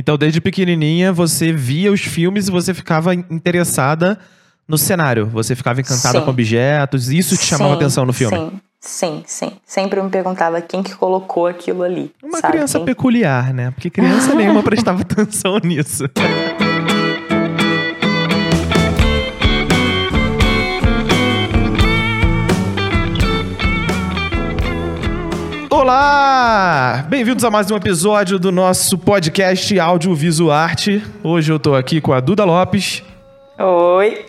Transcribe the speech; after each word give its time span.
Então, 0.00 0.16
desde 0.16 0.40
pequenininha, 0.40 1.12
você 1.12 1.52
via 1.52 1.90
os 1.90 2.00
filmes 2.00 2.46
e 2.46 2.52
você 2.52 2.72
ficava 2.72 3.12
interessada 3.12 4.16
no 4.68 4.78
cenário. 4.78 5.26
Você 5.26 5.56
ficava 5.56 5.80
encantada 5.80 6.20
Sim. 6.20 6.24
com 6.24 6.30
objetos. 6.30 7.08
Isso 7.10 7.36
te 7.36 7.44
chamava 7.44 7.72
Sim, 7.72 7.76
atenção 7.78 8.06
no 8.06 8.12
filme. 8.12 8.36
Sim, 8.36 8.60
sim, 8.80 9.22
sim. 9.26 9.52
Sempre 9.66 10.00
me 10.00 10.08
perguntava 10.08 10.60
quem 10.60 10.84
que 10.84 10.94
colocou 10.94 11.48
aquilo 11.48 11.82
ali. 11.82 12.12
Uma 12.22 12.38
sabe? 12.38 12.52
criança 12.52 12.78
Quem- 12.78 12.86
peculiar, 12.86 13.52
né? 13.52 13.72
Porque 13.72 13.90
criança 13.90 14.32
nenhuma 14.36 14.62
prestava 14.62 15.02
atenção 15.02 15.58
nisso. 15.64 16.04
Olá! 25.88 27.06
Bem-vindos 27.08 27.42
a 27.44 27.50
mais 27.50 27.70
um 27.70 27.76
episódio 27.76 28.38
do 28.38 28.52
nosso 28.52 28.98
podcast 28.98 29.80
Audiovisual 29.80 30.50
Arte. 30.50 31.02
Hoje 31.24 31.50
eu 31.50 31.58
tô 31.58 31.74
aqui 31.74 31.98
com 31.98 32.12
a 32.12 32.20
Duda 32.20 32.44
Lopes. 32.44 33.02
Oi. 33.58 34.26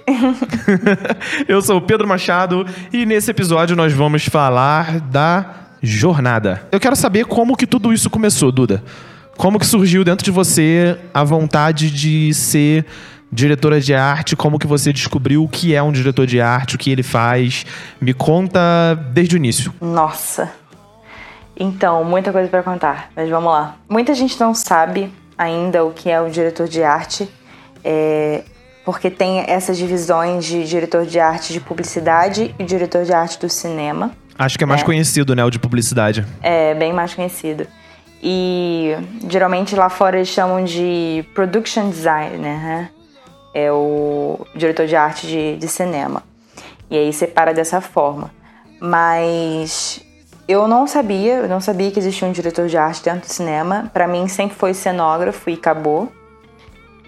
Eu 1.49 1.61
sou 1.61 1.75
o 1.75 1.81
Pedro 1.81 2.07
Machado 2.07 2.65
e 2.93 3.05
nesse 3.05 3.31
episódio 3.31 3.75
nós 3.75 3.91
vamos 3.91 4.23
falar 4.23 5.01
da 5.01 5.53
jornada. 5.83 6.65
Eu 6.71 6.79
quero 6.79 6.95
saber 6.95 7.25
como 7.25 7.57
que 7.57 7.67
tudo 7.67 7.91
isso 7.91 8.09
começou, 8.09 8.53
Duda. 8.53 8.81
Como 9.35 9.59
que 9.59 9.65
surgiu 9.65 10.05
dentro 10.05 10.23
de 10.23 10.31
você 10.31 10.97
a 11.13 11.25
vontade 11.25 11.91
de 11.91 12.33
ser 12.33 12.85
diretora 13.29 13.81
de 13.81 13.93
arte? 13.93 14.33
Como 14.33 14.57
que 14.57 14.65
você 14.65 14.93
descobriu 14.93 15.43
o 15.43 15.49
que 15.49 15.75
é 15.75 15.83
um 15.83 15.91
diretor 15.91 16.25
de 16.25 16.39
arte, 16.39 16.75
o 16.75 16.79
que 16.79 16.89
ele 16.89 17.03
faz? 17.03 17.65
Me 17.99 18.13
conta 18.13 18.95
desde 19.11 19.35
o 19.35 19.37
início. 19.37 19.73
Nossa. 19.81 20.49
Então, 21.59 22.03
muita 22.05 22.31
coisa 22.31 22.47
pra 22.49 22.63
contar, 22.63 23.11
mas 23.15 23.29
vamos 23.29 23.51
lá. 23.51 23.75
Muita 23.89 24.13
gente 24.13 24.39
não 24.39 24.53
sabe 24.53 25.13
ainda 25.37 25.83
o 25.83 25.91
que 25.91 26.09
é 26.09 26.19
o 26.21 26.29
diretor 26.29 26.67
de 26.67 26.81
arte, 26.81 27.29
é, 27.83 28.43
porque 28.85 29.09
tem 29.09 29.41
essas 29.45 29.77
divisões 29.77 30.45
de 30.45 30.65
diretor 30.65 31.05
de 31.05 31.19
arte 31.19 31.51
de 31.51 31.59
publicidade 31.59 32.55
e 32.57 32.63
diretor 32.63 33.03
de 33.03 33.13
arte 33.13 33.37
do 33.39 33.49
cinema. 33.49 34.11
Acho 34.37 34.57
que 34.57 34.63
é 34.63 34.67
mais 34.67 34.81
É. 34.81 34.85
conhecido, 34.85 35.35
né, 35.35 35.43
o 35.43 35.49
de 35.49 35.59
publicidade. 35.59 36.25
É 36.41 36.73
bem 36.73 36.93
mais 36.93 37.13
conhecido. 37.13 37.67
E 38.23 38.95
geralmente 39.29 39.75
lá 39.75 39.89
fora 39.89 40.17
eles 40.17 40.29
chamam 40.29 40.63
de 40.63 41.25
production 41.35 41.89
designer, 41.89 42.37
né? 42.39 42.89
É 43.53 43.71
o 43.71 44.45
diretor 44.55 44.85
de 44.87 44.95
arte 44.95 45.27
de, 45.27 45.57
de 45.57 45.67
cinema. 45.67 46.23
E 46.89 46.97
aí 46.97 47.11
separa 47.13 47.53
dessa 47.53 47.79
forma. 47.81 48.31
Mas 48.81 50.01
eu 50.49 50.67
não 50.67 50.87
sabia, 50.87 51.35
eu 51.35 51.47
não 51.47 51.61
sabia 51.61 51.91
que 51.91 51.99
existia 51.99 52.27
um 52.27 52.31
diretor 52.31 52.67
de 52.67 52.75
arte 52.75 53.03
dentro 53.03 53.27
do 53.27 53.31
cinema. 53.31 53.91
Pra 53.93 54.07
mim 54.07 54.27
sempre 54.27 54.57
foi 54.57 54.73
cenógrafo 54.73 55.47
e 55.47 55.53
acabou. 55.53 56.11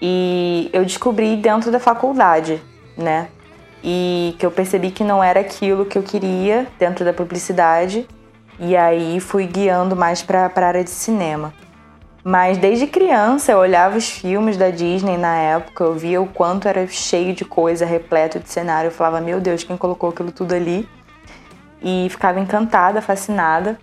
E 0.00 0.70
eu 0.72 0.84
descobri 0.84 1.36
dentro 1.36 1.68
da 1.72 1.80
faculdade, 1.80 2.62
né? 2.96 3.26
E 3.82 4.36
que 4.38 4.46
eu 4.46 4.50
percebi 4.52 4.92
que 4.92 5.02
não 5.02 5.24
era 5.24 5.40
aquilo 5.40 5.84
que 5.84 5.98
eu 5.98 6.04
queria 6.04 6.68
dentro 6.78 7.04
da 7.04 7.12
publicidade. 7.12 8.06
E 8.60 8.76
aí 8.76 9.18
fui 9.18 9.44
guiando 9.44 9.96
mais 9.96 10.22
para 10.22 10.48
a 10.54 10.64
área 10.64 10.84
de 10.84 10.90
cinema. 10.90 11.52
Mas 12.22 12.58
desde 12.58 12.86
criança 12.86 13.50
eu 13.50 13.58
olhava 13.58 13.98
os 13.98 14.08
filmes 14.08 14.56
da 14.56 14.70
Disney 14.70 15.18
na 15.18 15.34
época, 15.34 15.82
eu 15.82 15.94
via 15.94 16.22
o 16.22 16.28
quanto 16.28 16.68
era 16.68 16.86
cheio 16.86 17.34
de 17.34 17.44
coisa, 17.44 17.84
repleto 17.84 18.38
de 18.38 18.48
cenário. 18.48 18.86
Eu 18.86 18.92
falava, 18.92 19.20
meu 19.20 19.40
Deus, 19.40 19.64
quem 19.64 19.76
colocou 19.76 20.10
aquilo 20.10 20.30
tudo 20.30 20.54
ali? 20.54 20.88
E 21.82 22.08
ficava 22.10 22.40
encantada, 22.40 23.00
fascinada. 23.02 23.78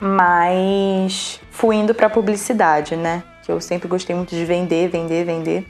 Mas 0.00 1.40
fui 1.50 1.76
indo 1.76 1.94
para 1.94 2.08
publicidade, 2.08 2.96
né? 2.96 3.22
Que 3.44 3.52
eu 3.52 3.60
sempre 3.60 3.88
gostei 3.88 4.14
muito 4.14 4.34
de 4.34 4.44
vender, 4.44 4.88
vender, 4.88 5.24
vender. 5.24 5.66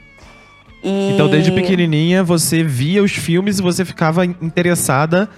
E... 0.83 1.11
Então, 1.13 1.29
desde 1.29 1.51
pequenininha, 1.51 2.23
você 2.23 2.63
via 2.63 3.03
os 3.03 3.11
filmes 3.11 3.59
e 3.59 3.61
você 3.61 3.83
ficava 3.83 4.25
interessada 4.25 5.29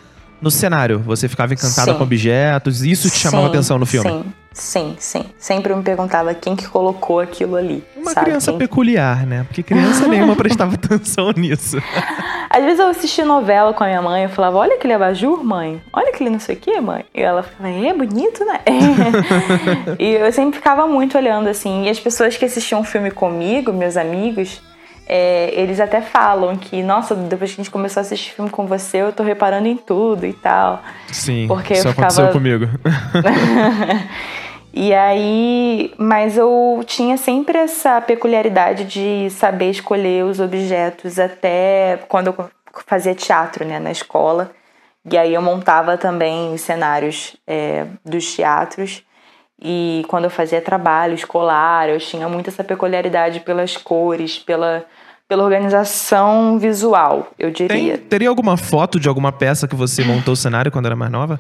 no 0.41 0.51
cenário. 0.51 0.99
Você 0.99 1.27
ficava 1.27 1.53
encantada 1.53 1.91
Sim. 1.91 1.97
com 1.97 2.03
objetos. 2.03 2.83
Isso 2.83 3.09
te 3.09 3.17
chamava 3.17 3.45
Sim, 3.45 3.49
atenção 3.49 3.77
no 3.79 3.85
filme. 3.85 4.09
Sim, 4.09 4.25
sim, 4.53 4.95
sim. 4.99 5.25
Sempre 5.37 5.73
me 5.75 5.81
perguntava 5.83 6.33
quem 6.33 6.55
que 6.55 6.67
colocou 6.67 7.19
aquilo 7.19 7.55
ali. 7.55 7.83
Uma 7.95 8.11
sabe? 8.11 8.25
criança 8.27 8.51
Quem- 8.51 8.59
peculiar, 8.59 9.25
né? 9.25 9.43
Porque 9.47 9.63
criança 9.63 10.07
nenhuma 10.07 10.35
prestava 10.35 10.75
atenção 10.81 11.31
nisso. 11.35 11.77
Às 12.49 12.63
vezes 12.63 12.79
eu 12.79 12.87
assistia 12.87 13.25
novela 13.25 13.73
com 13.73 13.83
a 13.83 13.87
minha 13.87 14.01
mãe, 14.01 14.23
eu 14.23 14.29
falava, 14.29 14.57
olha 14.59 14.75
aquele 14.75 14.93
abajur, 14.93 15.43
mãe. 15.43 15.81
Olha 15.91 16.09
aquele 16.09 16.29
não 16.29 16.39
sei 16.39 16.55
o 16.55 16.59
que, 16.59 16.79
mãe. 16.79 17.03
E 17.13 17.19
ela 17.21 17.41
ficava, 17.41 17.67
é 17.69 17.93
bonito, 17.93 18.45
né? 18.45 18.59
e 19.97 20.11
eu 20.13 20.31
sempre 20.31 20.57
ficava 20.59 20.85
muito 20.87 21.17
olhando 21.17 21.47
assim. 21.49 21.85
E 21.85 21.89
as 21.89 21.99
pessoas 21.99 22.37
que 22.37 22.45
assistiam 22.45 22.81
o 22.81 22.83
filme 22.83 23.09
comigo, 23.09 23.73
meus 23.73 23.97
amigos, 23.97 24.61
é, 25.07 25.51
eles 25.59 25.79
até 25.79 25.99
falam 25.99 26.55
que, 26.55 26.83
nossa, 26.83 27.15
depois 27.15 27.49
que 27.51 27.59
a 27.59 27.63
gente 27.63 27.71
começou 27.71 27.99
a 27.99 28.05
assistir 28.05 28.33
filme 28.33 28.51
com 28.51 28.67
você, 28.67 28.97
eu 28.97 29.11
tô 29.11 29.23
reparando 29.23 29.67
em 29.67 29.75
tudo 29.75 30.25
e 30.25 30.33
tal. 30.33 30.83
Sim, 31.11 31.47
Porque 31.47 31.73
isso 31.73 31.87
eu 31.87 31.91
aconteceu 31.91 32.27
ficava- 32.27 32.31
comigo. 32.31 32.69
E 34.73 34.91
aí, 34.91 35.93
mas 35.99 36.35
eu 36.35 36.83
tinha 36.87 37.15
sempre 37.15 37.59
essa 37.59 38.01
peculiaridade 38.01 38.85
de 38.85 39.29
saber 39.29 39.69
escolher 39.69 40.25
os 40.25 40.39
objetos 40.39 41.19
até 41.19 41.99
quando 42.07 42.27
eu 42.27 42.49
fazia 42.87 43.13
teatro, 43.13 43.63
né, 43.63 43.79
na 43.79 43.91
escola. 43.91 44.51
E 45.09 45.15
aí 45.15 45.33
eu 45.33 45.41
montava 45.41 45.95
também 45.95 46.51
os 46.53 46.61
cenários 46.61 47.35
é, 47.45 47.85
dos 48.03 48.33
teatros. 48.35 49.03
E 49.61 50.03
quando 50.07 50.23
eu 50.23 50.29
fazia 50.31 50.59
trabalho 50.59 51.13
escolar, 51.13 51.87
eu 51.89 51.99
tinha 51.99 52.27
muito 52.27 52.49
essa 52.49 52.63
peculiaridade 52.63 53.41
pelas 53.41 53.77
cores, 53.77 54.39
pela, 54.39 54.83
pela 55.27 55.43
organização 55.43 56.57
visual, 56.57 57.27
eu 57.37 57.51
diria. 57.51 57.97
Tem- 57.97 58.07
teria 58.07 58.29
alguma 58.29 58.57
foto 58.57 58.99
de 58.99 59.07
alguma 59.07 59.31
peça 59.31 59.67
que 59.67 59.75
você 59.75 60.03
montou 60.03 60.33
o 60.33 60.37
cenário 60.37 60.71
quando 60.71 60.87
era 60.87 60.95
mais 60.95 61.11
nova? 61.11 61.39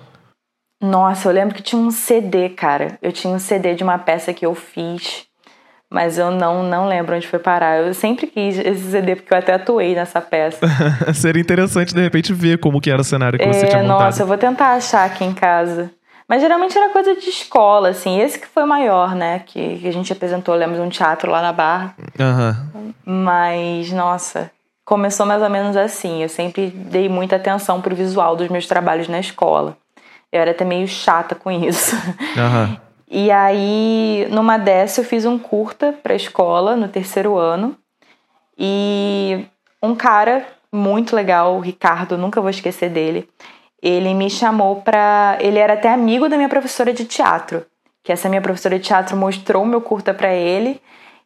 Nossa, 0.83 1.29
eu 1.29 1.33
lembro 1.33 1.55
que 1.55 1.63
tinha 1.63 1.81
um 1.81 1.89
CD, 1.89 2.49
cara. 2.49 2.97
Eu 3.01 3.13
tinha 3.13 3.33
um 3.33 3.39
CD 3.39 3.73
de 3.73 3.83
uma 3.85 3.97
peça 3.97 4.33
que 4.33 4.45
eu 4.45 4.53
fiz, 4.53 5.23
mas 5.89 6.17
eu 6.17 6.29
não, 6.29 6.61
não 6.61 6.89
lembro 6.89 7.15
onde 7.15 7.25
foi 7.25 7.39
parar. 7.39 7.77
Eu 7.77 7.93
sempre 7.93 8.27
quis 8.27 8.59
esse 8.59 8.91
CD 8.91 9.15
porque 9.15 9.33
eu 9.33 9.37
até 9.37 9.53
atuei 9.53 9.95
nessa 9.95 10.19
peça. 10.19 10.59
Seria 11.15 11.41
interessante, 11.41 11.93
de 11.95 12.01
repente, 12.01 12.33
ver 12.33 12.59
como 12.59 12.81
que 12.81 12.91
era 12.91 12.99
o 12.99 13.03
cenário 13.05 13.39
que 13.39 13.45
você 13.45 13.65
É, 13.65 13.69
tinha 13.69 13.81
montado. 13.81 14.01
nossa, 14.03 14.23
eu 14.23 14.27
vou 14.27 14.37
tentar 14.37 14.73
achar 14.73 15.05
aqui 15.05 15.23
em 15.23 15.33
casa. 15.33 15.89
Mas 16.27 16.41
geralmente 16.41 16.77
era 16.77 16.89
coisa 16.91 17.15
de 17.15 17.29
escola, 17.29 17.89
assim. 17.89 18.19
Esse 18.19 18.37
que 18.37 18.47
foi 18.47 18.65
maior, 18.65 19.15
né? 19.15 19.39
Que, 19.45 19.77
que 19.77 19.87
a 19.87 19.93
gente 19.93 20.11
apresentou, 20.11 20.53
lembro, 20.53 20.81
um 20.81 20.89
teatro 20.89 21.31
lá 21.31 21.41
na 21.41 21.53
Barra. 21.53 21.95
Aham. 22.19 22.71
Mas, 23.05 23.89
nossa, 23.91 24.51
começou 24.83 25.25
mais 25.25 25.41
ou 25.41 25.49
menos 25.49 25.77
assim. 25.77 26.21
Eu 26.21 26.29
sempre 26.29 26.67
dei 26.67 27.07
muita 27.07 27.37
atenção 27.37 27.81
pro 27.81 27.95
visual 27.95 28.35
dos 28.35 28.49
meus 28.49 28.67
trabalhos 28.67 29.07
na 29.07 29.19
escola. 29.19 29.77
Eu 30.33 30.41
era 30.41 30.49
até 30.49 30.65
meio 30.65 30.87
chata 30.87 31.35
com 31.35 31.51
isso. 31.51 31.95
Aham. 32.35 32.77
E 33.15 33.29
aí, 33.29 34.27
numa 34.31 34.57
dessa, 34.57 35.01
eu 35.01 35.05
fiz 35.05 35.23
um 35.23 35.37
curta 35.37 35.93
pra 36.01 36.15
escola, 36.15 36.75
no 36.75 36.87
terceiro 36.87 37.37
ano. 37.37 37.77
E 38.57 39.45
um 39.83 39.93
cara 39.93 40.47
muito 40.71 41.15
legal, 41.15 41.55
o 41.55 41.59
Ricardo, 41.59 42.17
nunca 42.17 42.41
vou 42.41 42.49
esquecer 42.49 42.89
dele. 42.89 43.29
Ele 43.79 44.15
me 44.15 44.31
chamou 44.31 44.77
pra. 44.77 45.37
Ele 45.39 45.59
era 45.59 45.73
até 45.73 45.93
amigo 45.93 46.27
da 46.27 46.37
minha 46.37 46.49
professora 46.49 46.91
de 46.91 47.05
teatro. 47.05 47.63
Que 48.03 48.11
essa 48.11 48.27
minha 48.27 48.41
professora 48.41 48.79
de 48.79 48.85
teatro 48.85 49.15
mostrou 49.15 49.61
o 49.61 49.67
meu 49.67 49.79
curta 49.79 50.11
pra 50.11 50.33
ele. 50.33 50.81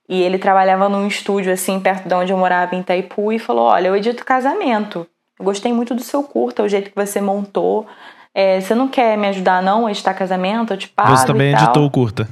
E 0.09 0.22
ele 0.22 0.38
trabalhava 0.38 0.89
num 0.89 1.07
estúdio, 1.07 1.53
assim, 1.53 1.79
perto 1.79 2.09
de 2.09 2.13
onde 2.13 2.34
eu 2.34 2.38
morava, 2.38 2.75
em 2.75 2.81
Itaipu, 2.81 3.31
e 3.31 3.39
falou: 3.39 3.68
Olha, 3.68 3.88
eu 3.88 3.95
edito 3.95 4.25
casamento. 4.25 5.07
Eu 5.39 5.45
gostei 5.45 5.72
muito 5.72 5.95
do 5.95 6.03
seu 6.03 6.22
curta, 6.22 6.63
o 6.63 6.68
jeito 6.68 6.89
que 6.89 6.95
você 6.97 7.22
montou. 7.22 7.88
É, 8.39 8.61
você 8.61 8.75
não 8.75 8.87
quer 8.87 9.17
me 9.17 9.25
ajudar, 9.29 9.63
não, 9.63 9.87
a 9.87 9.89
editar 9.89 10.13
casamento? 10.13 10.71
Eu 10.71 10.77
te 10.77 10.87
pago. 10.87 11.17
Você 11.17 11.25
também 11.25 11.51
editou 11.51 11.83
o 11.83 11.89
curta. 11.89 12.29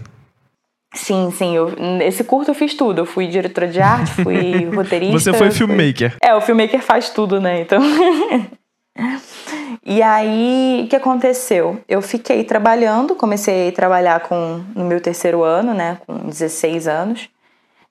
Sim, 0.93 1.31
sim. 1.31 1.55
Eu, 1.55 1.73
esse 2.03 2.23
curto 2.23 2.51
eu 2.51 2.53
fiz 2.53 2.75
tudo. 2.75 3.01
Eu 3.01 3.07
fui 3.07 3.25
diretora 3.25 3.67
de 3.67 3.81
arte, 3.81 4.11
fui 4.23 4.65
roteirista. 4.69 5.19
Você 5.19 5.33
foi 5.33 5.49
fui- 5.49 5.57
filmmaker. 5.57 6.15
É, 6.21 6.35
o 6.35 6.41
filmmaker 6.41 6.79
faz 6.79 7.09
tudo, 7.09 7.41
né? 7.41 7.61
Então. 7.61 7.81
e 9.83 9.99
aí, 10.03 10.83
o 10.85 10.87
que 10.87 10.95
aconteceu? 10.95 11.81
Eu 11.89 12.03
fiquei 12.03 12.43
trabalhando, 12.43 13.15
comecei 13.15 13.69
a 13.69 13.71
trabalhar 13.71 14.19
com, 14.19 14.63
no 14.75 14.85
meu 14.85 15.01
terceiro 15.01 15.41
ano, 15.41 15.73
né? 15.73 15.97
Com 16.05 16.29
16 16.29 16.87
anos. 16.87 17.29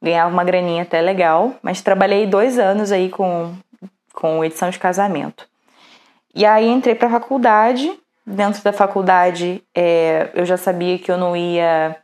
Ganhava 0.01 0.33
uma 0.33 0.45
graninha 0.45 0.85
até 0.85 1.01
legal, 1.01 1.57
mas 1.61 1.83
trabalhei 1.83 2.29
dois 2.29 2.61
anos 2.61 2.93
aí 2.93 3.09
com, 3.09 3.53
com 4.13 4.45
edição 4.45 4.71
de 4.71 4.79
casamento. 4.79 5.49
E 6.33 6.47
aí 6.47 6.69
entrei 6.69 6.95
pra 6.95 7.11
faculdade. 7.11 7.93
Dentro 8.27 8.63
da 8.63 8.73
faculdade, 8.73 9.63
é, 9.75 10.31
eu 10.35 10.47
já 10.47 10.57
sabia 10.57 10.99
que 10.99 11.11
eu 11.11 11.19
não 11.19 11.37
ia 11.37 11.97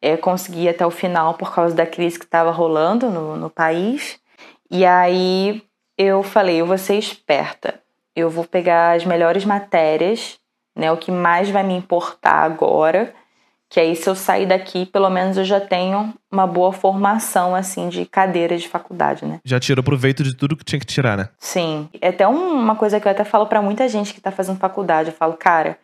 é, 0.00 0.16
conseguir 0.16 0.64
ir 0.64 0.68
até 0.68 0.84
o 0.84 0.90
final 0.90 1.34
por 1.34 1.54
causa 1.54 1.74
da 1.74 1.86
crise 1.86 2.18
que 2.18 2.26
estava 2.26 2.50
rolando 2.50 3.10
no, 3.10 3.36
no 3.36 3.48
país. 3.48 4.20
E 4.70 4.84
aí 4.84 5.62
eu 5.96 6.22
falei, 6.22 6.60
eu 6.60 6.66
vou 6.66 6.76
ser 6.76 6.96
esperta. 6.96 7.80
Eu 8.14 8.28
vou 8.28 8.44
pegar 8.44 8.94
as 8.94 9.04
melhores 9.04 9.44
matérias, 9.44 10.38
né, 10.76 10.92
o 10.92 10.96
que 10.96 11.10
mais 11.10 11.48
vai 11.48 11.62
me 11.62 11.74
importar 11.74 12.44
agora, 12.44 13.14
Que 13.74 13.80
aí, 13.80 13.96
se 13.96 14.08
eu 14.08 14.14
sair 14.14 14.46
daqui, 14.46 14.86
pelo 14.86 15.10
menos 15.10 15.36
eu 15.36 15.44
já 15.44 15.60
tenho 15.60 16.14
uma 16.30 16.46
boa 16.46 16.72
formação, 16.72 17.56
assim, 17.56 17.88
de 17.88 18.06
cadeira 18.06 18.56
de 18.56 18.68
faculdade, 18.68 19.24
né? 19.24 19.40
Já 19.44 19.58
tirou 19.58 19.82
proveito 19.82 20.22
de 20.22 20.32
tudo 20.32 20.56
que 20.56 20.64
tinha 20.64 20.78
que 20.78 20.86
tirar, 20.86 21.16
né? 21.18 21.28
Sim. 21.40 21.88
É 22.00 22.10
até 22.10 22.24
uma 22.24 22.76
coisa 22.76 23.00
que 23.00 23.08
eu 23.08 23.10
até 23.10 23.24
falo 23.24 23.46
para 23.46 23.60
muita 23.60 23.88
gente 23.88 24.14
que 24.14 24.20
tá 24.20 24.30
fazendo 24.30 24.60
faculdade. 24.60 25.08
Eu 25.08 25.16
falo, 25.16 25.32
cara, 25.32 25.76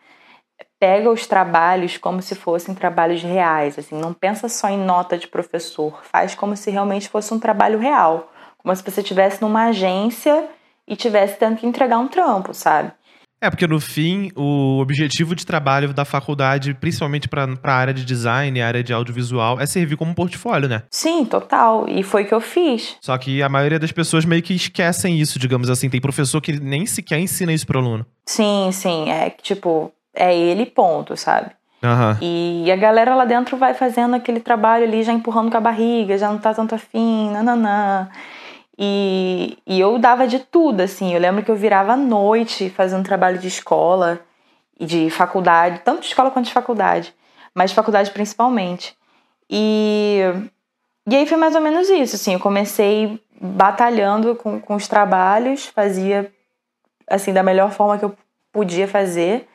pega 0.79 1.11
os 1.11 1.27
trabalhos 1.27 1.97
como 1.97 2.21
se 2.21 2.33
fossem 2.33 2.73
trabalhos 2.73 3.21
reais, 3.21 3.77
assim, 3.77 3.99
não 3.99 4.13
pensa 4.13 4.47
só 4.47 4.69
em 4.69 4.77
nota 4.77 5.17
de 5.17 5.27
professor, 5.27 6.01
faz 6.09 6.33
como 6.33 6.55
se 6.55 6.71
realmente 6.71 7.09
fosse 7.09 7.33
um 7.33 7.39
trabalho 7.39 7.77
real, 7.77 8.31
como 8.57 8.73
se 8.73 8.81
você 8.81 9.01
estivesse 9.01 9.41
numa 9.41 9.65
agência 9.65 10.47
e 10.87 10.95
tivesse 10.95 11.35
tendo 11.37 11.57
que 11.57 11.67
entregar 11.67 11.99
um 11.99 12.07
trampo, 12.07 12.53
sabe? 12.53 12.93
É, 13.41 13.49
porque 13.49 13.65
no 13.65 13.79
fim, 13.79 14.29
o 14.35 14.77
objetivo 14.79 15.35
de 15.35 15.43
trabalho 15.43 15.91
da 15.91 16.05
faculdade, 16.05 16.75
principalmente 16.75 17.27
para 17.27 17.49
a 17.63 17.73
área 17.73 17.93
de 17.93 18.05
design, 18.05 18.61
área 18.61 18.83
de 18.83 18.93
audiovisual, 18.93 19.59
é 19.59 19.65
servir 19.65 19.97
como 19.97 20.13
portfólio, 20.13 20.69
né? 20.69 20.83
Sim, 20.91 21.25
total. 21.25 21.89
E 21.89 22.03
foi 22.03 22.23
o 22.23 22.27
que 22.27 22.33
eu 22.35 22.39
fiz. 22.39 22.97
Só 23.01 23.17
que 23.17 23.41
a 23.41 23.49
maioria 23.49 23.79
das 23.79 23.91
pessoas 23.91 24.25
meio 24.25 24.43
que 24.43 24.53
esquecem 24.53 25.19
isso, 25.19 25.39
digamos 25.39 25.71
assim. 25.71 25.89
Tem 25.89 25.99
professor 25.99 26.39
que 26.39 26.59
nem 26.59 26.85
sequer 26.85 27.19
ensina 27.19 27.51
isso 27.51 27.65
pro 27.65 27.79
aluno. 27.79 28.05
Sim, 28.27 28.69
sim. 28.71 29.09
É 29.09 29.31
que, 29.31 29.41
tipo, 29.41 29.91
é 30.13 30.37
ele, 30.37 30.67
ponto, 30.67 31.17
sabe? 31.17 31.49
Aham. 31.83 32.19
E 32.21 32.71
a 32.71 32.75
galera 32.75 33.15
lá 33.15 33.25
dentro 33.25 33.57
vai 33.57 33.73
fazendo 33.73 34.15
aquele 34.15 34.39
trabalho 34.39 34.83
ali, 34.83 35.01
já 35.01 35.13
empurrando 35.13 35.49
com 35.49 35.57
a 35.57 35.61
barriga, 35.61 36.15
já 36.15 36.31
não 36.31 36.37
tá 36.37 36.53
tanto 36.53 36.75
afim, 36.75 37.31
nananã. 37.31 38.07
E, 38.77 39.57
e 39.65 39.79
eu 39.79 39.97
dava 39.99 40.27
de 40.27 40.39
tudo, 40.39 40.81
assim. 40.81 41.13
Eu 41.13 41.19
lembro 41.19 41.43
que 41.43 41.51
eu 41.51 41.55
virava 41.55 41.93
à 41.93 41.97
noite 41.97 42.69
fazendo 42.69 43.03
trabalho 43.03 43.37
de 43.37 43.47
escola 43.47 44.21
e 44.79 44.85
de 44.85 45.09
faculdade, 45.09 45.81
tanto 45.83 46.01
de 46.01 46.07
escola 46.07 46.31
quanto 46.31 46.47
de 46.47 46.53
faculdade, 46.53 47.13
mas 47.53 47.69
de 47.69 47.75
faculdade 47.75 48.09
principalmente. 48.11 48.97
E, 49.49 50.21
e 51.07 51.15
aí 51.15 51.25
foi 51.25 51.37
mais 51.37 51.55
ou 51.55 51.61
menos 51.61 51.89
isso, 51.89 52.15
assim. 52.15 52.33
Eu 52.33 52.39
comecei 52.39 53.21
batalhando 53.39 54.35
com, 54.35 54.59
com 54.59 54.75
os 54.75 54.87
trabalhos, 54.87 55.67
fazia, 55.67 56.31
assim, 57.07 57.33
da 57.33 57.43
melhor 57.43 57.71
forma 57.71 57.97
que 57.97 58.05
eu 58.05 58.15
podia 58.51 58.87
fazer. 58.87 59.47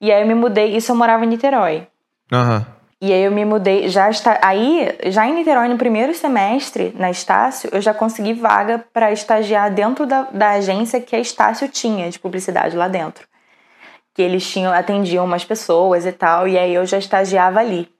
E 0.00 0.12
aí 0.12 0.22
eu 0.22 0.26
me 0.26 0.34
mudei, 0.34 0.76
isso 0.76 0.92
eu 0.92 0.96
morava 0.96 1.24
em 1.24 1.28
Niterói. 1.28 1.86
Aham. 2.32 2.73
E 3.06 3.12
aí 3.12 3.22
eu 3.22 3.30
me 3.30 3.44
mudei, 3.44 3.86
já 3.90 4.08
está 4.08 4.38
aí, 4.40 4.96
já 5.08 5.26
em 5.26 5.34
Niterói 5.34 5.68
no 5.68 5.76
primeiro 5.76 6.14
semestre, 6.14 6.90
na 6.98 7.10
Estácio, 7.10 7.68
eu 7.70 7.78
já 7.78 7.92
consegui 7.92 8.32
vaga 8.32 8.82
para 8.94 9.12
estagiar 9.12 9.70
dentro 9.70 10.06
da, 10.06 10.22
da 10.32 10.52
agência 10.52 10.98
que 10.98 11.14
a 11.14 11.20
Estácio 11.20 11.68
tinha 11.68 12.08
de 12.08 12.18
publicidade 12.18 12.74
lá 12.74 12.88
dentro. 12.88 13.28
Que 14.14 14.22
eles 14.22 14.50
tinham 14.50 14.72
atendiam 14.72 15.26
umas 15.26 15.44
pessoas 15.44 16.06
e 16.06 16.12
tal, 16.12 16.48
e 16.48 16.58
aí 16.58 16.72
eu 16.72 16.86
já 16.86 16.96
estagiava 16.96 17.60
ali. 17.60 17.90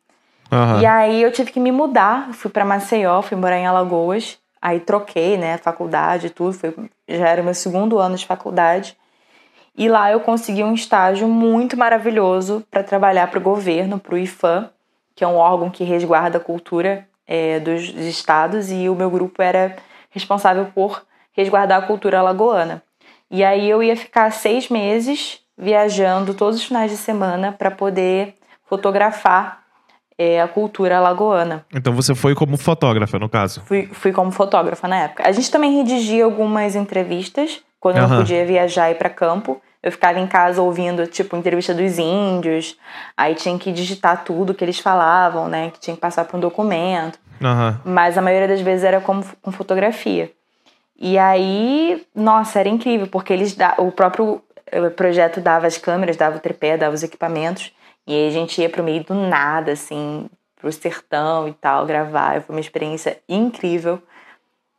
Aham. 0.50 0.80
E 0.80 0.86
aí 0.86 1.20
eu 1.20 1.30
tive 1.30 1.52
que 1.52 1.60
me 1.60 1.70
mudar, 1.70 2.32
fui 2.32 2.50
para 2.50 2.64
Maceió, 2.64 3.20
fui 3.20 3.36
morar 3.36 3.58
em 3.58 3.66
Alagoas, 3.66 4.38
aí 4.58 4.80
troquei, 4.80 5.36
né, 5.36 5.58
faculdade 5.58 6.28
e 6.28 6.30
tudo, 6.30 6.54
foi, 6.54 6.74
já 7.06 7.28
era 7.28 7.42
o 7.42 7.44
meu 7.44 7.52
segundo 7.52 7.98
ano 7.98 8.16
de 8.16 8.24
faculdade. 8.24 8.96
E 9.76 9.86
lá 9.86 10.10
eu 10.10 10.20
consegui 10.20 10.64
um 10.64 10.72
estágio 10.72 11.28
muito 11.28 11.76
maravilhoso 11.76 12.64
para 12.70 12.82
trabalhar 12.82 13.26
para 13.26 13.38
o 13.38 13.42
governo, 13.42 13.98
para 13.98 14.14
o 14.14 14.16
IFAM, 14.18 14.70
que 15.14 15.24
é 15.24 15.28
um 15.28 15.36
órgão 15.36 15.70
que 15.70 15.84
resguarda 15.84 16.38
a 16.38 16.40
cultura 16.40 17.06
é, 17.26 17.60
dos 17.60 17.82
estados, 17.88 18.70
e 18.70 18.88
o 18.88 18.94
meu 18.94 19.10
grupo 19.10 19.40
era 19.40 19.76
responsável 20.10 20.66
por 20.74 21.02
resguardar 21.32 21.82
a 21.82 21.86
cultura 21.86 22.18
alagoana. 22.18 22.82
E 23.30 23.42
aí 23.42 23.68
eu 23.68 23.82
ia 23.82 23.96
ficar 23.96 24.30
seis 24.30 24.68
meses 24.68 25.40
viajando 25.56 26.34
todos 26.34 26.56
os 26.60 26.64
finais 26.64 26.90
de 26.90 26.96
semana 26.96 27.52
para 27.52 27.70
poder 27.70 28.34
fotografar 28.64 29.64
é, 30.18 30.40
a 30.40 30.48
cultura 30.48 30.98
alagoana. 30.98 31.64
Então 31.72 31.92
você 31.92 32.14
foi 32.14 32.34
como 32.34 32.56
fotógrafa, 32.56 33.18
no 33.18 33.28
caso. 33.28 33.62
Fui, 33.66 33.88
fui 33.92 34.12
como 34.12 34.30
fotógrafa 34.30 34.86
na 34.86 35.04
época. 35.04 35.26
A 35.26 35.32
gente 35.32 35.50
também 35.50 35.76
redigia 35.76 36.24
algumas 36.24 36.76
entrevistas 36.76 37.60
quando 37.80 37.96
eu 37.96 38.04
Aham. 38.04 38.14
não 38.14 38.22
podia 38.22 38.44
viajar 38.46 38.88
e 38.88 38.92
ir 38.92 38.96
para 38.96 39.10
campo. 39.10 39.60
Eu 39.84 39.92
ficava 39.92 40.18
em 40.18 40.26
casa 40.26 40.62
ouvindo, 40.62 41.06
tipo, 41.06 41.36
entrevista 41.36 41.74
dos 41.74 41.98
índios. 41.98 42.74
Aí 43.14 43.34
tinha 43.34 43.58
que 43.58 43.70
digitar 43.70 44.24
tudo 44.24 44.54
que 44.54 44.64
eles 44.64 44.78
falavam, 44.78 45.46
né? 45.46 45.70
Que 45.72 45.78
tinha 45.78 45.94
que 45.94 46.00
passar 46.00 46.24
por 46.24 46.38
um 46.38 46.40
documento. 46.40 47.18
Aham. 47.42 47.78
Mas 47.84 48.16
a 48.16 48.22
maioria 48.22 48.48
das 48.48 48.62
vezes 48.62 48.82
era 48.82 48.98
como, 48.98 49.22
com 49.42 49.52
fotografia. 49.52 50.32
E 50.98 51.18
aí, 51.18 52.02
nossa, 52.14 52.60
era 52.60 52.68
incrível, 52.70 53.06
porque 53.08 53.30
eles 53.30 53.54
da, 53.54 53.74
o 53.76 53.92
próprio 53.92 54.40
eh, 54.72 54.88
projeto 54.88 55.38
dava 55.38 55.66
as 55.66 55.76
câmeras, 55.76 56.16
dava 56.16 56.38
o 56.38 56.40
tripé, 56.40 56.78
dava 56.78 56.94
os 56.94 57.02
equipamentos. 57.02 57.70
E 58.06 58.14
aí 58.14 58.28
a 58.28 58.30
gente 58.30 58.58
ia 58.62 58.70
pro 58.70 58.82
meio 58.82 59.04
do 59.04 59.12
nada, 59.12 59.72
assim, 59.72 60.30
pro 60.56 60.72
sertão 60.72 61.46
e 61.46 61.52
tal, 61.52 61.84
gravar. 61.84 62.40
Foi 62.40 62.56
uma 62.56 62.60
experiência 62.60 63.18
incrível. 63.28 64.02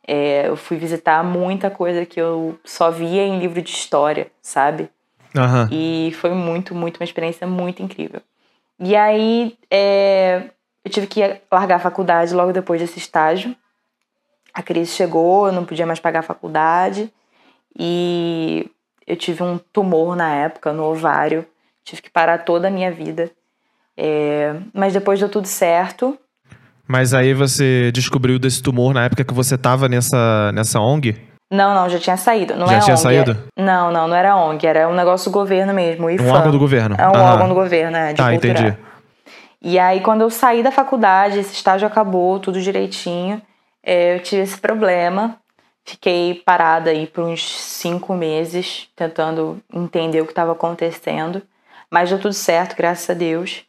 É, 0.04 0.48
eu 0.48 0.56
fui 0.56 0.76
visitar 0.76 1.22
muita 1.22 1.70
coisa 1.70 2.04
que 2.04 2.20
eu 2.20 2.58
só 2.64 2.90
via 2.90 3.22
em 3.22 3.38
livro 3.38 3.62
de 3.62 3.70
história, 3.70 4.26
sabe? 4.42 4.90
Aham. 5.36 5.68
E 5.70 6.12
foi 6.20 6.30
muito, 6.30 6.74
muito, 6.74 6.98
uma 6.98 7.04
experiência 7.04 7.46
muito 7.46 7.82
incrível. 7.82 8.20
E 8.78 8.94
aí, 8.94 9.56
é, 9.70 10.50
eu 10.84 10.90
tive 10.90 11.06
que 11.06 11.20
largar 11.50 11.76
a 11.76 11.80
faculdade 11.80 12.34
logo 12.34 12.52
depois 12.52 12.80
desse 12.80 12.98
estágio. 12.98 13.54
A 14.52 14.62
crise 14.62 14.92
chegou, 14.92 15.46
eu 15.46 15.52
não 15.52 15.64
podia 15.64 15.86
mais 15.86 16.00
pagar 16.00 16.20
a 16.20 16.22
faculdade. 16.22 17.12
E 17.78 18.70
eu 19.06 19.16
tive 19.16 19.42
um 19.42 19.58
tumor 19.58 20.16
na 20.16 20.34
época, 20.34 20.72
no 20.72 20.84
ovário. 20.84 21.46
Tive 21.84 22.02
que 22.02 22.10
parar 22.10 22.38
toda 22.38 22.68
a 22.68 22.70
minha 22.70 22.90
vida. 22.90 23.30
É, 23.96 24.54
mas 24.72 24.92
depois 24.92 25.18
deu 25.18 25.28
tudo 25.28 25.46
certo. 25.46 26.18
Mas 26.86 27.12
aí 27.12 27.34
você 27.34 27.90
descobriu 27.92 28.38
desse 28.38 28.62
tumor 28.62 28.94
na 28.94 29.04
época 29.04 29.24
que 29.24 29.34
você 29.34 29.58
tava 29.58 29.88
nessa, 29.88 30.52
nessa 30.52 30.80
ONG? 30.80 31.25
Não, 31.50 31.74
não, 31.74 31.88
já 31.88 31.98
tinha 31.98 32.16
saído. 32.16 32.56
Não 32.56 32.66
Já 32.66 32.76
é 32.76 32.80
tinha 32.80 32.94
ONG, 32.94 33.02
saído? 33.02 33.30
é- 33.56 33.62
Não, 33.62 33.92
não, 33.92 34.08
não 34.08 34.16
era 34.16 34.34
ONG. 34.36 34.66
Era 34.66 34.88
um 34.88 34.94
negócio 34.94 35.30
do 35.30 35.34
governo 35.34 35.72
mesmo. 35.72 36.06
o 36.06 36.10
Um 36.10 36.14
IFAM. 36.14 36.32
órgão 36.32 36.50
do 36.52 36.58
governo. 36.58 36.96
É 36.98 37.06
um 37.06 37.14
Aham. 37.14 37.32
órgão 37.32 37.48
do 37.48 37.54
governo, 37.54 37.92
né? 37.92 38.08
De 38.12 38.16
Tá, 38.16 38.30
cultura. 38.30 38.52
entendi. 38.52 38.76
E 39.62 39.78
aí, 39.78 40.00
quando 40.00 40.20
eu 40.22 40.30
saí 40.30 40.62
da 40.62 40.70
faculdade, 40.70 41.38
esse 41.38 41.52
estágio 41.54 41.86
acabou, 41.86 42.38
tudo 42.40 42.60
direitinho, 42.60 43.40
é, 43.82 44.16
eu 44.16 44.20
tive 44.20 44.42
esse 44.42 44.58
problema. 44.58 45.36
Fiquei 45.84 46.34
parada 46.44 46.90
aí 46.90 47.06
por 47.06 47.22
uns 47.24 47.48
cinco 47.48 48.12
meses, 48.14 48.88
tentando 48.96 49.60
entender 49.72 50.20
o 50.20 50.24
que 50.26 50.32
estava 50.32 50.50
acontecendo. 50.52 51.42
Mas 51.88 52.10
deu 52.10 52.18
tudo 52.18 52.34
certo, 52.34 52.76
graças 52.76 53.08
a 53.08 53.14
Deus. 53.14 53.62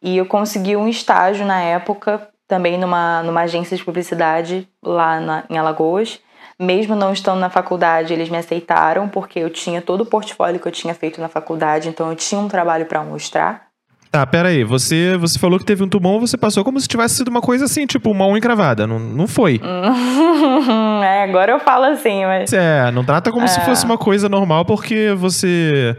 E 0.00 0.16
eu 0.16 0.26
consegui 0.26 0.76
um 0.76 0.88
estágio 0.88 1.44
na 1.44 1.60
época, 1.60 2.28
também 2.46 2.78
numa, 2.78 3.22
numa 3.24 3.40
agência 3.42 3.76
de 3.76 3.84
publicidade 3.84 4.68
lá 4.82 5.18
na- 5.18 5.44
em 5.50 5.58
Alagoas. 5.58 6.20
Mesmo 6.58 6.94
não 6.94 7.12
estando 7.12 7.40
na 7.40 7.50
faculdade, 7.50 8.12
eles 8.12 8.28
me 8.28 8.36
aceitaram, 8.36 9.08
porque 9.08 9.40
eu 9.40 9.50
tinha 9.50 9.82
todo 9.82 10.02
o 10.02 10.06
portfólio 10.06 10.60
que 10.60 10.68
eu 10.68 10.72
tinha 10.72 10.94
feito 10.94 11.20
na 11.20 11.28
faculdade, 11.28 11.88
então 11.88 12.10
eu 12.10 12.16
tinha 12.16 12.40
um 12.40 12.48
trabalho 12.48 12.86
para 12.86 13.02
mostrar. 13.02 13.74
Tá, 14.14 14.24
pera 14.24 14.50
aí. 14.50 14.62
Você, 14.62 15.16
você 15.16 15.36
falou 15.40 15.58
que 15.58 15.64
teve 15.64 15.82
um 15.82 15.88
tumor, 15.88 16.20
você 16.20 16.36
passou 16.36 16.62
como 16.62 16.80
se 16.80 16.86
tivesse 16.86 17.16
sido 17.16 17.26
uma 17.26 17.40
coisa 17.40 17.64
assim, 17.64 17.84
tipo 17.84 18.12
uma 18.12 18.24
unha 18.28 18.38
encravada. 18.38 18.86
Não, 18.86 18.96
não 18.96 19.26
foi. 19.26 19.60
é, 21.02 21.24
agora 21.24 21.50
eu 21.50 21.58
falo 21.58 21.86
assim, 21.86 22.24
mas. 22.24 22.52
É, 22.52 22.92
não 22.92 23.04
trata 23.04 23.32
como 23.32 23.48
se 23.48 23.60
fosse 23.62 23.84
uma 23.84 23.98
coisa 23.98 24.28
normal, 24.28 24.64
porque 24.64 25.12
você. 25.16 25.96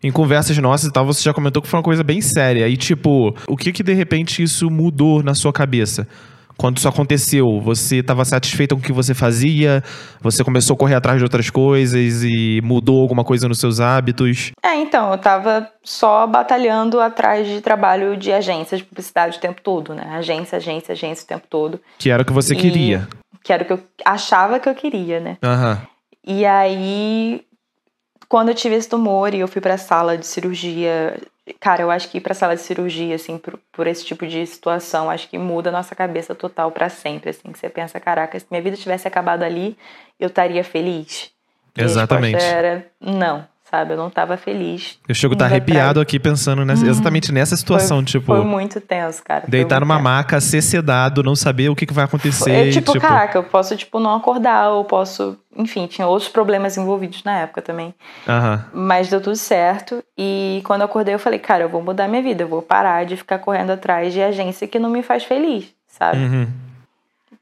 Em 0.00 0.12
conversas 0.12 0.56
nossas 0.58 0.88
e 0.88 0.92
tal, 0.92 1.04
você 1.04 1.20
já 1.24 1.34
comentou 1.34 1.60
que 1.60 1.66
foi 1.66 1.78
uma 1.78 1.82
coisa 1.82 2.04
bem 2.04 2.20
séria. 2.20 2.68
E, 2.68 2.76
tipo, 2.76 3.34
o 3.48 3.56
que 3.56 3.72
que 3.72 3.82
de 3.82 3.94
repente 3.94 4.40
isso 4.40 4.70
mudou 4.70 5.20
na 5.20 5.34
sua 5.34 5.52
cabeça? 5.52 6.06
Quando 6.58 6.78
isso 6.78 6.88
aconteceu, 6.88 7.60
você 7.60 7.96
estava 7.96 8.24
satisfeita 8.24 8.74
com 8.74 8.80
o 8.80 8.84
que 8.84 8.92
você 8.92 9.14
fazia? 9.14 9.82
Você 10.22 10.42
começou 10.42 10.74
a 10.74 10.78
correr 10.78 10.94
atrás 10.94 11.18
de 11.18 11.24
outras 11.24 11.50
coisas 11.50 12.22
e 12.24 12.60
mudou 12.64 13.02
alguma 13.02 13.24
coisa 13.24 13.46
nos 13.46 13.58
seus 13.60 13.78
hábitos? 13.78 14.52
É, 14.64 14.74
então, 14.76 15.12
eu 15.12 15.18
tava 15.18 15.68
só 15.84 16.26
batalhando 16.26 16.98
atrás 17.00 17.46
de 17.46 17.60
trabalho 17.60 18.16
de 18.16 18.32
agência 18.32 18.76
de 18.78 18.84
publicidade 18.84 19.36
o 19.36 19.40
tempo 19.40 19.60
todo, 19.60 19.94
né? 19.94 20.06
Agência, 20.12 20.56
agência, 20.56 20.92
agência 20.92 21.24
o 21.24 21.28
tempo 21.28 21.46
todo. 21.48 21.80
Que 21.98 22.10
era 22.10 22.22
o 22.22 22.26
que 22.26 22.32
você 22.32 22.54
E- 22.54 22.56
queria. 22.56 23.06
Que 23.44 23.52
era 23.52 23.62
o 23.62 23.66
que 23.66 23.72
eu 23.74 23.80
achava 24.04 24.58
que 24.58 24.68
eu 24.68 24.74
queria, 24.74 25.20
né? 25.20 25.36
Aham. 25.42 25.80
E 26.26 26.44
aí, 26.44 27.42
quando 28.28 28.48
eu 28.48 28.54
tive 28.54 28.74
esse 28.74 28.88
tumor 28.88 29.32
e 29.34 29.40
eu 29.40 29.46
fui 29.46 29.60
pra 29.60 29.76
sala 29.78 30.16
de 30.18 30.26
cirurgia, 30.26 31.16
cara, 31.60 31.82
eu 31.82 31.90
acho 31.90 32.08
que 32.08 32.18
ir 32.18 32.20
pra 32.20 32.34
sala 32.34 32.56
de 32.56 32.62
cirurgia, 32.62 33.14
assim, 33.14 33.38
por, 33.38 33.58
por 33.72 33.86
esse 33.86 34.04
tipo 34.04 34.26
de 34.26 34.46
situação, 34.46 35.10
acho 35.10 35.28
que 35.28 35.38
muda 35.38 35.70
a 35.70 35.72
nossa 35.72 35.94
cabeça 35.94 36.34
total 36.34 36.70
pra 36.70 36.88
sempre, 36.88 37.30
assim, 37.30 37.52
que 37.52 37.58
você 37.58 37.68
pensa, 37.68 38.00
caraca, 38.00 38.38
se 38.38 38.46
minha 38.50 38.62
vida 38.62 38.76
tivesse 38.76 39.06
acabado 39.06 39.42
ali, 39.42 39.76
eu 40.18 40.28
estaria 40.28 40.64
feliz. 40.64 41.30
Exatamente. 41.76 42.42
era 42.42 42.86
não, 43.00 43.46
sabe? 43.70 43.92
Eu 43.92 43.96
não 43.96 44.08
tava 44.08 44.36
feliz. 44.36 44.98
Eu 45.08 45.14
chego 45.14 45.34
a 45.34 45.36
estar 45.36 45.48
tá 45.48 45.50
arrepiado 45.50 46.00
aqui 46.00 46.18
pensando 46.18 46.64
nessa, 46.64 46.84
uhum. 46.84 46.90
exatamente 46.90 47.32
nessa 47.32 47.56
situação, 47.56 47.98
foi, 47.98 48.04
tipo. 48.04 48.26
Foi 48.26 48.44
muito 48.44 48.80
tenso, 48.80 49.22
cara. 49.22 49.44
Deitar 49.48 49.80
numa 49.80 49.94
tenso. 49.94 50.04
maca, 50.04 50.40
ser 50.40 50.62
sedado, 50.62 51.22
não 51.22 51.34
saber 51.34 51.68
o 51.68 51.76
que, 51.76 51.86
que 51.86 51.92
vai 51.92 52.04
acontecer. 52.04 52.50
É, 52.50 52.70
tipo, 52.70 52.92
tipo, 52.92 53.00
caraca, 53.00 53.38
eu 53.38 53.44
posso, 53.44 53.76
tipo, 53.76 53.98
não 53.98 54.14
acordar, 54.14 54.70
ou 54.70 54.84
posso. 54.84 55.36
Enfim, 55.56 55.86
tinha 55.86 56.06
outros 56.06 56.28
problemas 56.28 56.76
envolvidos 56.76 57.24
na 57.24 57.38
época 57.38 57.62
também. 57.62 57.94
Uhum. 58.26 58.84
Mas 58.86 59.08
deu 59.08 59.20
tudo 59.20 59.36
certo. 59.36 60.02
E 60.16 60.60
quando 60.64 60.82
eu 60.82 60.86
acordei, 60.86 61.14
eu 61.14 61.18
falei, 61.18 61.38
cara, 61.38 61.64
eu 61.64 61.68
vou 61.68 61.82
mudar 61.82 62.08
minha 62.08 62.22
vida, 62.22 62.42
eu 62.42 62.48
vou 62.48 62.62
parar 62.62 63.04
de 63.04 63.16
ficar 63.16 63.38
correndo 63.38 63.70
atrás 63.70 64.12
de 64.12 64.20
agência 64.20 64.68
que 64.68 64.78
não 64.78 64.90
me 64.90 65.02
faz 65.02 65.24
feliz, 65.24 65.66
sabe? 65.88 66.18
Uhum. 66.18 66.65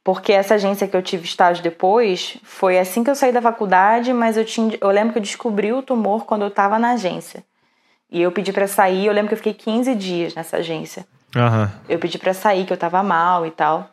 Porque 0.05 0.33
essa 0.33 0.57
agência 0.57 0.87
que 0.87 0.95
eu 0.95 1.03
tive 1.03 1.25
estágio 1.25 1.63
depois 1.63 2.37
foi 2.43 2.79
assim 2.79 3.03
que 3.03 3.09
eu 3.09 3.15
saí 3.15 3.33
da 3.33 3.41
faculdade, 3.41 4.13
mas 4.13 4.37
eu 4.37 4.45
tinha, 4.45 4.77
eu 4.79 4.91
lembro 4.91 5.15
que 5.15 5.19
eu 5.19 5.23
descobri 5.23 5.73
o 5.73 5.83
tumor 5.83 6.27
quando 6.27 6.43
eu 6.43 6.49
estava 6.49 6.79
na 6.79 6.93
agência. 6.93 7.43
E 8.11 8.21
eu 8.21 8.31
pedi 8.31 8.53
para 8.53 8.69
sair, 8.69 9.07
eu 9.07 9.13
lembro 9.15 9.29
que 9.29 9.35
eu 9.35 9.39
fiquei 9.39 9.55
15 9.55 9.95
dias 9.95 10.35
nessa 10.35 10.59
agência. 10.59 11.07
Uhum. 11.35 11.69
Eu 11.89 11.99
pedi 11.99 12.19
para 12.19 12.35
sair, 12.35 12.67
que 12.67 12.73
eu 12.73 12.77
tava 12.77 13.03
mal 13.03 13.47
e 13.47 13.51
tal. 13.51 13.89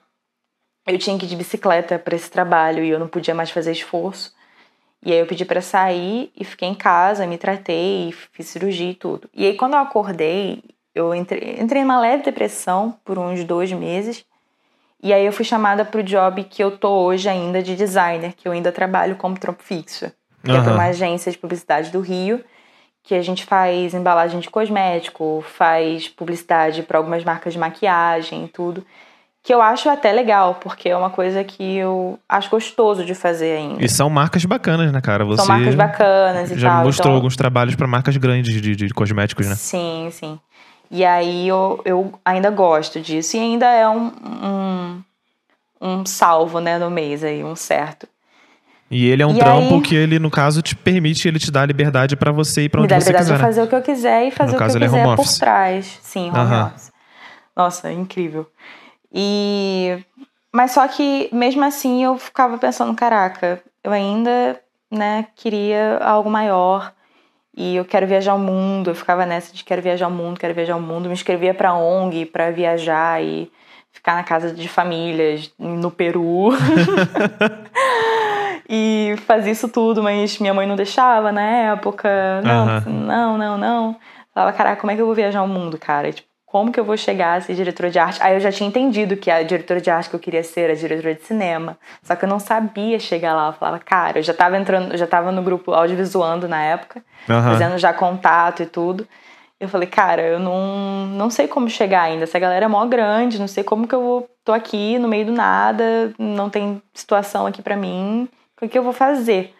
Eu 0.85 0.97
tinha 0.97 1.17
que 1.17 1.25
ir 1.25 1.29
de 1.29 1.35
bicicleta 1.35 1.97
para 1.97 2.15
esse 2.15 2.29
trabalho 2.29 2.83
e 2.83 2.89
eu 2.89 2.99
não 2.99 3.07
podia 3.07 3.33
mais 3.33 3.49
fazer 3.49 3.71
esforço. 3.71 4.35
E 5.03 5.13
aí 5.13 5.17
eu 5.17 5.25
pedi 5.25 5.45
para 5.45 5.61
sair 5.61 6.31
e 6.35 6.43
fiquei 6.43 6.67
em 6.67 6.75
casa, 6.75 7.25
me 7.25 7.37
tratei, 7.37 8.13
fiz 8.33 8.47
cirurgia 8.47 8.91
e 8.91 8.95
tudo. 8.95 9.29
E 9.33 9.45
aí 9.47 9.55
quando 9.55 9.73
eu 9.73 9.79
acordei, 9.79 10.61
eu 10.93 11.15
entrei, 11.15 11.57
entrei 11.59 11.81
numa 11.81 11.99
leve 11.99 12.23
depressão 12.23 12.99
por 13.05 13.17
uns 13.17 13.43
dois 13.45 13.71
meses. 13.71 14.25
E 15.03 15.11
aí 15.11 15.25
eu 15.25 15.33
fui 15.33 15.43
chamada 15.43 15.83
para 15.83 15.99
o 15.99 16.03
job 16.03 16.43
que 16.43 16.63
eu 16.63 16.77
tô 16.77 16.89
hoje 16.89 17.27
ainda 17.27 17.63
de 17.63 17.75
designer, 17.75 18.33
que 18.35 18.47
eu 18.47 18.51
ainda 18.51 18.71
trabalho 18.71 19.15
como 19.15 19.37
trampo 19.37 19.63
fixo. 19.63 20.11
Que 20.43 20.51
uhum. 20.51 20.57
é 20.57 20.63
para 20.63 20.73
uma 20.73 20.85
agência 20.85 21.31
de 21.31 21.37
publicidade 21.37 21.91
do 21.91 22.01
Rio, 22.01 22.43
que 23.03 23.15
a 23.15 23.21
gente 23.21 23.45
faz 23.45 23.93
embalagem 23.93 24.39
de 24.39 24.49
cosmético, 24.49 25.43
faz 25.55 26.07
publicidade 26.07 26.83
para 26.83 26.97
algumas 26.97 27.23
marcas 27.23 27.53
de 27.53 27.59
maquiagem 27.59 28.45
e 28.45 28.47
tudo. 28.47 28.85
Que 29.43 29.51
eu 29.51 29.59
acho 29.59 29.89
até 29.89 30.11
legal, 30.11 30.59
porque 30.61 30.87
é 30.89 30.95
uma 30.95 31.09
coisa 31.09 31.43
que 31.43 31.77
eu 31.77 32.19
acho 32.29 32.47
gostoso 32.51 33.03
de 33.03 33.15
fazer 33.15 33.57
ainda. 33.57 33.83
E 33.83 33.89
são 33.89 34.07
marcas 34.07 34.45
bacanas, 34.45 34.91
né, 34.91 35.01
cara? 35.01 35.25
Você 35.25 35.43
são 35.43 35.47
marcas 35.47 35.73
bacanas 35.73 36.51
e 36.51 36.59
já 36.59 36.69
tal. 36.69 36.77
Já 36.77 36.83
mostrou 36.83 37.05
então... 37.07 37.15
alguns 37.15 37.35
trabalhos 37.35 37.73
para 37.73 37.87
marcas 37.87 38.15
grandes 38.17 38.61
de, 38.61 38.75
de 38.75 38.89
cosméticos, 38.89 39.47
né? 39.47 39.55
Sim, 39.55 40.09
sim. 40.11 40.39
E 40.91 41.05
aí 41.05 41.47
eu, 41.47 41.81
eu 41.85 42.13
ainda 42.25 42.49
gosto 42.49 42.99
disso. 42.99 43.37
E 43.37 43.39
ainda 43.39 43.65
é 43.65 43.87
um, 43.87 44.11
um, 44.43 45.03
um 45.79 46.05
salvo, 46.05 46.59
né, 46.59 46.77
no 46.77 46.91
mês 46.91 47.23
aí, 47.23 47.43
um 47.43 47.55
certo. 47.55 48.07
E 48.89 49.07
ele 49.09 49.23
é 49.23 49.25
um 49.25 49.33
e 49.33 49.39
trampo 49.39 49.75
aí, 49.75 49.81
que 49.81 49.95
ele, 49.95 50.19
no 50.19 50.29
caso, 50.29 50.61
te 50.61 50.75
permite, 50.75 51.25
ele 51.25 51.39
te 51.39 51.49
dá 51.49 51.65
liberdade 51.65 52.17
para 52.17 52.33
você 52.33 52.63
ir 52.63 52.69
pra 52.69 52.81
onde 52.81 52.89
você 52.93 52.95
quiser. 52.95 53.11
Me 53.11 53.13
dá 53.13 53.21
liberdade 53.21 53.39
pra 53.39 53.47
fazer 53.47 53.61
o 53.63 53.67
que 53.67 53.75
eu 53.75 53.81
quiser 53.81 54.27
e 54.27 54.31
fazer 54.31 54.51
no 54.51 54.57
o 54.57 54.59
caso, 54.59 54.77
que 54.77 54.83
eu 54.83 54.89
quiser 54.89 55.07
é 55.07 55.15
por 55.15 55.39
trás. 55.39 55.99
Sim, 56.01 56.29
home 56.29 56.39
uhum. 56.39 56.65
office. 56.65 56.91
Nossa, 57.55 57.91
incrível. 57.91 58.45
E... 59.13 59.97
Mas 60.53 60.71
só 60.71 60.85
que, 60.89 61.29
mesmo 61.31 61.63
assim, 61.63 62.03
eu 62.03 62.17
ficava 62.17 62.57
pensando, 62.57 62.93
caraca, 62.93 63.63
eu 63.81 63.93
ainda, 63.93 64.59
né, 64.91 65.27
queria 65.37 65.97
algo 65.99 66.29
maior. 66.29 66.91
E 67.55 67.75
eu 67.75 67.83
quero 67.83 68.07
viajar 68.07 68.33
o 68.33 68.39
mundo, 68.39 68.91
eu 68.91 68.95
ficava 68.95 69.25
nessa 69.25 69.53
de 69.53 69.63
quero 69.63 69.81
viajar 69.81 70.07
o 70.07 70.11
mundo, 70.11 70.39
quero 70.39 70.53
viajar 70.53 70.75
o 70.75 70.81
mundo. 70.81 71.07
Me 71.07 71.13
inscrevia 71.13 71.53
pra 71.53 71.73
ONG 71.73 72.25
pra 72.25 72.49
viajar 72.49 73.21
e 73.21 73.51
ficar 73.91 74.15
na 74.15 74.23
casa 74.23 74.53
de 74.53 74.67
famílias 74.69 75.51
no 75.59 75.91
Peru. 75.91 76.49
e 78.69 79.15
fazia 79.27 79.51
isso 79.51 79.67
tudo, 79.67 80.01
mas 80.01 80.39
minha 80.39 80.53
mãe 80.53 80.65
não 80.65 80.77
deixava 80.77 81.31
na 81.31 81.41
época. 81.41 82.41
Não, 82.41 82.67
uhum. 82.67 83.05
não, 83.05 83.37
não, 83.37 83.57
não. 83.57 83.95
Falava, 84.33 84.55
caraca, 84.55 84.79
como 84.79 84.91
é 84.91 84.95
que 84.95 85.01
eu 85.01 85.05
vou 85.05 85.15
viajar 85.15 85.41
o 85.43 85.47
mundo, 85.47 85.77
cara? 85.77 86.11
Tipo, 86.11 86.30
como 86.51 86.69
que 86.69 86.77
eu 86.77 86.83
vou 86.83 86.97
chegar 86.97 87.37
a 87.37 87.41
ser 87.41 87.55
diretora 87.55 87.89
de 87.89 87.97
arte? 87.97 88.21
Aí 88.21 88.33
eu 88.33 88.39
já 88.41 88.51
tinha 88.51 88.67
entendido 88.67 89.15
que 89.15 89.31
a 89.31 89.41
diretora 89.41 89.79
de 89.79 89.89
arte 89.89 90.09
que 90.09 90.15
eu 90.17 90.19
queria 90.19 90.43
ser 90.43 90.63
era 90.63 90.75
diretora 90.75 91.15
de 91.15 91.23
cinema. 91.23 91.77
Só 92.03 92.13
que 92.13 92.25
eu 92.25 92.29
não 92.29 92.39
sabia 92.39 92.99
chegar 92.99 93.33
lá. 93.33 93.47
Eu 93.47 93.53
falava, 93.53 93.79
cara, 93.79 94.19
eu 94.19 94.21
já 94.21 94.33
tava 94.33 94.57
entrando, 94.57 94.91
eu 94.91 94.97
já 94.97 95.07
tava 95.07 95.31
no 95.31 95.41
grupo 95.41 95.71
audiovisuando 95.71 96.49
na 96.49 96.61
época, 96.61 97.01
uhum. 97.29 97.41
fazendo 97.41 97.77
já 97.77 97.93
contato 97.93 98.61
e 98.61 98.65
tudo. 98.65 99.07
Eu 99.61 99.69
falei, 99.69 99.87
cara, 99.87 100.23
eu 100.23 100.39
não, 100.39 101.05
não 101.05 101.29
sei 101.29 101.47
como 101.47 101.69
chegar 101.69 102.01
ainda. 102.01 102.25
Essa 102.25 102.37
galera 102.37 102.65
é 102.65 102.67
mó 102.67 102.85
grande, 102.85 103.39
não 103.39 103.47
sei 103.47 103.63
como 103.63 103.87
que 103.87 103.95
eu 103.95 104.01
vou. 104.01 104.29
tô 104.43 104.51
aqui 104.51 104.99
no 104.99 105.07
meio 105.07 105.27
do 105.27 105.31
nada, 105.31 106.13
não 106.19 106.49
tem 106.49 106.81
situação 106.93 107.47
aqui 107.47 107.61
para 107.61 107.77
mim. 107.77 108.27
O 108.61 108.67
que 108.67 108.77
eu 108.77 108.83
vou 108.83 108.91
fazer? 108.91 109.55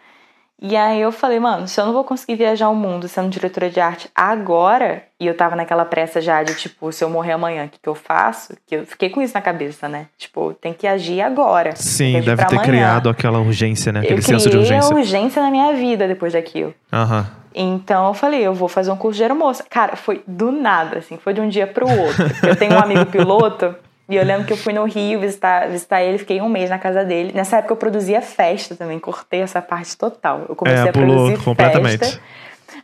E 0.62 0.76
aí 0.76 1.02
eu 1.02 1.12
falei, 1.12 1.40
mano, 1.40 1.68
se 1.68 1.82
eu 1.82 1.88
não 1.88 1.94
vou 1.94 2.04
conseguir 2.04 2.36
viajar 2.36 2.70
o 2.70 2.76
mundo 2.76 3.08
sendo 3.08 3.30
diretora 3.30 3.68
de 3.68 3.80
arte 3.80 4.08
agora, 4.14 5.02
e 5.20 5.26
eu 5.26 5.36
tava 5.36 5.56
naquela 5.56 5.84
pressa 5.86 6.22
já 6.22 6.44
de, 6.44 6.54
tipo, 6.54 6.92
se 6.92 7.04
eu 7.04 7.10
morrer 7.10 7.32
amanhã, 7.32 7.66
o 7.66 7.70
que, 7.70 7.80
que 7.82 7.90
eu 7.90 7.96
faço? 7.96 8.56
Que 8.68 8.76
eu 8.76 8.86
fiquei 8.86 9.10
com 9.10 9.24
isso 9.24 9.34
na 9.34 9.42
cabeça, 9.42 9.90
né? 9.90 10.06
Tipo, 10.20 10.54
tem 10.54 10.72
que 10.72 10.86
agir 10.86 11.20
agora. 11.20 11.76
Sim, 11.76 12.22
deve 12.22 12.46
ter 12.46 12.56
amanhã. 12.56 12.62
criado 12.62 13.10
aquela 13.10 13.40
urgência, 13.40 13.92
né? 13.92 14.02
Aquele 14.02 14.20
eu 14.20 14.24
senso 14.24 14.52
de 14.52 14.58
urgência. 14.58 14.94
a 14.94 14.96
urgência 14.96 15.42
na 15.42 15.50
minha 15.50 15.74
vida 15.74 16.08
depois 16.08 16.34
daquilo. 16.34 16.76
Aham. 16.94 17.20
Uhum. 17.20 17.42
Então 17.54 18.08
eu 18.08 18.14
falei, 18.14 18.42
eu 18.42 18.54
vou 18.54 18.70
fazer 18.70 18.92
um 18.92 18.96
curso 18.96 19.18
de 19.18 19.24
aeromoça. 19.24 19.66
Cara, 19.70 19.96
foi 19.96 20.24
do 20.26 20.52
nada, 20.52 21.00
assim, 21.00 21.18
foi 21.18 21.34
de 21.34 21.42
um 21.42 21.50
dia 21.50 21.68
pro 21.68 21.90
outro. 21.90 22.24
eu 22.48 22.56
tenho 22.56 22.74
um 22.74 22.80
amigo 22.80 23.06
piloto 23.08 23.76
e 24.12 24.18
eu 24.18 24.26
lembro 24.26 24.46
que 24.46 24.52
eu 24.52 24.58
fui 24.58 24.74
no 24.74 24.84
Rio 24.84 25.22
visitar, 25.22 25.70
visitar 25.70 26.02
ele, 26.04 26.18
fiquei 26.18 26.42
um 26.42 26.50
mês 26.50 26.70
na 26.70 26.78
casa 26.78 27.06
dele. 27.06 27.32
Nessa 27.34 27.60
época 27.60 27.72
eu 27.72 27.78
produzia 27.78 28.22
festa 28.22 28.76
também, 28.76 29.00
cortei 29.00 29.42
essa 29.42 29.62
parte 29.62 29.96
total. 29.96 30.46
Eu 30.50 30.56
comecei 30.56 30.86
é, 30.86 30.90
a 30.90 30.92
produzir 30.92 31.42
completamente. 31.42 32.00
festa, 32.00 32.22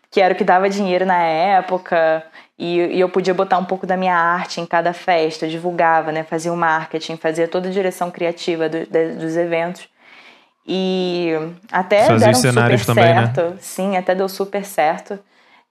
que 0.10 0.22
era 0.22 0.34
o 0.34 0.38
que 0.38 0.46
dava 0.46 0.69
dinheiro 0.69 1.05
na 1.05 1.22
época. 1.22 2.24
E, 2.57 2.79
e, 2.79 3.00
eu 3.00 3.10
podia 3.10 3.34
botar 3.34 3.57
um 3.57 3.65
pouco 3.65 3.86
da 3.86 3.98
minha 3.98 4.15
arte 4.15 4.62
em 4.62 4.65
cada 4.65 4.93
festa, 4.93 5.46
eu 5.46 5.50
divulgava, 5.50 6.13
né? 6.13 6.24
Fazia 6.24 6.51
o 6.51 6.55
marketing, 6.55 7.17
fazia 7.17 7.46
toda 7.46 7.67
a 7.67 7.72
direção 7.72 8.10
criativa 8.10 8.69
do, 8.69 8.86
de, 8.86 9.10
dos 9.15 9.36
eventos. 9.36 9.89
E 10.65 11.34
até 11.69 12.05
Fazia 12.05 12.31
deram 12.31 12.34
super 12.36 12.86
também, 12.86 13.03
né? 13.03 13.13
certo. 13.25 13.41
Né? 13.41 13.57
Sim, 13.60 13.98
até 13.98 14.15
deu 14.15 14.29
super 14.29 14.63
certo. 14.63 15.19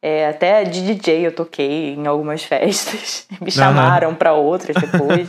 É, 0.02 0.28
até 0.28 0.64
de 0.64 0.82
DJ 0.82 1.26
eu 1.26 1.32
toquei 1.32 1.94
em 1.94 2.06
algumas 2.06 2.42
festas. 2.44 3.26
Me 3.40 3.50
chamaram 3.50 4.10
uhum. 4.10 4.14
para 4.14 4.32
outras 4.32 4.76
depois. 4.76 5.26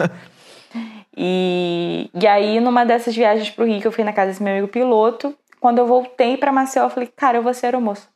e, 1.15 2.09
e 2.13 2.27
aí, 2.27 2.59
numa 2.59 2.85
dessas 2.85 3.15
viagens 3.15 3.49
pro 3.49 3.65
Rio, 3.65 3.81
que 3.81 3.87
eu 3.87 3.91
fui 3.91 4.03
na 4.03 4.13
casa 4.13 4.31
desse 4.31 4.43
meu 4.43 4.53
amigo 4.53 4.67
piloto, 4.67 5.35
quando 5.59 5.79
eu 5.79 5.87
voltei 5.87 6.37
para 6.37 6.51
Maceió, 6.51 6.85
eu 6.85 6.89
falei, 6.89 7.11
cara, 7.15 7.37
eu 7.37 7.43
vou 7.43 7.53
ser 7.53 7.67
aeromoça. 7.67 8.07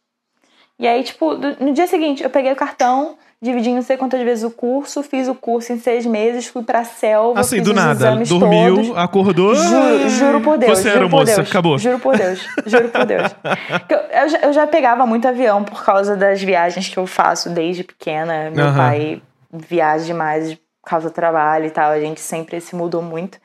E 0.77 0.87
aí, 0.87 1.03
tipo, 1.03 1.35
no 1.35 1.73
dia 1.73 1.87
seguinte, 1.87 2.23
eu 2.23 2.29
peguei 2.29 2.51
o 2.51 2.55
cartão, 2.55 3.17
dividi 3.41 3.71
não 3.71 3.81
sei 3.81 3.97
quantas 3.97 4.21
vezes 4.21 4.43
o 4.43 4.51
curso, 4.51 5.01
fiz 5.01 5.27
o 5.27 5.33
curso 5.33 5.73
em 5.73 5.79
seis 5.79 6.05
meses, 6.05 6.45
fui 6.45 6.61
pra 6.61 6.83
selva, 6.83 7.39
assim, 7.39 7.61
do 7.61 7.73
nada, 7.73 8.15
dormiu, 8.17 8.75
todos. 8.75 8.97
acordou. 8.97 9.55
Juro, 9.55 10.09
juro 10.09 10.41
por 10.41 10.57
Deus. 10.59 10.77
Você 10.77 10.89
era 10.89 11.07
moça, 11.07 11.35
Deus, 11.37 11.49
acabou. 11.49 11.77
Juro 11.79 11.97
por 11.97 12.15
Deus, 12.15 12.39
juro 12.67 12.89
por 12.89 13.05
Deus. 13.05 13.35
Eu, 13.89 13.97
eu, 13.97 14.29
já, 14.29 14.37
eu, 14.39 14.53
já, 14.53 14.67
pegava 14.67 15.05
muito 15.05 15.27
avião 15.27 15.63
por 15.63 15.83
causa 15.83 16.15
das 16.15 16.41
viagens 16.41 16.87
que 16.87 16.97
eu 16.97 17.07
faço 17.07 17.49
desde 17.49 17.83
pequena. 17.83 18.49
Meu 18.51 18.67
uhum. 18.67 18.75
pai 18.75 19.21
viaja 19.51 20.05
demais 20.05 20.53
por 20.53 20.89
causa 20.89 21.09
do 21.09 21.13
trabalho 21.13 21.65
e 21.65 21.69
tal, 21.69 21.91
a 21.91 21.99
gente 21.99 22.21
sempre 22.21 22.59
se 22.61 22.75
mudou 22.75 23.01
muito. 23.01 23.37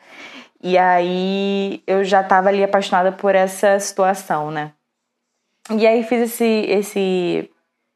E 0.62 0.76
aí 0.76 1.82
eu 1.86 2.04
já 2.04 2.22
tava 2.22 2.48
ali 2.48 2.62
apaixonada 2.62 3.12
por 3.12 3.34
essa 3.34 3.78
situação, 3.78 4.50
né? 4.50 4.72
E 5.70 5.86
aí 5.86 6.02
fiz 6.02 6.32
esse, 6.32 6.66
esse 6.68 7.50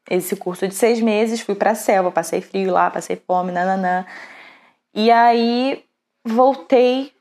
esse 0.09 0.35
curso 0.35 0.67
de 0.67 0.73
seis 0.73 0.99
meses, 0.99 1.41
fui 1.41 1.55
pra 1.55 1.75
selva, 1.75 2.11
passei 2.11 2.41
frio 2.41 2.71
lá, 2.71 2.89
passei 2.89 3.21
fome, 3.27 3.51
nananã. 3.51 4.05
E 4.93 5.09
aí 5.11 5.83
voltei, 6.25 7.11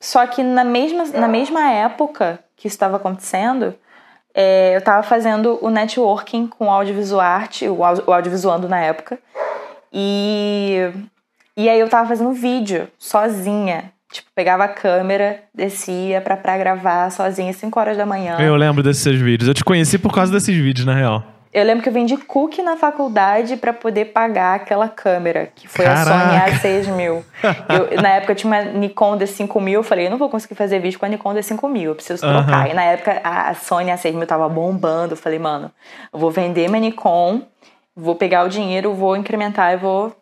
só 0.00 0.26
que 0.26 0.42
na 0.42 0.64
mesma, 0.64 1.04
na 1.06 1.28
mesma 1.28 1.70
época 1.70 2.38
que 2.56 2.66
isso 2.66 2.74
estava 2.74 2.96
acontecendo, 2.96 3.74
é, 4.34 4.74
eu 4.74 4.78
estava 4.78 5.02
fazendo 5.02 5.58
o 5.60 5.70
networking 5.70 6.46
com 6.46 6.66
o 6.66 6.70
audiovisuarte, 6.70 7.68
o, 7.68 7.78
o 7.78 8.12
audiovisuando 8.12 8.68
na 8.68 8.78
época. 8.80 9.18
E, 9.92 10.92
e 11.56 11.68
aí 11.68 11.80
eu 11.80 11.88
tava 11.88 12.08
fazendo 12.08 12.32
vídeo 12.32 12.88
sozinha. 12.98 13.92
Tipo, 14.10 14.28
pegava 14.34 14.64
a 14.64 14.68
câmera, 14.68 15.42
descia 15.54 16.20
pra, 16.20 16.36
pra 16.36 16.56
gravar 16.56 17.10
sozinha, 17.10 17.52
5 17.52 17.78
horas 17.78 17.96
da 17.96 18.06
manhã. 18.06 18.38
Eu 18.40 18.56
lembro 18.56 18.82
desses 18.82 19.20
vídeos. 19.20 19.48
Eu 19.48 19.54
te 19.54 19.64
conheci 19.64 19.98
por 19.98 20.14
causa 20.14 20.32
desses 20.32 20.56
vídeos, 20.56 20.86
na 20.86 20.94
real. 20.94 21.22
Eu 21.52 21.64
lembro 21.64 21.82
que 21.82 21.88
eu 21.88 21.92
vendi 21.92 22.16
cookie 22.16 22.62
na 22.62 22.76
faculdade 22.76 23.56
para 23.56 23.72
poder 23.72 24.06
pagar 24.06 24.56
aquela 24.56 24.88
câmera, 24.88 25.50
que 25.54 25.66
foi 25.66 25.84
Caraca. 25.84 26.10
a 26.10 26.58
Sony 26.58 26.84
A6000. 26.84 27.22
eu, 27.92 28.02
na 28.02 28.10
época 28.10 28.32
eu 28.32 28.36
tinha 28.36 28.52
uma 28.52 28.62
Nikon 28.62 29.16
D5000, 29.16 29.72
eu 29.72 29.82
falei, 29.82 30.06
eu 30.06 30.10
não 30.10 30.18
vou 30.18 30.28
conseguir 30.28 30.54
fazer 30.54 30.78
vídeo 30.78 30.98
com 30.98 31.06
a 31.06 31.08
Nikon 31.08 31.34
D5000, 31.34 31.82
eu 31.82 31.94
preciso 31.94 32.20
trocar. 32.20 32.66
Uhum. 32.66 32.70
E 32.72 32.74
na 32.74 32.84
época 32.84 33.20
a 33.24 33.54
Sony 33.54 33.90
A6000 33.90 34.26
tava 34.26 34.48
bombando, 34.48 35.14
eu 35.14 35.16
falei, 35.16 35.38
mano, 35.38 35.70
eu 36.12 36.18
vou 36.18 36.30
vender 36.30 36.68
minha 36.68 36.80
Nikon, 36.80 37.42
vou 37.96 38.14
pegar 38.14 38.44
o 38.44 38.48
dinheiro, 38.48 38.92
vou 38.92 39.16
incrementar 39.16 39.72
e 39.72 39.76
vou, 39.76 40.14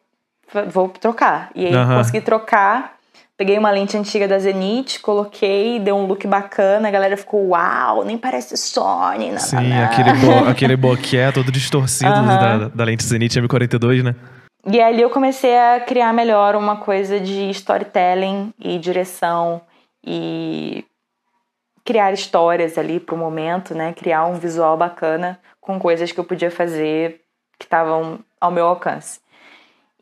vou 0.69 0.89
trocar. 0.89 1.51
E 1.55 1.67
aí 1.67 1.75
uhum. 1.75 1.97
consegui 1.97 2.21
trocar 2.21 2.96
Peguei 3.37 3.59
uma 3.59 3.71
lente 3.71 3.97
antiga 3.99 4.27
da 4.27 4.39
Zenith, 4.39 4.99
coloquei, 5.03 5.79
deu 5.79 5.95
um 5.95 6.07
look 6.07 6.27
bacana, 6.27 6.89
a 6.89 6.91
galera 6.91 7.19
ficou, 7.19 7.49
uau, 7.49 8.03
nem 8.03 8.17
parece 8.17 8.57
Sony. 8.57 9.31
Não, 9.31 9.39
Sim, 9.39 9.69
não. 9.69 9.85
aquele, 9.85 10.13
bo 10.15 10.49
aquele 10.49 10.77
boquete 10.77 11.35
todo 11.35 11.53
distorcido 11.53 12.11
uhum. 12.11 12.27
da, 12.27 12.69
da 12.69 12.85
lente 12.85 13.05
Zenith 13.05 13.35
M42, 13.35 14.03
né? 14.03 14.15
E 14.65 14.81
ali 14.81 15.03
eu 15.03 15.11
comecei 15.11 15.57
a 15.57 15.81
criar 15.81 16.15
melhor 16.15 16.57
uma 16.57 16.79
coisa 16.79 17.21
de 17.21 17.51
storytelling 17.51 18.55
e 18.59 18.79
direção 18.79 19.61
e 20.05 20.85
criar 21.85 22.13
histórias 22.13 22.79
ali 22.79 22.99
pro 22.99 23.19
momento, 23.19 23.75
né? 23.75 23.93
Criar 23.93 24.25
um 24.25 24.35
visual 24.35 24.79
bacana 24.79 25.39
com 25.61 25.79
coisas 25.79 26.11
que 26.11 26.19
eu 26.19 26.25
podia 26.25 26.51
fazer 26.51 27.21
que 27.59 27.67
estavam 27.67 28.19
ao 28.41 28.51
meu 28.51 28.67
alcance. 28.67 29.21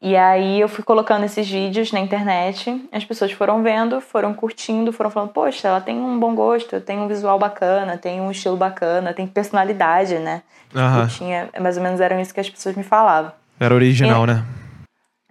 E 0.05 0.19
aí 0.19 0.61
eu 0.61 0.69
fui 0.69 0.85
colocando 0.85 1.25
esses 1.25 1.49
vídeos 1.49 1.91
na 1.91 1.99
internet, 1.99 2.87
as 2.93 3.07
pessoas 3.07 3.33
foram 3.33 3.63
vendo, 3.63 4.03
foram 4.03 4.35
curtindo, 4.35 4.93
foram 4.93 5.09
falando, 5.09 5.31
poxa, 5.31 5.67
ela 5.67 5.81
tem 5.81 5.97
um 5.97 6.21
bom 6.21 6.35
gosto, 6.35 6.79
tem 6.79 6.99
um 6.99 7.09
visual 7.09 7.39
bacana, 7.39 7.97
tem 7.97 8.21
um 8.21 8.31
estilo 8.31 8.55
bacana, 8.55 9.15
tem 9.15 9.27
personalidade, 9.27 10.19
né? 10.19 10.43
Uhum. 10.75 11.07
tinha, 11.07 11.49
mais 11.59 11.79
ou 11.79 11.83
menos 11.83 12.03
era 12.03 12.21
isso 12.21 12.35
que 12.35 12.41
as 12.41 12.51
pessoas 12.51 12.77
me 12.77 12.83
falavam. 12.83 13.33
Era 13.59 13.75
original, 13.75 14.25
e, 14.25 14.27
né? 14.27 14.45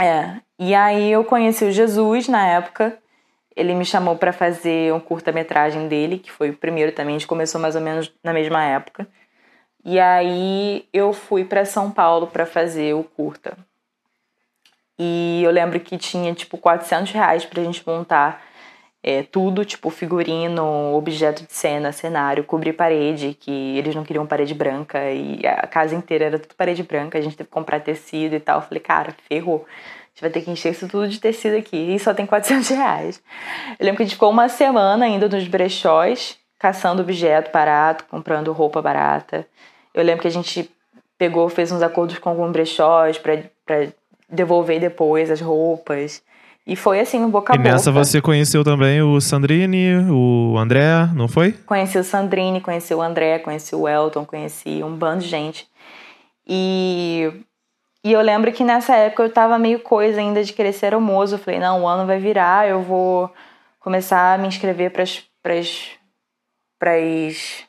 É. 0.02 0.42
E 0.58 0.74
aí 0.74 1.12
eu 1.12 1.24
conheci 1.24 1.66
o 1.66 1.72
Jesus 1.72 2.28
na 2.28 2.44
época. 2.44 2.98
Ele 3.56 3.76
me 3.76 3.86
chamou 3.86 4.16
para 4.16 4.34
fazer 4.34 4.92
um 4.92 5.00
curta-metragem 5.00 5.88
dele, 5.88 6.18
que 6.18 6.32
foi 6.32 6.50
o 6.50 6.58
primeiro 6.58 6.92
também, 6.94 7.16
a 7.16 7.20
gente 7.20 7.28
começou 7.28 7.62
mais 7.62 7.76
ou 7.76 7.82
menos 7.82 8.12
na 8.24 8.34
mesma 8.34 8.64
época. 8.64 9.08
E 9.86 10.00
aí 10.00 10.88
eu 10.92 11.14
fui 11.14 11.46
para 11.46 11.64
São 11.64 11.92
Paulo 11.92 12.26
para 12.26 12.48
fazer 12.48 12.96
o 12.96 13.04
curta. 13.04 13.56
E 15.06 15.44
eu 15.44 15.52
lembro 15.52 15.80
que 15.82 15.98
tinha 15.98 16.34
tipo 16.34 16.58
400 16.58 17.12
reais 17.12 17.44
pra 17.44 17.62
gente 17.62 17.86
montar 17.86 18.42
é, 19.04 19.22
tudo, 19.24 19.66
tipo 19.66 19.90
figurino, 19.90 20.96
objeto 20.96 21.46
de 21.46 21.52
cena, 21.52 21.92
cenário, 21.92 22.46
cobrir 22.46 22.72
parede, 22.72 23.38
que 23.38 23.78
eles 23.78 23.94
não 23.94 24.06
queriam 24.06 24.26
parede 24.26 24.54
branca 24.54 25.12
e 25.12 25.46
a 25.46 25.68
casa 25.68 25.94
inteira 25.94 26.26
era 26.26 26.40
tudo 26.40 26.56
parede 26.56 26.84
branca, 26.84 27.18
a 27.18 27.22
gente 27.22 27.36
teve 27.36 27.50
que 27.50 27.54
comprar 27.54 27.82
tecido 27.82 28.34
e 28.34 28.40
tal. 28.40 28.60
Eu 28.60 28.62
falei, 28.62 28.80
cara, 28.80 29.14
ferrou. 29.28 29.66
A 29.68 30.10
gente 30.14 30.22
vai 30.22 30.30
ter 30.30 30.42
que 30.42 30.52
encher 30.52 30.72
isso 30.72 30.88
tudo 30.88 31.10
de 31.10 31.20
tecido 31.20 31.58
aqui 31.58 31.96
e 31.96 32.00
só 32.00 32.14
tem 32.14 32.26
400 32.26 32.70
reais. 32.70 33.22
Eu 33.78 33.86
lembro 33.86 33.98
que 33.98 34.04
a 34.04 34.06
gente 34.06 34.16
ficou 34.16 34.30
uma 34.30 34.48
semana 34.48 35.06
indo 35.08 35.28
nos 35.28 35.48
brechós, 35.48 36.38
caçando 36.58 37.02
objeto 37.02 37.52
barato, 37.52 38.06
comprando 38.06 38.54
roupa 38.54 38.82
barata. 38.82 39.46
Eu 39.94 40.04
lembro 40.04 40.22
que 40.22 40.28
a 40.30 40.32
gente 40.32 40.72
pegou, 41.18 41.50
fez 41.50 41.72
uns 41.74 41.82
acordos 41.82 42.18
com 42.20 42.30
alguns 42.30 42.52
brechós 42.52 43.18
para 43.18 43.34
devolver 44.34 44.80
depois 44.80 45.30
as 45.30 45.40
roupas. 45.40 46.22
E 46.66 46.76
foi 46.78 47.00
assim, 47.02 47.20
um 47.20 47.30
boca 47.30 47.54
a 47.54 47.58
boca. 47.58 47.70
E 47.70 47.72
nessa 47.72 47.92
você 47.92 48.22
conheceu 48.22 48.64
também 48.64 49.02
o 49.02 49.20
Sandrini, 49.20 49.98
o 50.10 50.58
André, 50.58 51.10
não 51.14 51.28
foi? 51.28 51.52
Conheci 51.52 51.98
o 51.98 52.04
Sandrini, 52.04 52.62
conheci 52.62 52.94
o 52.94 53.02
André, 53.02 53.40
conheci 53.40 53.76
o 53.76 53.88
Elton, 53.88 54.24
conheci 54.26 54.82
um 54.82 54.96
bando 54.96 55.24
de 55.24 55.28
gente. 55.28 55.68
E, 56.48 57.44
e 58.04 58.14
eu 58.14 58.22
lembro 58.22 58.52
que 58.54 58.64
nessa 58.64 58.96
época 58.96 59.24
eu 59.24 59.30
tava 59.30 59.60
meio 59.60 59.80
coisa 59.80 60.20
ainda 60.22 60.42
de 60.42 60.54
querer 60.54 60.72
ser 60.72 60.94
almoço. 60.94 61.36
Eu 61.36 61.40
falei, 61.40 61.60
não, 61.60 61.84
o 61.84 61.88
ano 61.88 62.08
vai 62.08 62.18
virar, 62.18 62.68
eu 62.68 62.82
vou 62.82 63.30
começar 63.80 64.34
a 64.34 64.38
me 64.38 64.48
inscrever 64.48 64.92
para 64.92 65.04
as 66.94 67.66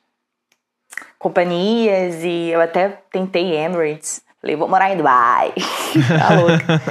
companhias. 1.19 2.23
E 2.23 2.51
eu 2.51 2.61
até 2.61 2.91
tentei 3.11 3.57
Emirates. 3.57 4.24
Falei, 4.45 4.57
vou 4.57 4.69
morar 4.69 4.93
em 4.93 4.97
Dubai. 4.99 5.55
tá 6.19 6.35
louca. 6.39 6.83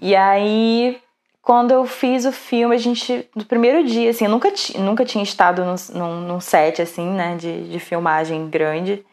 e 0.00 0.16
aí, 0.16 0.98
quando 1.42 1.72
eu 1.72 1.84
fiz 1.84 2.24
o 2.24 2.32
filme, 2.32 2.74
a 2.74 2.78
gente, 2.78 3.28
no 3.36 3.44
primeiro 3.44 3.84
dia, 3.84 4.08
assim, 4.08 4.24
eu 4.24 4.30
nunca, 4.30 4.50
nunca 4.78 5.04
tinha 5.04 5.22
estado 5.22 5.62
num, 5.92 6.22
num, 6.22 6.40
set, 6.40 6.80
assim, 6.80 7.06
né, 7.10 7.36
de, 7.36 7.68
de 7.68 7.78
filmagem 7.78 8.48
grande. 8.48 9.04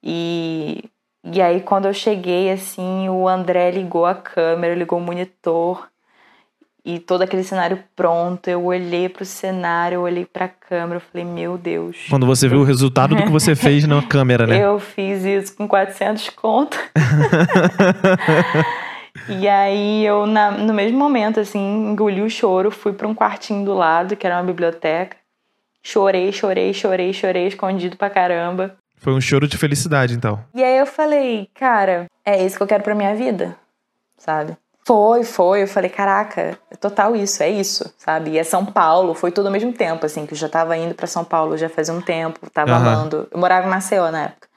E, 0.00 0.84
e 1.24 1.42
aí, 1.42 1.60
quando 1.60 1.86
eu 1.86 1.92
cheguei, 1.92 2.52
assim, 2.52 3.08
o 3.08 3.26
André 3.26 3.72
ligou 3.72 4.06
a 4.06 4.14
câmera, 4.14 4.72
ligou 4.72 5.00
o 5.00 5.02
monitor 5.02 5.89
e 6.84 6.98
todo 6.98 7.22
aquele 7.22 7.44
cenário 7.44 7.82
pronto. 7.94 8.48
Eu 8.48 8.64
olhei 8.64 9.08
pro 9.08 9.24
cenário, 9.24 9.96
eu 9.96 10.02
olhei 10.02 10.24
pra 10.24 10.48
câmera, 10.48 10.96
eu 10.96 11.00
falei, 11.00 11.24
meu 11.24 11.58
Deus. 11.58 12.06
Quando 12.08 12.26
você 12.26 12.48
viu 12.48 12.60
o 12.60 12.64
resultado 12.64 13.14
do 13.14 13.22
que 13.22 13.30
você 13.30 13.54
fez 13.56 13.86
na 13.86 14.02
câmera, 14.02 14.46
né? 14.46 14.64
Eu 14.64 14.78
fiz 14.78 15.24
isso 15.24 15.56
com 15.56 15.68
400 15.68 16.30
conto. 16.30 16.78
e 19.28 19.48
aí 19.48 20.04
eu, 20.04 20.26
na, 20.26 20.50
no 20.50 20.72
mesmo 20.72 20.98
momento, 20.98 21.40
assim, 21.40 21.90
engoli 21.90 22.22
o 22.22 22.30
choro, 22.30 22.70
fui 22.70 22.92
para 22.92 23.08
um 23.08 23.14
quartinho 23.14 23.64
do 23.64 23.74
lado, 23.74 24.16
que 24.16 24.26
era 24.26 24.36
uma 24.36 24.44
biblioteca. 24.44 25.16
Chorei, 25.82 26.30
chorei, 26.32 26.74
chorei, 26.74 27.12
chorei, 27.12 27.46
escondido 27.46 27.96
pra 27.96 28.10
caramba. 28.10 28.76
Foi 28.96 29.14
um 29.14 29.20
choro 29.20 29.48
de 29.48 29.56
felicidade, 29.56 30.14
então. 30.14 30.44
E 30.54 30.62
aí 30.62 30.76
eu 30.76 30.84
falei, 30.84 31.48
cara, 31.54 32.06
é 32.24 32.44
isso 32.44 32.56
que 32.56 32.62
eu 32.62 32.66
quero 32.66 32.82
pra 32.82 32.94
minha 32.94 33.14
vida, 33.14 33.56
sabe? 34.18 34.56
Foi, 34.90 35.22
foi. 35.22 35.62
Eu 35.62 35.68
falei, 35.68 35.88
caraca, 35.88 36.58
é 36.68 36.74
total 36.74 37.14
isso, 37.14 37.44
é 37.44 37.48
isso, 37.48 37.94
sabe? 37.96 38.30
E 38.30 38.38
é 38.38 38.42
São 38.42 38.66
Paulo, 38.66 39.14
foi 39.14 39.30
tudo 39.30 39.46
ao 39.46 39.52
mesmo 39.52 39.72
tempo, 39.72 40.04
assim, 40.04 40.26
que 40.26 40.34
eu 40.34 40.36
já 40.36 40.48
tava 40.48 40.76
indo 40.76 40.96
para 40.96 41.06
São 41.06 41.22
Paulo 41.22 41.56
já 41.56 41.68
fazia 41.68 41.94
um 41.94 42.00
tempo, 42.00 42.50
tava 42.50 42.72
uhum. 42.72 42.76
amando. 42.76 43.28
Eu 43.30 43.38
morava 43.38 43.68
em 43.68 43.70
Maceió 43.70 44.10
na 44.10 44.24
época. 44.24 44.48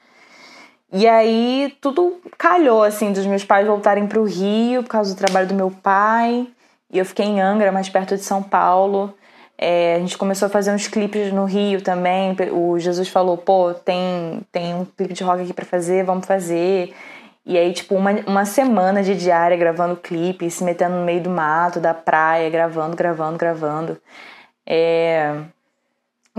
E 0.92 1.06
aí 1.06 1.76
tudo 1.80 2.20
calhou, 2.36 2.82
assim, 2.82 3.12
dos 3.12 3.24
meus 3.26 3.44
pais 3.44 3.64
voltarem 3.64 4.08
pro 4.08 4.24
Rio 4.24 4.82
por 4.82 4.88
causa 4.88 5.14
do 5.14 5.16
trabalho 5.16 5.46
do 5.46 5.54
meu 5.54 5.70
pai. 5.70 6.48
E 6.90 6.98
eu 6.98 7.04
fiquei 7.04 7.26
em 7.26 7.40
Angra, 7.40 7.70
mais 7.70 7.88
perto 7.88 8.16
de 8.16 8.24
São 8.24 8.42
Paulo. 8.42 9.14
É, 9.56 9.94
a 9.94 9.98
gente 10.00 10.18
começou 10.18 10.46
a 10.46 10.48
fazer 10.48 10.72
uns 10.72 10.88
clipes 10.88 11.32
no 11.32 11.44
Rio 11.44 11.80
também. 11.80 12.34
O 12.50 12.76
Jesus 12.76 13.08
falou, 13.08 13.36
pô, 13.36 13.72
tem, 13.72 14.40
tem 14.50 14.74
um 14.74 14.84
clipe 14.84 15.14
de 15.14 15.22
rock 15.22 15.42
aqui 15.42 15.52
para 15.52 15.64
fazer, 15.64 16.04
vamos 16.04 16.26
fazer. 16.26 16.92
E 17.46 17.58
aí, 17.58 17.72
tipo, 17.74 17.94
uma, 17.94 18.10
uma 18.26 18.44
semana 18.46 19.02
de 19.02 19.14
diária 19.14 19.56
gravando 19.56 19.96
clipe, 19.96 20.50
se 20.50 20.64
metendo 20.64 20.96
no 20.96 21.04
meio 21.04 21.22
do 21.22 21.28
mato, 21.28 21.78
da 21.78 21.92
praia, 21.92 22.48
gravando, 22.48 22.96
gravando, 22.96 23.36
gravando. 23.36 23.98
É... 24.66 25.42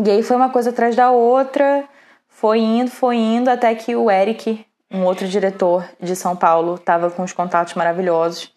E 0.04 0.10
aí 0.10 0.24
foi 0.24 0.36
uma 0.36 0.50
coisa 0.50 0.72
atrás 0.72 0.96
da 0.96 1.12
outra, 1.12 1.86
foi 2.28 2.60
indo, 2.60 2.90
foi 2.90 3.18
indo, 3.18 3.50
até 3.50 3.74
que 3.76 3.96
o 3.96 4.10
Eric, 4.10 4.66
um 4.92 5.04
outro 5.04 5.28
diretor 5.28 5.88
de 6.02 6.16
São 6.16 6.36
Paulo, 6.36 6.78
tava 6.78 7.10
com 7.12 7.24
os 7.24 7.32
contatos 7.32 7.76
maravilhosos, 7.76 8.52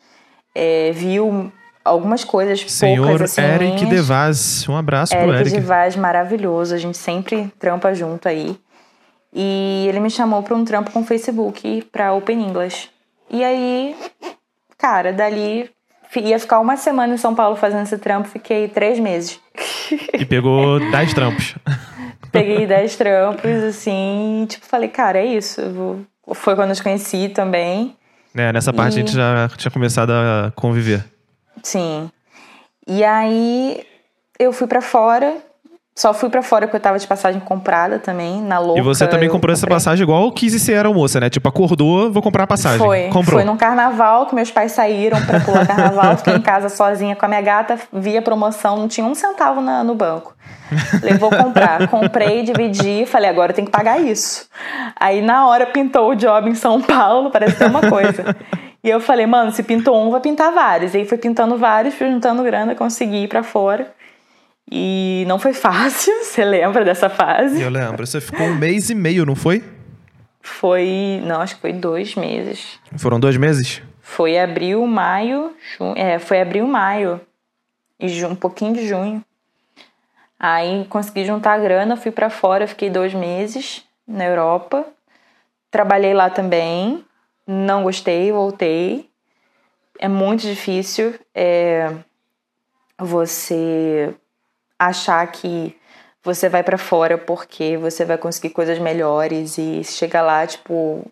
é, 0.54 0.90
viu 0.92 1.52
algumas 1.84 2.24
coisas 2.24 2.60
Senhor 2.70 3.06
poucas 3.06 3.30
assim 3.30 3.42
Eric 3.42 3.74
minhas. 3.74 3.88
Devaz, 3.88 4.68
um 4.68 4.76
abraço 4.76 5.14
Eric 5.14 5.28
pro 5.28 5.38
Eric. 5.38 5.50
Devaz, 5.50 5.96
maravilhoso, 5.96 6.74
a 6.74 6.78
gente 6.78 6.98
sempre 6.98 7.52
trampa 7.58 7.94
junto 7.94 8.26
aí. 8.26 8.58
E 9.40 9.86
ele 9.88 10.00
me 10.00 10.10
chamou 10.10 10.42
para 10.42 10.56
um 10.56 10.64
trampo 10.64 10.90
com 10.90 10.98
o 10.98 11.04
Facebook 11.04 11.86
para 11.92 12.12
Open 12.12 12.42
English. 12.42 12.90
E 13.30 13.44
aí, 13.44 13.94
cara, 14.76 15.12
dali 15.12 15.70
ia 16.16 16.40
ficar 16.40 16.58
uma 16.58 16.76
semana 16.76 17.14
em 17.14 17.18
São 17.18 17.36
Paulo 17.36 17.54
fazendo 17.54 17.84
esse 17.84 17.96
trampo, 17.98 18.26
fiquei 18.26 18.66
três 18.66 18.98
meses. 18.98 19.38
E 20.12 20.24
pegou 20.24 20.80
dez 20.90 21.14
trampos. 21.14 21.54
Peguei 22.32 22.66
dez 22.66 22.96
trampos, 22.96 23.62
assim, 23.62 24.44
tipo, 24.48 24.66
falei, 24.66 24.88
cara, 24.88 25.20
é 25.20 25.26
isso. 25.26 25.62
Foi 26.34 26.56
quando 26.56 26.70
eu 26.70 26.76
te 26.76 26.82
conheci 26.82 27.28
também. 27.28 27.96
É, 28.34 28.52
nessa 28.52 28.72
parte 28.72 28.94
e... 28.94 28.96
a 28.96 29.06
gente 29.06 29.14
já 29.14 29.48
tinha 29.56 29.70
começado 29.70 30.10
a 30.10 30.52
conviver. 30.56 31.04
Sim. 31.62 32.10
E 32.88 33.04
aí 33.04 33.86
eu 34.36 34.52
fui 34.52 34.66
para 34.66 34.82
fora, 34.82 35.36
só 35.98 36.14
fui 36.14 36.30
para 36.30 36.42
fora 36.42 36.68
porque 36.68 36.76
eu 36.76 36.80
tava 36.80 36.96
de 36.96 37.06
passagem 37.08 37.40
comprada 37.40 37.98
também, 37.98 38.40
na 38.40 38.60
louca. 38.60 38.78
E 38.78 38.82
você 38.84 39.04
também 39.04 39.28
comprou 39.28 39.52
essa 39.52 39.66
passagem 39.66 40.04
igual 40.04 40.30
quis 40.30 40.52
ser 40.62 40.74
aeromoça, 40.74 41.18
né? 41.18 41.28
Tipo, 41.28 41.48
acordou, 41.48 42.12
vou 42.12 42.22
comprar 42.22 42.44
a 42.44 42.46
passagem. 42.46 42.78
Foi. 42.78 43.08
Comprou. 43.08 43.40
Foi 43.40 43.44
num 43.44 43.56
carnaval 43.56 44.26
que 44.26 44.34
meus 44.36 44.48
pais 44.48 44.70
saíram 44.70 45.20
pra 45.26 45.40
pular 45.40 45.66
carnaval. 45.66 46.16
Fiquei 46.16 46.34
em 46.34 46.40
casa 46.40 46.68
sozinha 46.68 47.16
com 47.16 47.24
a 47.24 47.28
minha 47.28 47.40
gata, 47.40 47.76
via 47.92 48.22
promoção, 48.22 48.76
não 48.76 48.86
tinha 48.86 49.04
um 49.04 49.12
centavo 49.12 49.60
na, 49.60 49.82
no 49.82 49.96
banco. 49.96 50.36
Levou 51.02 51.30
comprar. 51.30 51.88
Comprei, 51.88 52.44
dividi, 52.44 53.04
falei, 53.04 53.28
agora 53.28 53.50
eu 53.50 53.56
tenho 53.56 53.66
que 53.66 53.72
pagar 53.72 54.00
isso. 54.00 54.46
Aí 54.94 55.20
na 55.20 55.48
hora 55.48 55.66
pintou 55.66 56.12
o 56.12 56.14
job 56.14 56.48
em 56.48 56.54
São 56.54 56.80
Paulo, 56.80 57.32
parece 57.32 57.56
que 57.56 57.64
é 57.64 57.66
uma 57.66 57.90
coisa. 57.90 58.36
E 58.84 58.88
eu 58.88 59.00
falei, 59.00 59.26
mano, 59.26 59.50
se 59.50 59.64
pintou 59.64 60.00
um, 60.00 60.12
vai 60.12 60.20
pintar 60.20 60.52
vários. 60.52 60.94
E 60.94 60.98
aí 60.98 61.04
foi 61.04 61.18
pintando 61.18 61.58
vários, 61.58 61.96
fui 61.96 62.08
juntando 62.08 62.44
grana, 62.44 62.76
consegui 62.76 63.24
ir 63.24 63.28
pra 63.28 63.42
fora. 63.42 63.97
E 64.70 65.24
não 65.26 65.38
foi 65.38 65.54
fácil, 65.54 66.12
você 66.22 66.44
lembra 66.44 66.84
dessa 66.84 67.08
fase? 67.08 67.60
Eu 67.60 67.70
lembro. 67.70 68.06
Você 68.06 68.20
ficou 68.20 68.46
um 68.46 68.54
mês 68.54 68.90
e 68.90 68.94
meio, 68.94 69.24
não 69.24 69.34
foi? 69.34 69.64
Foi. 70.40 71.20
Não, 71.24 71.40
acho 71.40 71.56
que 71.56 71.60
foi 71.60 71.72
dois 71.72 72.14
meses. 72.14 72.78
Foram 72.96 73.18
dois 73.18 73.36
meses? 73.36 73.82
Foi 74.00 74.38
abril, 74.38 74.86
maio. 74.86 75.54
Junho, 75.76 75.94
é, 75.96 76.18
foi 76.18 76.40
abril, 76.40 76.66
maio. 76.66 77.20
E 77.98 78.24
um 78.24 78.34
pouquinho 78.34 78.74
de 78.74 78.86
junho. 78.86 79.24
Aí 80.38 80.86
consegui 80.88 81.24
juntar 81.24 81.54
a 81.54 81.58
grana, 81.58 81.96
fui 81.96 82.12
para 82.12 82.30
fora, 82.30 82.66
fiquei 82.66 82.88
dois 82.88 83.12
meses 83.12 83.84
na 84.06 84.24
Europa. 84.24 84.86
Trabalhei 85.70 86.14
lá 86.14 86.30
também. 86.30 87.04
Não 87.46 87.82
gostei, 87.82 88.30
voltei. 88.30 89.08
É 89.98 90.08
muito 90.08 90.42
difícil. 90.42 91.14
É 91.34 91.92
você 92.98 94.14
achar 94.78 95.26
que 95.32 95.74
você 96.22 96.48
vai 96.48 96.62
para 96.62 96.78
fora 96.78 97.16
porque 97.16 97.76
você 97.76 98.04
vai 98.04 98.18
conseguir 98.18 98.50
coisas 98.50 98.78
melhores 98.78 99.58
e 99.58 99.82
chega 99.84 100.20
lá, 100.20 100.46
tipo, 100.46 101.08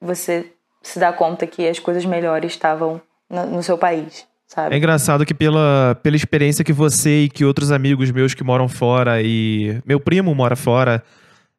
você 0.00 0.52
se 0.82 0.98
dá 0.98 1.12
conta 1.12 1.46
que 1.46 1.66
as 1.68 1.78
coisas 1.78 2.04
melhores 2.04 2.52
estavam 2.52 3.00
no, 3.28 3.46
no 3.46 3.62
seu 3.62 3.76
país. 3.76 4.26
Sabe? 4.46 4.74
É 4.74 4.78
engraçado 4.78 5.26
que 5.26 5.34
pela, 5.34 5.98
pela 6.02 6.16
experiência 6.16 6.64
que 6.64 6.72
você 6.72 7.24
e 7.24 7.28
que 7.28 7.44
outros 7.44 7.70
amigos 7.70 8.10
meus 8.10 8.32
que 8.32 8.42
moram 8.42 8.66
fora 8.66 9.20
e 9.20 9.78
meu 9.84 10.00
primo 10.00 10.34
mora 10.34 10.56
fora 10.56 11.02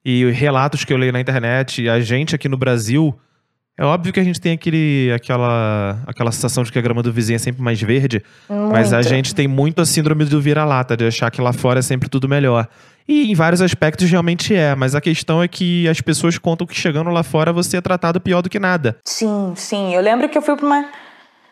e 0.03 0.25
relatos 0.31 0.83
que 0.83 0.91
eu 0.91 0.97
leio 0.97 1.13
na 1.13 1.19
internet, 1.19 1.87
a 1.87 1.99
gente 1.99 2.33
aqui 2.33 2.49
no 2.49 2.57
Brasil, 2.57 3.15
é 3.79 3.85
óbvio 3.85 4.11
que 4.11 4.19
a 4.19 4.23
gente 4.25 4.41
tem 4.41 4.51
aquele, 4.51 5.09
aquela, 5.15 6.03
aquela 6.05 6.33
sensação 6.33 6.65
de 6.65 6.71
que 6.71 6.77
a 6.77 6.81
grama 6.81 7.01
do 7.01 7.13
vizinho 7.13 7.37
é 7.37 7.39
sempre 7.39 7.61
mais 7.61 7.81
verde, 7.81 8.21
Muito. 8.49 8.73
mas 8.73 8.91
a 8.91 9.01
gente 9.01 9.33
tem 9.33 9.47
muito 9.47 9.81
a 9.81 9.85
síndrome 9.85 10.25
do 10.25 10.41
vira-lata, 10.41 10.97
de 10.97 11.07
achar 11.07 11.31
que 11.31 11.39
lá 11.39 11.53
fora 11.53 11.79
é 11.79 11.81
sempre 11.81 12.09
tudo 12.09 12.27
melhor. 12.27 12.67
E 13.07 13.31
em 13.31 13.33
vários 13.33 13.61
aspectos 13.61 14.11
realmente 14.11 14.53
é, 14.53 14.75
mas 14.75 14.95
a 14.95 14.99
questão 14.99 15.41
é 15.41 15.47
que 15.47 15.87
as 15.87 16.01
pessoas 16.01 16.37
contam 16.37 16.67
que 16.67 16.75
chegando 16.75 17.09
lá 17.09 17.23
fora 17.23 17.53
você 17.53 17.77
é 17.77 17.81
tratado 17.81 18.19
pior 18.19 18.41
do 18.41 18.49
que 18.49 18.59
nada. 18.59 18.97
Sim, 19.05 19.53
sim. 19.55 19.95
Eu 19.95 20.01
lembro 20.01 20.27
que 20.27 20.37
eu 20.37 20.41
fui 20.41 20.57
pra 20.57 20.65
uma. 20.65 20.85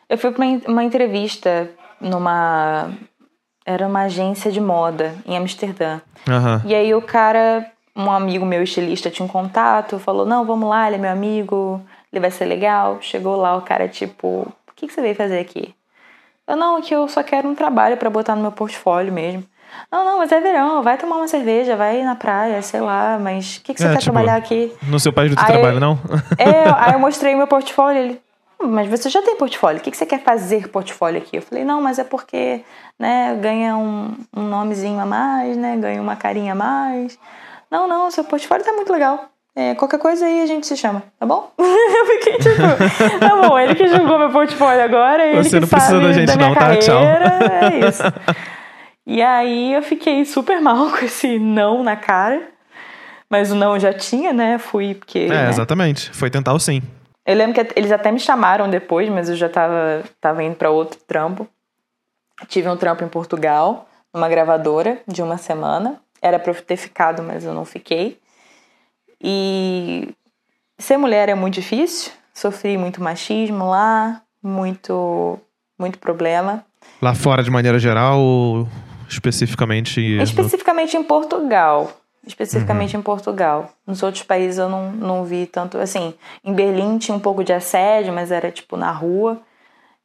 Eu 0.10 0.18
fui 0.18 0.32
pra 0.32 0.46
uma, 0.68 0.84
entrevista 0.84 1.70
numa. 2.02 2.92
Era 3.66 3.88
uma 3.88 4.02
agência 4.02 4.52
de 4.52 4.60
moda 4.60 5.16
em 5.26 5.38
Amsterdã. 5.38 6.02
Aham. 6.28 6.62
E 6.66 6.76
aí 6.76 6.94
o 6.94 7.02
cara, 7.02 7.72
um 7.96 8.12
amigo 8.12 8.46
meu 8.46 8.62
estilista 8.62 9.10
tinha 9.10 9.26
um 9.26 9.30
contato, 9.30 9.98
falou, 9.98 10.26
não, 10.26 10.46
vamos 10.46 10.70
lá, 10.70 10.88
ele 10.88 10.98
é 10.98 11.00
meu 11.00 11.12
amigo, 11.12 11.82
ele 12.18 12.22
vai 12.22 12.32
ser 12.32 12.46
legal. 12.46 12.98
Chegou 13.02 13.36
lá, 13.36 13.56
o 13.56 13.62
cara, 13.62 13.88
tipo, 13.88 14.28
o 14.28 14.74
que, 14.76 14.88
que 14.88 14.94
você 14.94 15.02
veio 15.02 15.16
fazer 15.16 15.40
aqui? 15.40 15.74
Eu, 16.48 16.56
não, 16.56 16.82
que 16.82 16.94
eu 16.94 17.08
só 17.08 17.22
quero 17.24 17.48
um 17.48 17.56
trabalho 17.56 17.98
pra 17.98 18.10
botar 18.10 18.36
no 18.36 18.42
meu 18.42 18.52
portfólio 18.52 19.12
mesmo. 19.14 19.44
Não, 19.92 20.04
não, 20.04 20.18
mas 20.20 20.32
é 20.32 20.40
verão, 20.40 20.82
vai 20.82 20.98
tomar 20.98 21.18
uma 21.18 21.28
cerveja, 21.28 21.76
vai 21.76 22.02
na 22.02 22.16
praia, 22.16 22.62
sei 22.62 22.80
lá, 22.80 23.20
mas 23.22 23.58
o 23.58 23.62
que, 23.62 23.74
que 23.74 23.80
você 23.82 23.88
É, 23.88 23.92
quer 23.92 23.98
tipo, 24.00 24.12
trabalhar 24.14 24.36
aqui? 24.38 24.74
No 24.84 25.00
seu 25.00 25.12
país 25.14 25.34
do 25.36 25.40
Aí- 25.40 25.46
trabalho, 25.46 25.80
não? 25.80 26.00
É, 26.40 26.70
aí 26.78 26.94
eu 26.94 27.00
mostrei 27.00 27.36
meu 27.36 27.48
portfólio, 27.48 28.02
ele, 28.02 28.22
"Hum, 28.62 28.68
mas 28.70 28.88
você 28.90 29.10
já 29.10 29.22
tem 29.22 29.36
portfólio, 29.36 29.80
o 29.80 29.84
que, 29.84 29.92
que 29.92 29.98
você 29.98 30.06
quer 30.06 30.24
fazer 30.24 30.70
portfólio 30.70 31.22
aqui? 31.22 31.36
Eu 31.38 31.42
falei, 31.42 31.66
não, 31.66 31.82
mas 31.82 32.00
é 32.00 32.04
porque, 32.06 32.64
né, 32.98 33.36
ganha 33.42 33.76
um, 33.76 34.16
um 34.36 34.44
nomezinho 34.44 35.00
a 35.02 35.06
mais, 35.06 35.58
né, 35.58 35.76
ganha 35.76 36.02
uma 36.02 36.16
carinha 36.16 36.54
a 36.54 36.56
mais. 36.56 37.20
Não, 37.70 37.88
não, 37.90 38.10
seu 38.10 38.24
portfólio 38.24 38.64
tá 38.66 38.72
muito 38.72 38.92
legal. 38.92 39.26
É, 39.60 39.74
qualquer 39.74 39.98
coisa 39.98 40.24
aí 40.24 40.44
a 40.44 40.46
gente 40.46 40.68
se 40.68 40.78
chama, 40.78 41.02
tá 41.20 41.26
bom? 41.26 41.52
eu 41.58 42.06
fiquei 42.06 42.38
tipo, 42.38 43.20
tá 43.20 43.42
bom, 43.42 43.58
ele 43.58 43.74
que 43.74 43.88
julgou 43.88 44.20
meu 44.20 44.30
portfólio 44.30 44.84
agora, 44.84 45.26
ele 45.26 45.42
Você 45.42 45.50
que 45.50 45.60
não 45.62 45.68
precisa 45.68 45.94
sabe 45.94 46.06
da 46.06 46.14
gente 46.14 46.38
minha 46.38 46.50
não, 46.50 46.56
tá? 46.56 46.78
Tchau. 46.78 47.02
carreira, 47.02 47.40
É 47.64 47.80
isso. 47.90 48.04
E 49.04 49.20
aí 49.20 49.74
eu 49.74 49.82
fiquei 49.82 50.24
super 50.26 50.62
mal 50.62 50.92
com 50.94 51.04
esse 51.04 51.40
não 51.40 51.82
na 51.82 51.96
cara. 51.96 52.40
Mas 53.28 53.52
o 53.52 53.56
não 53.56 53.80
já 53.80 53.92
tinha, 53.92 54.32
né? 54.32 54.60
Fui 54.60 54.94
porque. 54.94 55.22
É, 55.22 55.28
né? 55.28 55.50
exatamente. 55.50 56.12
Foi 56.12 56.30
tentar 56.30 56.54
o 56.54 56.60
sim. 56.60 56.84
Eu 57.26 57.36
lembro 57.36 57.56
que 57.56 57.74
eles 57.76 57.92
até 57.92 58.12
me 58.12 58.20
chamaram 58.20 58.70
depois, 58.70 59.10
mas 59.10 59.28
eu 59.28 59.36
já 59.36 59.50
tava, 59.50 60.04
tava 60.22 60.44
indo 60.44 60.56
pra 60.56 60.70
outro 60.70 61.00
trampo. 61.00 61.48
Tive 62.48 62.70
um 62.70 62.78
trampo 62.78 63.04
em 63.04 63.08
Portugal, 63.08 63.90
numa 64.14 64.30
gravadora, 64.30 65.00
de 65.08 65.24
uma 65.24 65.38
semana. 65.38 66.00
Era 66.22 66.38
pra 66.38 66.52
eu 66.54 66.62
ter 66.62 66.78
ficado, 66.78 67.24
mas 67.24 67.44
eu 67.44 67.56
não 67.56 67.66
fiquei. 67.66 68.20
E 69.22 70.10
ser 70.78 70.98
mulher 70.98 71.30
é 71.30 71.36
muito 71.36 71.56
difícil. 71.56 72.12
Sofri 72.34 72.78
muito 72.78 73.02
machismo 73.02 73.68
lá, 73.70 74.22
muito, 74.44 75.40
muito 75.78 75.98
problema. 75.98 76.64
Lá 77.02 77.16
fora, 77.16 77.42
de 77.44 77.50
maneira 77.50 77.80
geral, 77.80 78.20
ou 78.20 78.68
especificamente. 79.10 80.00
no- 80.18 80.24
Especificamente 80.24 80.96
em 80.96 81.04
Portugal. 81.04 81.92
Especificamente 82.26 82.96
em 82.96 83.02
Portugal. 83.02 83.72
Nos 83.88 84.04
outros 84.04 84.22
países 84.24 84.58
eu 84.60 84.70
não, 84.70 84.92
não 84.92 85.24
vi 85.26 85.46
tanto. 85.48 85.78
Assim, 85.78 86.14
em 86.44 86.54
Berlim 86.54 86.98
tinha 86.98 87.16
um 87.16 87.20
pouco 87.20 87.44
de 87.44 87.54
assédio, 87.54 88.14
mas 88.14 88.32
era 88.32 88.52
tipo 88.52 88.76
na 88.78 88.92
rua. 88.92 89.42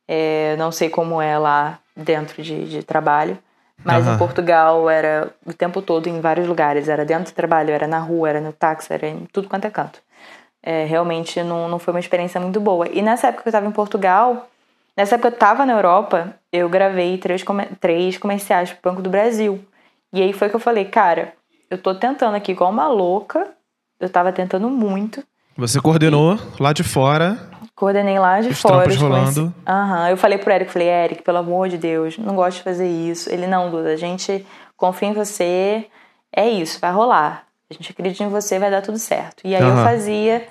É, 0.06 0.56
não 0.56 0.70
sei 0.72 0.88
como 0.88 1.20
é 1.20 1.36
lá 1.36 1.78
dentro 1.96 2.42
de, 2.42 2.64
de 2.68 2.82
trabalho. 2.82 3.36
Mas 3.84 4.06
Aham. 4.06 4.14
em 4.14 4.18
Portugal 4.18 4.88
era 4.88 5.30
o 5.44 5.52
tempo 5.52 5.82
todo 5.82 6.06
em 6.08 6.20
vários 6.20 6.46
lugares. 6.46 6.88
Era 6.88 7.04
dentro 7.04 7.32
do 7.32 7.34
trabalho, 7.34 7.70
era 7.70 7.86
na 7.86 7.98
rua, 7.98 8.28
era 8.28 8.40
no 8.40 8.52
táxi, 8.52 8.92
era 8.92 9.08
em 9.08 9.26
tudo 9.32 9.48
quanto 9.48 9.64
é 9.66 9.70
canto. 9.70 10.00
É, 10.62 10.84
realmente 10.84 11.42
não, 11.42 11.68
não 11.68 11.78
foi 11.78 11.92
uma 11.92 12.00
experiência 12.00 12.40
muito 12.40 12.60
boa. 12.60 12.88
E 12.88 13.02
nessa 13.02 13.28
época 13.28 13.42
que 13.42 13.48
eu 13.48 13.52
tava 13.52 13.66
em 13.66 13.72
Portugal, 13.72 14.48
nessa 14.96 15.16
época 15.16 15.30
que 15.30 15.34
eu 15.36 15.38
tava 15.40 15.66
na 15.66 15.72
Europa, 15.72 16.34
eu 16.52 16.68
gravei 16.68 17.18
três, 17.18 17.42
come- 17.42 17.66
três 17.80 18.16
comerciais 18.16 18.72
pro 18.72 18.90
Banco 18.92 19.02
do 19.02 19.10
Brasil. 19.10 19.64
E 20.12 20.22
aí 20.22 20.32
foi 20.32 20.48
que 20.48 20.54
eu 20.54 20.60
falei, 20.60 20.84
cara, 20.84 21.32
eu 21.68 21.76
tô 21.78 21.94
tentando 21.94 22.36
aqui 22.36 22.52
igual 22.52 22.70
uma 22.70 22.86
louca. 22.86 23.48
Eu 23.98 24.08
tava 24.08 24.30
tentando 24.32 24.68
muito. 24.68 25.24
Você 25.56 25.80
coordenou 25.80 26.38
lá 26.60 26.72
de 26.72 26.84
fora. 26.84 27.36
Coordenei 27.82 28.16
lá 28.16 28.40
de 28.40 28.50
Os 28.50 28.60
fora. 28.60 28.88
os 28.88 28.96
rolando. 28.96 29.52
Aham. 29.66 30.08
Eu 30.10 30.16
falei 30.16 30.38
pro 30.38 30.52
Eric, 30.52 30.70
falei, 30.70 30.86
Eric, 30.86 31.24
pelo 31.24 31.38
amor 31.38 31.68
de 31.68 31.76
Deus, 31.76 32.16
não 32.16 32.36
gosto 32.36 32.58
de 32.58 32.62
fazer 32.62 32.86
isso. 32.86 33.28
Ele, 33.28 33.44
não, 33.44 33.72
Duda, 33.72 33.88
a 33.88 33.96
gente 33.96 34.46
confia 34.76 35.08
em 35.08 35.12
você. 35.12 35.86
É 36.32 36.48
isso, 36.48 36.78
vai 36.80 36.92
rolar. 36.92 37.44
A 37.68 37.74
gente 37.74 37.90
acredita 37.90 38.22
em 38.22 38.28
você, 38.28 38.56
vai 38.60 38.70
dar 38.70 38.82
tudo 38.82 38.98
certo. 38.98 39.44
E 39.44 39.56
aí 39.56 39.60
eu 39.60 39.70
Aham. 39.70 39.82
fazia 39.82 40.46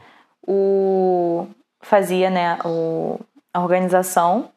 o. 0.45 1.47
Fazia, 1.79 2.29
né, 2.29 2.59
o, 2.65 3.17
a 3.53 3.61
organização. 3.61 4.49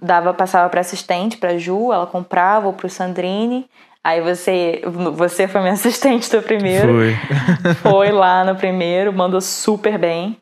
Dava, 0.00 0.32
passava 0.32 0.68
pra 0.68 0.82
assistente, 0.82 1.36
pra 1.38 1.58
Ju, 1.58 1.92
ela 1.92 2.06
comprava, 2.06 2.68
ou 2.68 2.72
pro 2.72 2.88
Sandrine. 2.88 3.68
Aí 4.04 4.20
você, 4.20 4.80
você 5.12 5.48
foi 5.48 5.60
minha 5.60 5.72
assistente 5.74 6.30
do 6.30 6.40
primeiro 6.40 6.86
Foi. 6.86 7.74
foi 7.82 8.12
lá 8.12 8.44
no 8.44 8.54
primeiro, 8.54 9.12
mandou 9.12 9.40
super 9.40 9.98
bem. 9.98 10.40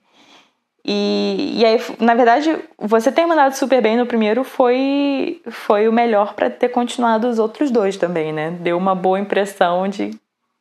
E, 0.86 1.60
e 1.60 1.64
aí, 1.64 1.80
na 1.98 2.14
verdade, 2.14 2.58
você 2.78 3.10
ter 3.10 3.24
mandado 3.24 3.54
super 3.54 3.80
bem 3.80 3.96
no 3.96 4.04
primeiro 4.04 4.44
foi, 4.44 5.40
foi 5.50 5.88
o 5.88 5.92
melhor 5.92 6.34
pra 6.34 6.50
ter 6.50 6.68
continuado 6.68 7.26
os 7.28 7.38
outros 7.38 7.70
dois 7.70 7.96
também, 7.96 8.32
né? 8.32 8.50
Deu 8.60 8.76
uma 8.76 8.94
boa 8.94 9.18
impressão 9.18 9.88
de. 9.88 10.10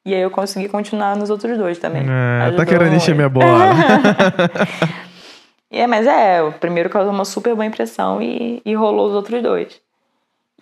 E 0.06 0.14
aí 0.14 0.22
eu 0.22 0.32
consegui 0.32 0.70
continuar 0.70 1.16
nos 1.16 1.30
outros 1.30 1.58
dois 1.58 1.78
também. 1.78 2.04
É, 2.04 2.52
tá 2.52 2.66
querendo 2.66 2.96
encher 2.96 3.16
minha 3.16 3.30
bola. 3.30 3.70
É, 5.76 5.88
mas 5.88 6.06
é, 6.06 6.40
o 6.44 6.52
primeiro 6.52 6.88
causou 6.88 7.12
uma 7.12 7.26
super 7.26 7.56
boa 7.56 7.66
impressão 7.66 8.22
e, 8.22 8.62
e 8.64 8.76
rolou 8.76 9.08
os 9.08 9.16
outros 9.16 9.42
dois. 9.42 9.82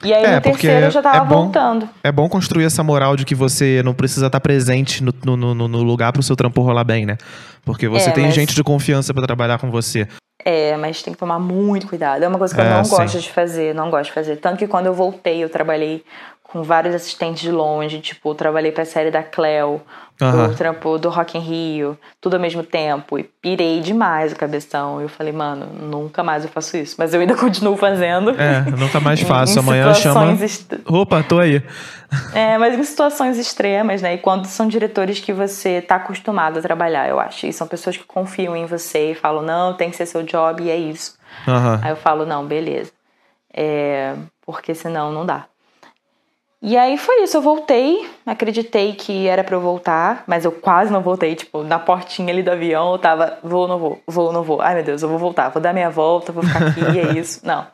E 0.04 0.14
aí 0.14 0.24
É, 0.24 0.36
no 0.36 0.42
terceiro 0.42 0.86
eu 0.88 0.92
já 0.92 1.02
tava 1.02 1.18
é 1.18 1.20
bom- 1.22 1.44
voltando. 1.44 1.88
É 2.04 2.12
bom 2.12 2.28
construir 2.28 2.66
essa 2.66 2.84
moral 2.84 3.16
de 3.16 3.24
que 3.26 3.36
você 3.36 3.82
não 3.84 3.94
precisa 3.94 4.28
estar 4.28 4.40
presente 4.40 5.04
no, 5.04 5.14
no, 5.24 5.54
no- 5.56 5.68
no 5.68 5.84
lugar 5.84 6.12
pro 6.12 6.24
seu 6.24 6.36
trampo 6.36 6.62
rolar 6.62 6.84
bem, 6.84 7.06
né? 7.06 7.18
Porque 7.64 7.88
você 7.88 8.10
É, 8.10 8.12
tem 8.14 8.26
mas- 8.26 8.34
gente 8.34 8.56
de 8.56 8.64
confiança 8.64 9.14
pra 9.14 9.24
trabalhar 9.26 9.60
com 9.60 9.70
você. 9.70 10.08
É, 10.44 10.76
mas 10.76 11.04
tem 11.04 11.14
que 11.14 11.20
tomar 11.20 11.38
muito 11.38 11.86
cuidado. 11.88 12.24
É 12.24 12.28
uma 12.28 12.40
coisa 12.40 12.54
que 12.56 12.60
eu 12.60 12.66
É, 12.66 12.74
não 12.78 12.84
sim. 12.84 12.96
gosto 12.96 13.20
de 13.20 13.30
fazer, 13.32 13.76
não 13.76 13.92
gosto 13.92 14.06
de 14.06 14.14
fazer. 14.14 14.38
Tanto 14.38 14.58
que 14.58 14.68
quando 14.68 14.88
eu 14.88 14.94
voltei, 14.94 15.44
eu 15.44 15.50
trabalhei 15.50 16.04
com 16.52 16.64
vários 16.64 16.94
assistentes 16.94 17.42
de 17.42 17.50
longe, 17.50 18.02
tipo, 18.02 18.36
trabalhei 18.36 18.74
pra 18.74 18.84
série 18.84 19.10
da 19.10 19.24
Cleo, 19.24 19.82
Aham. 20.22 20.48
o 20.50 20.56
trampo 20.56 20.98
do 20.98 21.10
Rock 21.10 21.38
in 21.38 21.42
Rio, 21.42 21.98
tudo 22.20 22.34
ao 22.36 22.40
mesmo 22.42 22.62
tempo, 22.62 23.18
e 23.18 23.24
pirei 23.24 23.80
demais 23.80 24.34
o 24.34 24.36
cabeção. 24.36 25.00
Eu 25.00 25.08
falei, 25.08 25.32
mano, 25.32 25.66
nunca 25.68 26.22
mais 26.24 26.44
eu 26.44 26.50
faço 26.50 26.76
isso. 26.76 26.96
Mas 27.00 27.14
eu 27.14 27.22
ainda 27.22 27.36
continuo 27.40 27.78
fazendo. 27.78 28.32
É, 28.32 28.62
nunca 28.78 29.00
mais 29.00 29.22
faço. 29.22 29.60
Amanhã 29.60 29.94
chama. 29.94 30.34
est- 30.34 30.74
Opa, 30.86 31.24
tô 31.24 31.40
aí. 31.40 31.64
É, 32.34 32.58
mas 32.58 32.78
em 32.78 32.84
situações 32.84 33.38
extremas, 33.38 34.02
né? 34.02 34.16
E 34.16 34.18
quando 34.18 34.46
são 34.46 34.68
diretores 34.68 35.22
que 35.22 35.32
você 35.32 35.82
tá 35.82 35.96
acostumado 35.96 36.60
a 36.60 36.62
trabalhar, 36.62 37.08
eu 37.08 37.18
acho. 37.18 37.48
E 37.48 37.54
são 37.54 37.66
pessoas 37.66 37.96
que 37.96 38.04
confiam 38.04 38.56
em 38.58 38.66
você 38.66 39.12
e 39.12 39.16
falam, 39.16 39.42
não, 39.42 39.74
tem 39.74 39.90
que 39.90 39.96
ser 39.96 40.06
seu 40.06 40.22
job 40.22 40.62
e 40.62 40.70
é 40.70 40.76
isso. 40.76 41.18
Aham. 41.48 41.80
Aí 41.82 41.92
eu 41.92 41.96
falo, 41.96 42.26
não, 42.26 42.46
beleza. 42.46 42.92
É, 43.54 44.16
porque 44.46 44.76
senão 44.76 45.12
não 45.14 45.26
dá. 45.26 45.46
E 46.62 46.78
aí 46.78 46.95
foi 46.95 47.24
isso, 47.24 47.38
eu 47.38 47.41
voltei, 47.41 48.08
acreditei 48.24 48.93
que 48.93 49.28
era 49.28 49.43
pra 49.43 49.56
eu 49.56 49.62
voltar, 49.62 50.24
mas 50.28 50.45
eu 50.45 50.52
quase 50.52 50.91
não 50.91 51.02
voltei, 51.02 51.34
tipo, 51.34 51.63
na 51.63 51.80
portinha 51.80 52.32
ali 52.32 52.43
do 52.43 52.52
avião 52.52 52.91
eu 52.91 53.00
tava, 53.00 53.39
vou, 53.41 53.67
não 53.67 53.80
vou, 53.80 54.00
vou, 54.06 54.32
não 54.32 54.43
vou. 54.43 54.62
Ai 54.62 54.76
meu 54.76 54.84
Deus, 54.84 55.02
eu 55.02 55.10
vou 55.10 55.17
voltar, 55.17 55.50
vou 55.50 55.60
dar 55.60 55.74
minha 55.74 55.89
volta, 55.89 56.32
vou 56.32 56.43
ficar 56.43 56.67
aqui, 56.67 57.00
é 57.00 57.13
isso. 57.17 57.41
Não. 57.43 57.65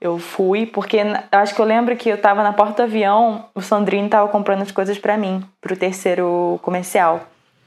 Eu 0.00 0.16
fui 0.18 0.64
porque 0.64 0.98
eu 0.98 1.38
acho 1.38 1.54
que 1.54 1.60
eu 1.60 1.64
lembro 1.64 1.96
que 1.96 2.08
eu 2.08 2.18
tava 2.18 2.42
na 2.44 2.52
porta 2.52 2.84
do 2.84 2.86
avião, 2.86 3.46
o 3.52 3.60
Sandrine 3.60 4.08
tava 4.08 4.28
comprando 4.28 4.62
as 4.62 4.70
coisas 4.70 4.96
pra 4.96 5.16
mim, 5.16 5.44
pro 5.60 5.76
terceiro 5.76 6.60
comercial. 6.62 7.20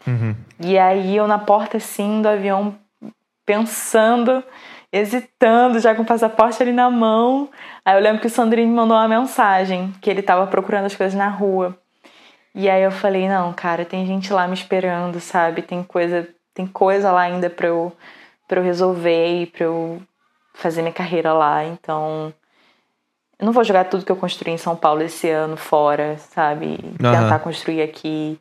Uhum. 0.07 0.33
E 0.61 0.77
aí 0.77 1.17
eu 1.17 1.27
na 1.27 1.39
porta 1.39 1.75
assim 1.75 2.21
do 2.21 2.29
avião 2.29 2.73
pensando, 3.45 4.41
hesitando, 4.93 5.79
já 5.79 5.95
com 5.95 6.03
o 6.03 6.05
passaporte 6.05 6.61
ali 6.61 6.71
na 6.71 6.89
mão. 6.89 7.49
Aí 7.83 7.97
eu 7.97 8.01
lembro 8.01 8.21
que 8.21 8.27
o 8.27 8.29
Sandrine 8.29 8.69
me 8.69 8.75
mandou 8.75 8.95
uma 8.95 9.07
mensagem 9.07 9.91
que 9.99 10.07
ele 10.07 10.21
tava 10.21 10.45
procurando 10.45 10.85
as 10.85 10.95
coisas 10.95 11.17
na 11.17 11.27
rua. 11.27 11.75
E 12.53 12.69
aí 12.69 12.83
eu 12.83 12.91
falei, 12.91 13.27
não, 13.27 13.51
cara, 13.51 13.83
tem 13.83 14.05
gente 14.05 14.31
lá 14.31 14.47
me 14.47 14.53
esperando, 14.53 15.19
sabe? 15.19 15.63
Tem 15.63 15.83
coisa, 15.83 16.29
tem 16.53 16.67
coisa 16.67 17.11
lá 17.11 17.21
ainda 17.21 17.49
pra 17.49 17.67
eu, 17.67 17.91
pra 18.47 18.59
eu 18.59 18.63
resolver 18.63 19.41
e 19.41 19.47
pra 19.47 19.65
eu 19.65 19.99
fazer 20.53 20.83
minha 20.83 20.93
carreira 20.93 21.33
lá, 21.33 21.65
então 21.65 22.31
eu 23.39 23.45
não 23.47 23.51
vou 23.51 23.63
jogar 23.63 23.85
tudo 23.85 24.05
que 24.05 24.11
eu 24.11 24.15
construí 24.15 24.53
em 24.53 24.57
São 24.57 24.75
Paulo 24.75 25.01
esse 25.01 25.27
ano 25.27 25.57
fora, 25.57 26.15
sabe? 26.19 26.77
Aham. 27.03 27.23
Tentar 27.23 27.39
construir 27.39 27.81
aqui. 27.81 28.39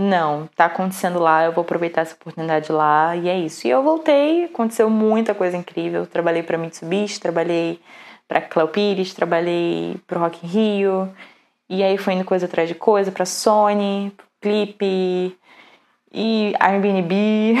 Não, 0.00 0.48
tá 0.54 0.66
acontecendo 0.66 1.18
lá, 1.18 1.44
eu 1.44 1.50
vou 1.50 1.62
aproveitar 1.62 2.02
essa 2.02 2.14
oportunidade 2.14 2.70
lá 2.70 3.16
e 3.16 3.28
é 3.28 3.36
isso. 3.36 3.66
E 3.66 3.70
eu 3.70 3.82
voltei, 3.82 4.44
aconteceu 4.44 4.88
muita 4.88 5.34
coisa 5.34 5.56
incrível. 5.56 6.06
Trabalhei 6.06 6.44
pra 6.44 6.56
Mitsubishi, 6.56 7.18
trabalhei 7.18 7.80
pra 8.28 8.40
Cléo 8.40 8.68
Pires, 8.68 9.12
trabalhei 9.12 9.96
pro 10.06 10.20
Rock 10.20 10.46
in 10.46 10.48
Rio. 10.48 11.12
E 11.68 11.82
aí 11.82 11.98
foi 11.98 12.14
indo 12.14 12.24
coisa 12.24 12.46
atrás 12.46 12.68
de 12.68 12.76
coisa 12.76 13.10
pra 13.10 13.24
Sony, 13.24 14.12
pro 14.16 14.24
Clipe 14.40 15.36
e 16.12 16.52
Airbnb. 16.60 17.56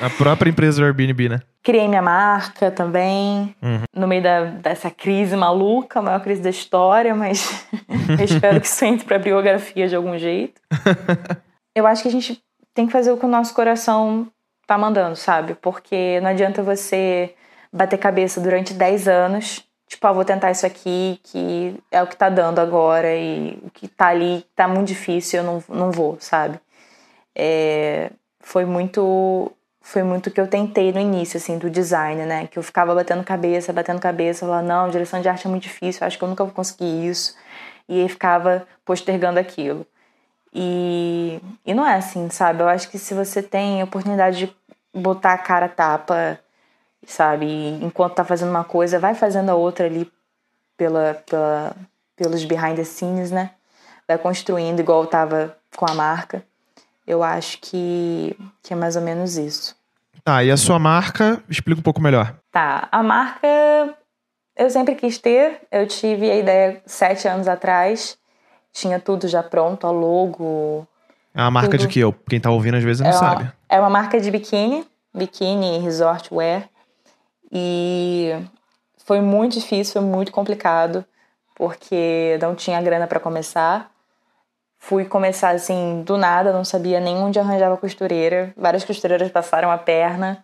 A 0.00 0.08
própria 0.08 0.48
empresa 0.48 0.80
do 0.80 0.86
Airbnb, 0.86 1.28
né? 1.28 1.40
Criei 1.62 1.86
minha 1.86 2.00
marca 2.00 2.70
também, 2.70 3.54
Uhum. 3.62 3.82
no 3.94 4.08
meio 4.08 4.22
da, 4.22 4.44
dessa 4.44 4.90
crise 4.90 5.36
maluca, 5.36 5.98
a 5.98 6.02
maior 6.02 6.20
crise 6.22 6.40
da 6.40 6.48
história, 6.48 7.14
mas 7.14 7.66
eu 8.18 8.24
espero 8.24 8.58
que 8.62 8.66
isso 8.66 8.82
entre 8.82 9.04
pra 9.04 9.18
biografia 9.18 9.86
de 9.86 9.94
algum 9.94 10.16
jeito. 10.16 10.58
Eu 11.74 11.86
acho 11.86 12.02
que 12.02 12.08
a 12.08 12.12
gente 12.12 12.42
tem 12.74 12.86
que 12.86 12.92
fazer 12.92 13.12
o 13.12 13.16
que 13.16 13.26
o 13.26 13.28
nosso 13.28 13.54
coração 13.54 14.30
tá 14.66 14.78
mandando, 14.78 15.16
sabe? 15.16 15.54
Porque 15.54 16.20
não 16.20 16.30
adianta 16.30 16.62
você 16.62 17.34
bater 17.72 17.98
cabeça 17.98 18.40
durante 18.40 18.74
10 18.74 19.08
anos, 19.08 19.64
tipo, 19.86 20.06
ah, 20.06 20.12
vou 20.12 20.24
tentar 20.24 20.50
isso 20.50 20.66
aqui, 20.66 21.20
que 21.24 21.76
é 21.90 22.02
o 22.02 22.06
que 22.06 22.16
tá 22.16 22.28
dando 22.28 22.60
agora, 22.60 23.14
e 23.14 23.58
o 23.64 23.70
que 23.70 23.88
tá 23.88 24.08
ali 24.08 24.46
tá 24.54 24.68
muito 24.68 24.88
difícil, 24.88 25.40
eu 25.40 25.44
não, 25.44 25.64
não 25.68 25.90
vou, 25.90 26.16
sabe? 26.20 26.60
É, 27.34 28.10
foi 28.40 28.64
muito 28.64 29.52
foi 29.82 30.02
muito 30.02 30.30
que 30.30 30.40
eu 30.40 30.46
tentei 30.46 30.92
no 30.92 31.00
início, 31.00 31.36
assim, 31.38 31.58
do 31.58 31.70
design, 31.70 32.24
né? 32.26 32.46
Que 32.46 32.58
eu 32.58 32.62
ficava 32.62 32.94
batendo 32.94 33.24
cabeça, 33.24 33.72
batendo 33.72 34.00
cabeça, 34.00 34.46
falava, 34.46 34.62
não, 34.62 34.90
direção 34.90 35.20
de 35.20 35.28
arte 35.28 35.46
é 35.46 35.50
muito 35.50 35.64
difícil, 35.64 36.06
acho 36.06 36.18
que 36.18 36.24
eu 36.24 36.28
nunca 36.28 36.44
vou 36.44 36.52
conseguir 36.52 37.08
isso. 37.08 37.34
E 37.88 38.02
aí 38.02 38.08
ficava 38.08 38.66
postergando 38.84 39.40
aquilo. 39.40 39.86
E, 40.52 41.40
e 41.64 41.72
não 41.72 41.86
é 41.86 41.94
assim, 41.94 42.28
sabe? 42.30 42.62
Eu 42.62 42.68
acho 42.68 42.88
que 42.88 42.98
se 42.98 43.14
você 43.14 43.42
tem 43.42 43.80
a 43.80 43.84
oportunidade 43.84 44.46
de 44.46 44.56
botar 44.92 45.34
a 45.34 45.38
cara 45.38 45.68
tapa, 45.68 46.38
sabe? 47.06 47.46
E 47.46 47.84
enquanto 47.84 48.14
tá 48.14 48.24
fazendo 48.24 48.50
uma 48.50 48.64
coisa, 48.64 48.98
vai 48.98 49.14
fazendo 49.14 49.50
a 49.50 49.54
outra 49.54 49.86
ali 49.86 50.10
pela, 50.76 51.22
pela, 51.28 51.76
pelos 52.16 52.44
behind 52.44 52.76
the 52.76 52.84
scenes, 52.84 53.30
né? 53.30 53.50
Vai 54.08 54.18
construindo 54.18 54.80
igual 54.80 55.02
eu 55.02 55.06
tava 55.06 55.56
com 55.76 55.88
a 55.88 55.94
marca. 55.94 56.44
Eu 57.06 57.22
acho 57.22 57.58
que, 57.60 58.36
que 58.62 58.72
é 58.72 58.76
mais 58.76 58.96
ou 58.96 59.02
menos 59.02 59.36
isso. 59.36 59.76
Tá, 60.24 60.44
e 60.44 60.50
a 60.50 60.56
sua 60.56 60.78
marca, 60.78 61.42
explica 61.48 61.80
um 61.80 61.82
pouco 61.82 62.00
melhor. 62.00 62.34
Tá, 62.52 62.88
a 62.90 63.02
marca 63.02 63.46
eu 64.56 64.68
sempre 64.68 64.94
quis 64.94 65.16
ter. 65.16 65.62
Eu 65.70 65.86
tive 65.86 66.30
a 66.30 66.36
ideia 66.36 66.82
sete 66.84 67.26
anos 67.26 67.48
atrás. 67.48 68.18
Tinha 68.72 68.98
tudo 68.98 69.28
já 69.28 69.42
pronto, 69.42 69.86
a 69.86 69.90
logo. 69.90 70.86
É 71.34 71.40
uma 71.42 71.50
marca 71.50 71.70
Tudo. 71.70 71.80
de 71.80 71.88
que 71.88 72.00
eu, 72.00 72.12
quem 72.12 72.40
tá 72.40 72.50
ouvindo 72.50 72.76
às 72.76 72.84
vezes 72.84 73.00
não 73.00 73.10
é, 73.10 73.12
sabe. 73.12 73.42
uma, 73.42 73.54
é 73.68 73.80
uma 73.80 73.90
marca 73.90 74.20
de 74.20 74.30
biquíni, 74.30 74.84
biquíni 75.14 75.78
resort 75.78 76.32
wear. 76.32 76.68
E 77.52 78.32
foi 79.04 79.20
muito 79.20 79.54
difícil, 79.58 80.00
foi 80.00 80.02
muito 80.02 80.32
complicado, 80.32 81.04
porque 81.54 82.38
não 82.40 82.54
tinha 82.54 82.80
grana 82.80 83.06
para 83.06 83.20
começar. 83.20 83.90
Fui 84.78 85.04
começar 85.04 85.50
assim, 85.50 86.02
do 86.06 86.16
nada, 86.16 86.52
não 86.52 86.64
sabia 86.64 87.00
nem 87.00 87.16
onde 87.16 87.38
arranjava 87.38 87.76
costureira. 87.76 88.52
Várias 88.56 88.84
costureiras 88.84 89.30
passaram 89.30 89.70
a 89.70 89.76
perna. 89.76 90.42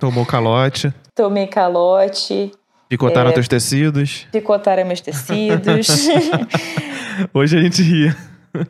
Tomou 0.00 0.24
calote, 0.24 0.92
Tomei 1.14 1.46
calote, 1.46 2.52
picotaram 2.88 3.30
É. 3.30 3.32
teus 3.32 3.48
tecidos. 3.48 4.26
picotaram 4.32 4.84
meus 4.84 5.00
tecidos. 5.00 5.88
Hoje 7.32 7.58
a 7.58 7.62
gente 7.62 7.82
ria. 7.82 8.16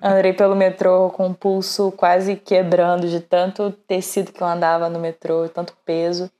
Andei 0.03 0.33
pelo 0.33 0.57
metrô 0.57 1.11
com 1.11 1.29
o 1.29 1.35
pulso 1.35 1.93
quase 1.93 2.37
quebrando 2.37 3.09
de 3.09 3.21
tanto 3.21 3.71
tecido 3.87 4.33
que 4.33 4.43
eu 4.43 4.47
andava 4.47 4.89
no 4.89 4.99
metrô, 4.99 5.49
tanto 5.49 5.75
peso. 5.85 6.31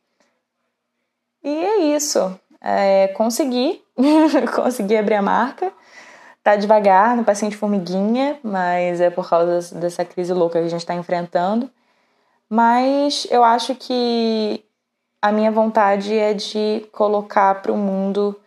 E 1.45 1.49
é 1.49 1.97
isso. 1.97 2.39
É, 2.61 3.09
consegui. 3.09 3.83
consegui 4.55 4.97
abrir 4.97 5.15
a 5.15 5.23
marca. 5.23 5.73
Tá 6.43 6.55
devagar, 6.57 7.17
no 7.17 7.25
de 7.25 7.57
formiguinha, 7.57 8.39
mas 8.43 9.01
é 9.01 9.11
por 9.11 9.29
causa 9.29 9.75
dessa 9.77 10.05
crise 10.05 10.33
louca 10.33 10.61
que 10.61 10.67
a 10.67 10.69
gente 10.69 10.81
está 10.81 10.95
enfrentando. 10.95 11.69
Mas 12.49 13.27
eu 13.31 13.43
acho 13.43 13.75
que 13.75 14.63
a 15.21 15.33
minha 15.33 15.51
vontade 15.51 16.17
é 16.17 16.35
de 16.35 16.87
colocar 16.93 17.63
para 17.63 17.73
o 17.73 17.77
mundo 17.77 18.39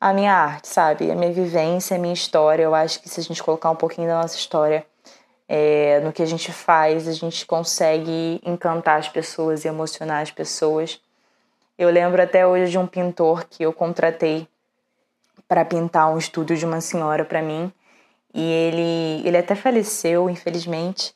a 0.00 0.12
minha 0.12 0.34
arte, 0.34 0.68
sabe? 0.68 1.10
A 1.10 1.14
minha 1.14 1.32
vivência, 1.32 1.96
a 1.96 2.00
minha 2.00 2.14
história. 2.14 2.62
Eu 2.62 2.74
acho 2.74 3.00
que 3.00 3.08
se 3.08 3.20
a 3.20 3.22
gente 3.22 3.42
colocar 3.42 3.70
um 3.70 3.76
pouquinho 3.76 4.08
da 4.08 4.20
nossa 4.20 4.36
história 4.36 4.84
é, 5.48 6.00
no 6.00 6.12
que 6.12 6.22
a 6.22 6.26
gente 6.26 6.50
faz, 6.52 7.06
a 7.06 7.12
gente 7.12 7.46
consegue 7.46 8.40
encantar 8.44 8.98
as 8.98 9.08
pessoas 9.08 9.64
e 9.64 9.68
emocionar 9.68 10.22
as 10.22 10.30
pessoas. 10.30 11.00
Eu 11.78 11.90
lembro 11.90 12.22
até 12.22 12.46
hoje 12.46 12.70
de 12.70 12.78
um 12.78 12.86
pintor 12.86 13.44
que 13.44 13.62
eu 13.62 13.72
contratei 13.72 14.48
para 15.46 15.64
pintar 15.64 16.10
um 16.12 16.18
estúdio 16.18 16.56
de 16.56 16.64
uma 16.64 16.80
senhora 16.80 17.24
para 17.24 17.42
mim. 17.42 17.72
E 18.34 18.40
ele, 18.40 19.28
ele 19.28 19.36
até 19.36 19.54
faleceu, 19.54 20.30
infelizmente. 20.30 21.14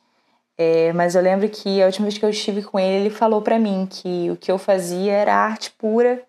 É, 0.59 0.93
mas 0.95 1.15
eu 1.15 1.23
lembro 1.23 1.49
que 1.49 1.83
a 1.83 1.87
última 1.87 2.07
vez 2.07 2.17
que 2.17 2.25
eu 2.25 2.31
estive 2.31 2.63
com 2.63 2.79
ele, 2.79 3.07
ele 3.07 3.11
falou 3.11 3.43
para 3.43 3.59
mim 3.59 3.87
que 3.91 4.31
o 4.31 4.37
que 4.37 4.51
eu 4.51 4.57
fazia 4.57 5.13
era 5.13 5.35
arte 5.35 5.71
pura 5.77 6.23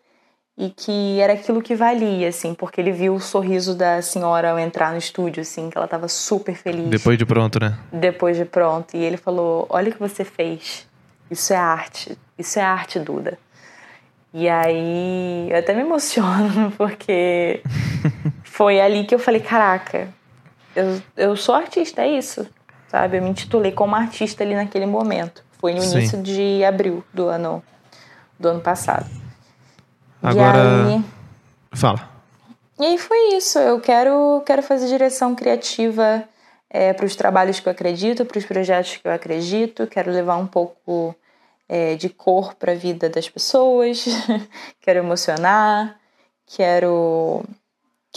e 0.57 0.69
que 0.71 1.19
era 1.19 1.33
aquilo 1.33 1.61
que 1.61 1.75
valia, 1.75 2.27
assim, 2.27 2.53
porque 2.53 2.81
ele 2.81 2.91
viu 2.91 3.13
o 3.13 3.19
sorriso 3.19 3.75
da 3.75 4.01
senhora 4.01 4.51
ao 4.51 4.59
entrar 4.59 4.91
no 4.91 4.97
estúdio, 4.97 5.41
assim, 5.41 5.69
que 5.69 5.77
ela 5.77 5.87
tava 5.87 6.07
super 6.07 6.55
feliz 6.55 6.89
Depois 6.89 7.17
de 7.17 7.25
pronto, 7.25 7.59
né? 7.59 7.77
depois 7.91 8.35
de 8.35 8.43
pronto. 8.43 8.97
E 8.97 9.03
ele 9.03 9.17
falou: 9.17 9.67
Olha 9.69 9.89
o 9.89 9.93
que 9.93 9.99
você 9.99 10.23
fez. 10.25 10.87
Isso 11.29 11.53
é 11.53 11.57
arte. 11.57 12.17
Isso 12.37 12.57
é 12.57 12.63
arte, 12.63 12.99
Duda. 12.99 13.37
E 14.33 14.49
aí 14.49 15.47
eu 15.49 15.57
até 15.57 15.73
me 15.73 15.81
emociono, 15.81 16.71
porque 16.75 17.61
foi 18.43 18.81
ali 18.81 19.05
que 19.05 19.13
eu 19.13 19.19
falei: 19.19 19.41
Caraca, 19.41 20.09
eu, 20.75 21.01
eu 21.15 21.35
sou 21.37 21.53
artista, 21.53 22.01
é 22.01 22.17
isso. 22.17 22.47
Sabe? 22.89 23.17
Eu 23.17 23.21
me 23.21 23.29
intitulei 23.29 23.71
como 23.71 23.95
artista 23.95 24.43
ali 24.43 24.55
naquele 24.55 24.85
momento. 24.85 25.43
Foi 25.59 25.73
no 25.73 25.81
Sim. 25.81 25.97
início 25.97 26.21
de 26.21 26.63
abril 26.63 27.03
do 27.13 27.27
ano, 27.27 27.63
do 28.39 28.49
ano 28.49 28.61
passado. 28.61 29.09
Agora- 30.21 30.87
aí, 30.87 31.03
Fala. 31.73 32.09
e 32.79 32.85
aí 32.85 32.97
foi 32.97 33.35
isso. 33.35 33.59
Eu 33.59 33.79
quero, 33.79 34.41
quero 34.45 34.63
fazer 34.63 34.87
direção 34.87 35.35
criativa 35.35 36.23
para 36.95 37.05
os 37.05 37.15
trabalhos 37.15 37.59
que 37.59 37.67
eu 37.67 37.71
acredito, 37.71 38.25
para 38.25 38.37
os 38.37 38.45
projetos 38.45 38.97
que 38.97 39.07
eu 39.07 39.11
acredito. 39.11 39.87
Quero 39.87 40.11
levar 40.11 40.35
um 40.37 40.47
pouco 40.47 41.15
é, 41.67 41.95
de 41.95 42.09
cor 42.09 42.53
para 42.55 42.71
a 42.73 42.75
vida 42.75 43.09
das 43.09 43.29
pessoas. 43.29 44.05
quero 44.81 44.99
emocionar. 44.99 45.97
Quero 46.45 47.43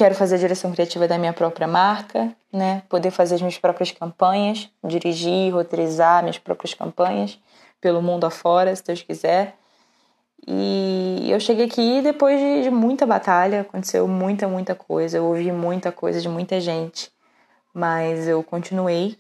quero 0.00 0.14
fazer 0.14 0.36
a 0.36 0.38
direção 0.38 0.72
criativa 0.72 1.06
da 1.06 1.18
minha 1.18 1.32
própria 1.34 1.66
marca, 1.66 2.34
né? 2.50 2.82
Poder 2.88 3.10
fazer 3.10 3.34
as 3.34 3.42
minhas 3.42 3.58
próprias 3.58 3.92
campanhas, 3.92 4.66
dirigir, 4.82 5.52
roteirizar 5.52 6.22
minhas 6.22 6.38
próprias 6.38 6.72
campanhas 6.72 7.38
pelo 7.82 8.00
mundo 8.00 8.24
afora, 8.24 8.74
se 8.74 8.82
Deus 8.82 9.02
quiser. 9.02 9.56
E 10.48 11.30
eu 11.30 11.38
cheguei 11.38 11.66
aqui 11.66 12.00
depois 12.00 12.40
de, 12.64 12.70
muita 12.70 13.04
batalha, 13.04 13.60
aconteceu 13.60 14.08
muita, 14.08 14.48
muita 14.48 14.74
coisa, 14.74 15.18
eu 15.18 15.26
ouvi 15.26 15.52
muita 15.52 15.92
coisa 15.92 16.18
de 16.18 16.30
muita 16.30 16.58
gente, 16.58 17.12
mas 17.74 18.26
eu 18.26 18.42
continuei. 18.42 19.18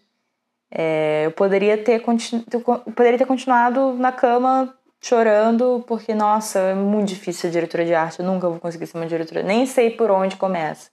É, 0.70 1.26
eu 1.26 1.32
poderia 1.32 1.76
ter, 1.76 2.00
continu- 2.00 2.42
eu 2.50 2.60
poderia 2.62 3.18
ter 3.18 3.26
continuado 3.26 3.92
na 3.98 4.12
cama 4.12 4.74
chorando, 5.00 5.84
porque, 5.86 6.14
nossa, 6.14 6.58
é 6.58 6.74
muito 6.74 7.08
difícil 7.08 7.42
ser 7.42 7.50
diretora 7.50 7.84
de 7.84 7.94
arte, 7.94 8.20
eu 8.20 8.26
nunca 8.26 8.48
vou 8.48 8.60
conseguir 8.60 8.86
ser 8.86 8.98
uma 8.98 9.06
diretora, 9.06 9.42
nem 9.42 9.66
sei 9.66 9.90
por 9.90 10.10
onde 10.10 10.36
começa. 10.36 10.90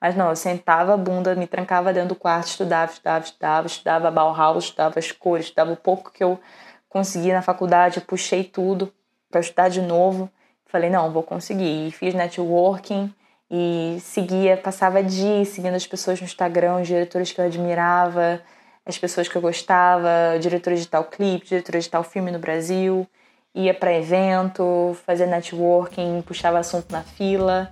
Mas 0.00 0.16
não, 0.16 0.30
eu 0.30 0.36
sentava 0.36 0.94
a 0.94 0.96
bunda, 0.96 1.34
me 1.34 1.46
trancava 1.46 1.92
dentro 1.92 2.10
do 2.10 2.14
quarto, 2.14 2.46
estudava, 2.48 2.90
estudava, 2.90 3.24
estudava, 3.24 3.66
estudava 3.66 4.10
Bauhaus, 4.10 4.64
estudava 4.64 4.98
as 4.98 5.12
cores, 5.12 5.46
estudava 5.46 5.72
o 5.72 5.76
pouco 5.76 6.10
que 6.10 6.24
eu 6.24 6.40
consegui 6.88 7.32
na 7.32 7.42
faculdade, 7.42 8.00
puxei 8.00 8.42
tudo 8.44 8.90
para 9.30 9.40
estudar 9.40 9.68
de 9.68 9.82
novo. 9.82 10.30
Falei, 10.66 10.88
não, 10.88 11.12
vou 11.12 11.22
conseguir. 11.22 11.88
E 11.88 11.90
fiz 11.90 12.14
networking 12.14 13.14
e 13.50 13.98
seguia, 14.00 14.56
passava 14.56 15.02
dias 15.02 15.48
seguindo 15.48 15.74
as 15.74 15.86
pessoas 15.86 16.20
no 16.20 16.24
Instagram, 16.24 16.76
os 16.76 16.86
diretores 16.88 17.32
que 17.32 17.40
eu 17.40 17.44
admirava, 17.44 18.40
as 18.86 18.96
pessoas 18.96 19.28
que 19.28 19.36
eu 19.36 19.42
gostava, 19.42 20.38
diretores 20.40 20.80
de 20.80 20.88
tal 20.88 21.04
clipe, 21.04 21.46
diretores 21.46 21.84
de 21.84 21.90
tal 21.90 22.02
filme 22.02 22.30
no 22.30 22.38
Brasil. 22.38 23.06
Ia 23.54 23.74
para 23.74 23.92
evento, 23.92 24.96
fazia 25.04 25.26
networking, 25.26 26.22
puxava 26.22 26.60
assunto 26.60 26.86
na 26.92 27.02
fila. 27.02 27.68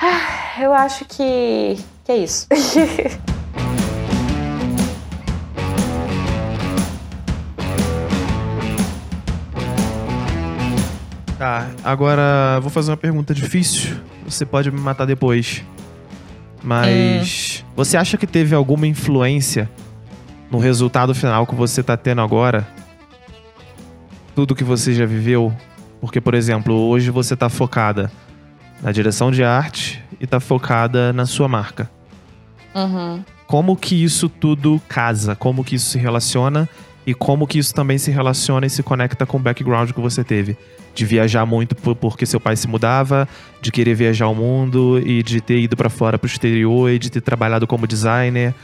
Ah, 0.00 0.62
Eu 0.62 0.72
acho 0.72 1.04
que, 1.04 1.76
que 2.04 2.12
é 2.12 2.16
isso. 2.18 2.46
Tá, 11.38 11.70
agora 11.84 12.58
vou 12.60 12.68
fazer 12.68 12.90
uma 12.90 12.96
pergunta 12.96 13.32
difícil. 13.32 13.96
você 14.24 14.44
pode 14.44 14.72
me 14.72 14.80
matar 14.80 15.04
depois. 15.04 15.64
Mas 16.60 17.62
hum. 17.64 17.72
você 17.76 17.96
acha 17.96 18.18
que 18.18 18.26
teve 18.26 18.56
alguma 18.56 18.88
influência 18.88 19.70
no 20.50 20.58
resultado 20.58 21.14
final 21.14 21.46
que 21.46 21.54
você 21.54 21.80
tá 21.80 21.96
tendo 21.96 22.22
agora? 22.22 22.66
Tudo 24.38 24.54
que 24.54 24.62
você 24.62 24.94
já 24.94 25.04
viveu? 25.04 25.52
Porque, 26.00 26.20
por 26.20 26.32
exemplo, 26.32 26.72
hoje 26.72 27.10
você 27.10 27.34
tá 27.34 27.48
focada 27.48 28.08
na 28.80 28.92
direção 28.92 29.32
de 29.32 29.42
arte 29.42 30.00
e 30.20 30.28
tá 30.28 30.38
focada 30.38 31.12
na 31.12 31.26
sua 31.26 31.48
marca. 31.48 31.90
Uhum. 32.72 33.24
Como 33.48 33.74
que 33.74 34.00
isso 34.00 34.28
tudo 34.28 34.80
casa? 34.88 35.34
Como 35.34 35.64
que 35.64 35.74
isso 35.74 35.86
se 35.86 35.98
relaciona? 35.98 36.68
E 37.04 37.14
como 37.14 37.48
que 37.48 37.58
isso 37.58 37.74
também 37.74 37.98
se 37.98 38.12
relaciona 38.12 38.64
e 38.64 38.70
se 38.70 38.80
conecta 38.80 39.26
com 39.26 39.38
o 39.38 39.40
background 39.40 39.90
que 39.90 40.00
você 40.00 40.22
teve? 40.22 40.56
De 40.94 41.04
viajar 41.04 41.44
muito 41.44 41.74
porque 41.74 42.24
seu 42.24 42.38
pai 42.38 42.54
se 42.54 42.68
mudava, 42.68 43.28
de 43.60 43.72
querer 43.72 43.96
viajar 43.96 44.28
o 44.28 44.36
mundo 44.36 45.02
e 45.04 45.20
de 45.20 45.40
ter 45.40 45.58
ido 45.58 45.76
para 45.76 45.90
fora, 45.90 46.16
pro 46.16 46.28
exterior 46.28 46.88
e 46.92 47.00
de 47.00 47.10
ter 47.10 47.22
trabalhado 47.22 47.66
como 47.66 47.88
designer. 47.88 48.54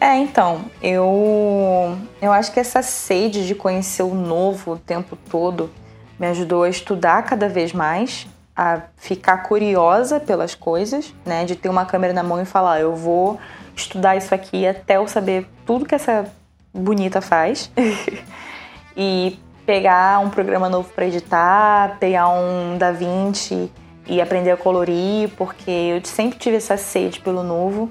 É, 0.00 0.16
então, 0.16 0.66
eu 0.82 1.96
eu 2.20 2.32
acho 2.32 2.52
que 2.52 2.60
essa 2.60 2.82
sede 2.82 3.46
de 3.46 3.54
conhecer 3.54 4.02
o 4.02 4.14
novo 4.14 4.72
o 4.72 4.78
tempo 4.78 5.16
todo 5.30 5.70
me 6.18 6.26
ajudou 6.26 6.64
a 6.64 6.68
estudar 6.68 7.22
cada 7.22 7.48
vez 7.48 7.72
mais, 7.72 8.26
a 8.54 8.82
ficar 8.96 9.38
curiosa 9.38 10.20
pelas 10.20 10.54
coisas, 10.54 11.14
né? 11.24 11.44
De 11.44 11.56
ter 11.56 11.68
uma 11.68 11.84
câmera 11.84 12.12
na 12.12 12.22
mão 12.22 12.40
e 12.40 12.44
falar, 12.44 12.80
eu 12.80 12.94
vou 12.94 13.38
estudar 13.74 14.16
isso 14.16 14.34
aqui 14.34 14.66
até 14.66 14.96
eu 14.96 15.06
saber 15.08 15.46
tudo 15.64 15.86
que 15.86 15.94
essa 15.94 16.26
bonita 16.72 17.20
faz. 17.20 17.70
e 18.96 19.38
pegar 19.66 20.20
um 20.20 20.30
programa 20.30 20.68
novo 20.68 20.88
para 20.90 21.06
editar, 21.06 21.98
pegar 21.98 22.28
um 22.28 22.78
DaVinci 22.78 23.70
e 24.06 24.20
aprender 24.20 24.52
a 24.52 24.56
colorir, 24.56 25.28
porque 25.36 25.70
eu 25.70 26.04
sempre 26.04 26.38
tive 26.38 26.56
essa 26.56 26.76
sede 26.76 27.20
pelo 27.20 27.42
novo, 27.42 27.90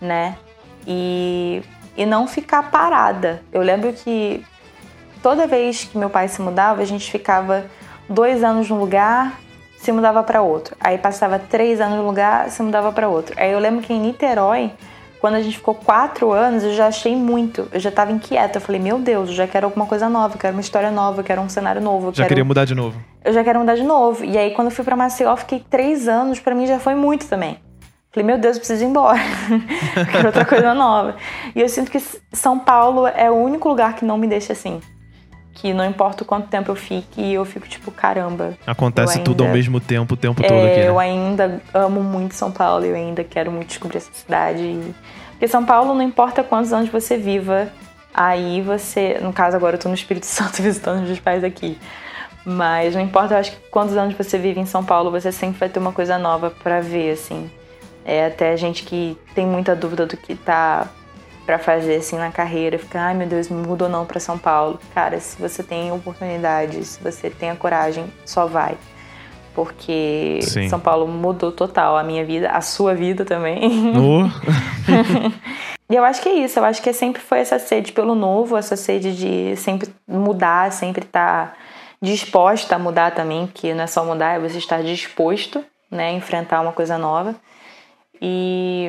né? 0.00 0.36
E, 0.86 1.62
e 1.96 2.04
não 2.04 2.26
ficar 2.26 2.70
parada. 2.70 3.42
Eu 3.52 3.62
lembro 3.62 3.92
que 3.92 4.44
toda 5.22 5.46
vez 5.46 5.84
que 5.84 5.96
meu 5.96 6.10
pai 6.10 6.28
se 6.28 6.42
mudava, 6.42 6.82
a 6.82 6.84
gente 6.84 7.10
ficava 7.10 7.64
dois 8.08 8.42
anos 8.42 8.68
num 8.68 8.78
lugar, 8.78 9.38
se 9.78 9.90
mudava 9.92 10.22
para 10.22 10.42
outro. 10.42 10.76
Aí 10.80 10.98
passava 10.98 11.38
três 11.38 11.80
anos 11.80 11.98
num 11.98 12.06
lugar, 12.06 12.50
se 12.50 12.62
mudava 12.62 12.92
para 12.92 13.08
outro. 13.08 13.34
Aí 13.38 13.50
eu 13.50 13.58
lembro 13.58 13.82
que 13.82 13.92
em 13.92 14.00
Niterói, 14.00 14.70
quando 15.20 15.34
a 15.34 15.40
gente 15.40 15.56
ficou 15.56 15.74
quatro 15.74 16.32
anos, 16.32 16.64
eu 16.64 16.74
já 16.74 16.86
achei 16.86 17.16
muito. 17.16 17.68
Eu 17.72 17.80
já 17.80 17.90
estava 17.90 18.12
inquieta. 18.12 18.58
Eu 18.58 18.60
falei, 18.60 18.80
meu 18.80 18.98
Deus, 18.98 19.28
eu 19.28 19.34
já 19.34 19.46
quero 19.46 19.66
alguma 19.66 19.86
coisa 19.86 20.08
nova, 20.08 20.34
eu 20.34 20.38
quero 20.38 20.54
uma 20.54 20.60
história 20.60 20.90
nova, 20.90 21.20
eu 21.20 21.24
quero 21.24 21.40
um 21.40 21.48
cenário 21.48 21.80
novo. 21.80 22.08
já 22.08 22.22
quero... 22.22 22.28
queria 22.28 22.44
mudar 22.44 22.64
de 22.64 22.74
novo. 22.74 23.00
Eu 23.24 23.32
já 23.32 23.44
quero 23.44 23.60
mudar 23.60 23.76
de 23.76 23.84
novo. 23.84 24.24
E 24.24 24.36
aí, 24.36 24.52
quando 24.52 24.68
eu 24.68 24.72
fui 24.72 24.84
para 24.84 24.96
Maceió, 24.96 25.36
fiquei 25.36 25.64
três 25.68 26.08
anos. 26.08 26.40
Para 26.40 26.54
mim 26.54 26.66
já 26.66 26.78
foi 26.78 26.94
muito 26.94 27.26
também. 27.26 27.58
Falei, 28.12 28.26
meu 28.26 28.38
Deus, 28.38 28.56
eu 28.56 28.60
preciso 28.60 28.84
ir 28.84 28.88
embora. 28.88 29.18
quero 30.12 30.26
outra 30.26 30.44
coisa 30.44 30.74
nova. 30.74 31.16
E 31.54 31.60
eu 31.60 31.68
sinto 31.68 31.90
que 31.90 31.98
São 32.32 32.58
Paulo 32.58 33.06
é 33.06 33.30
o 33.30 33.34
único 33.34 33.68
lugar 33.68 33.94
que 33.94 34.04
não 34.04 34.18
me 34.18 34.26
deixa 34.26 34.52
assim 34.52 34.80
que 35.54 35.72
não 35.72 35.84
importa 35.84 36.22
o 36.22 36.26
quanto 36.26 36.48
tempo 36.48 36.70
eu 36.70 36.74
fique, 36.74 37.32
eu 37.32 37.44
fico 37.44 37.68
tipo, 37.68 37.90
caramba. 37.90 38.54
Acontece 38.66 39.18
ainda, 39.18 39.24
tudo 39.24 39.44
ao 39.44 39.50
mesmo 39.50 39.80
tempo, 39.80 40.14
o 40.14 40.16
tempo 40.16 40.42
é, 40.42 40.48
todo 40.48 40.58
aqui. 40.58 40.76
Né? 40.80 40.88
Eu 40.88 40.98
ainda 40.98 41.60
amo 41.74 42.02
muito 42.02 42.34
São 42.34 42.50
Paulo, 42.50 42.84
eu 42.84 42.94
ainda 42.94 43.22
quero 43.22 43.50
muito 43.52 43.68
descobrir 43.68 43.98
essa 43.98 44.10
cidade. 44.12 44.94
Porque 45.32 45.46
São 45.46 45.64
Paulo, 45.64 45.94
não 45.94 46.02
importa 46.02 46.42
quantos 46.42 46.72
anos 46.72 46.88
você 46.88 47.16
viva, 47.16 47.68
aí 48.14 48.60
você. 48.62 49.18
No 49.20 49.32
caso, 49.32 49.56
agora 49.56 49.76
eu 49.76 49.80
tô 49.80 49.88
no 49.88 49.94
Espírito 49.94 50.24
Santo 50.26 50.62
visitando 50.62 51.02
meus 51.02 51.20
pais 51.20 51.44
aqui. 51.44 51.78
Mas 52.44 52.94
não 52.94 53.02
importa, 53.02 53.34
eu 53.34 53.38
acho 53.38 53.52
que 53.52 53.58
quantos 53.70 53.96
anos 53.96 54.14
você 54.16 54.36
vive 54.38 54.58
em 54.58 54.66
São 54.66 54.84
Paulo, 54.84 55.10
você 55.10 55.30
sempre 55.30 55.60
vai 55.60 55.68
ter 55.68 55.78
uma 55.78 55.92
coisa 55.92 56.18
nova 56.18 56.50
para 56.50 56.80
ver, 56.80 57.12
assim. 57.12 57.48
É 58.04 58.26
até 58.26 58.56
gente 58.56 58.84
que 58.84 59.16
tem 59.34 59.46
muita 59.46 59.76
dúvida 59.76 60.06
do 60.06 60.16
que 60.16 60.34
tá 60.34 60.88
para 61.46 61.58
fazer 61.58 61.96
assim 61.96 62.16
na 62.16 62.30
carreira, 62.30 62.78
fica, 62.78 63.00
ai 63.00 63.14
meu 63.14 63.26
Deus, 63.26 63.48
me 63.48 63.66
mudou 63.66 63.88
não 63.88 64.06
para 64.06 64.20
São 64.20 64.38
Paulo. 64.38 64.78
Cara, 64.94 65.18
se 65.18 65.40
você 65.40 65.62
tem 65.62 65.90
oportunidade, 65.90 66.84
se 66.84 67.02
você 67.02 67.30
tem 67.30 67.50
a 67.50 67.56
coragem, 67.56 68.06
só 68.24 68.46
vai. 68.46 68.76
Porque 69.54 70.38
Sim. 70.42 70.68
São 70.68 70.80
Paulo 70.80 71.06
mudou 71.06 71.52
total 71.52 71.96
a 71.96 72.02
minha 72.02 72.24
vida, 72.24 72.48
a 72.50 72.60
sua 72.60 72.94
vida 72.94 73.24
também. 73.24 73.92
Oh. 73.98 74.24
e 75.92 75.96
eu 75.96 76.04
acho 76.04 76.22
que 76.22 76.28
é 76.28 76.34
isso, 76.34 76.58
eu 76.58 76.64
acho 76.64 76.80
que 76.80 76.92
sempre 76.92 77.20
foi 77.20 77.40
essa 77.40 77.58
sede 77.58 77.92
pelo 77.92 78.14
novo, 78.14 78.56
essa 78.56 78.76
sede 78.76 79.14
de 79.14 79.56
sempre 79.56 79.90
mudar, 80.08 80.72
sempre 80.72 81.04
estar 81.04 81.48
tá 81.48 81.54
disposta 82.00 82.76
a 82.76 82.78
mudar 82.78 83.12
também, 83.12 83.46
porque 83.46 83.74
não 83.74 83.84
é 83.84 83.86
só 83.86 84.04
mudar, 84.04 84.36
é 84.36 84.38
você 84.38 84.58
estar 84.58 84.82
disposto, 84.82 85.64
né, 85.90 86.08
a 86.08 86.12
enfrentar 86.12 86.60
uma 86.60 86.72
coisa 86.72 86.96
nova. 86.96 87.34
E 88.24 88.88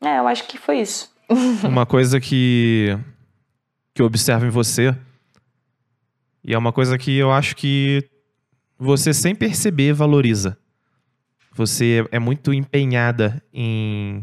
é, 0.00 0.20
eu 0.20 0.28
acho 0.28 0.46
que 0.46 0.56
foi 0.56 0.80
isso. 0.80 1.12
uma 1.64 1.84
coisa 1.84 2.20
que, 2.20 2.96
que 3.92 4.00
eu 4.00 4.06
observo 4.06 4.46
em 4.46 4.50
você, 4.50 4.96
e 6.44 6.54
é 6.54 6.58
uma 6.58 6.72
coisa 6.72 6.96
que 6.96 7.16
eu 7.16 7.32
acho 7.32 7.56
que 7.56 8.08
você, 8.78 9.12
sem 9.12 9.34
perceber, 9.34 9.92
valoriza. 9.92 10.56
Você 11.54 12.06
é 12.12 12.18
muito 12.18 12.54
empenhada 12.54 13.42
em 13.52 14.22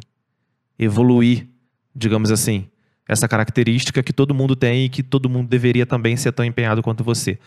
evoluir, 0.79 1.47
digamos 1.93 2.31
assim. 2.31 2.67
Essa 3.07 3.27
característica 3.27 4.01
que 4.01 4.13
todo 4.13 4.33
mundo 4.33 4.55
tem 4.55 4.85
e 4.85 4.89
que 4.89 5.03
todo 5.03 5.29
mundo 5.29 5.47
deveria 5.47 5.85
também 5.85 6.15
ser 6.15 6.31
tão 6.31 6.45
empenhado 6.45 6.81
quanto 6.81 7.03
você. 7.03 7.37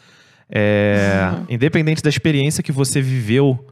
É, 0.48 1.30
uhum. 1.32 1.46
Independente 1.48 2.02
da 2.02 2.08
experiência 2.08 2.62
que 2.62 2.72
você 2.72 3.00
viveu 3.00 3.66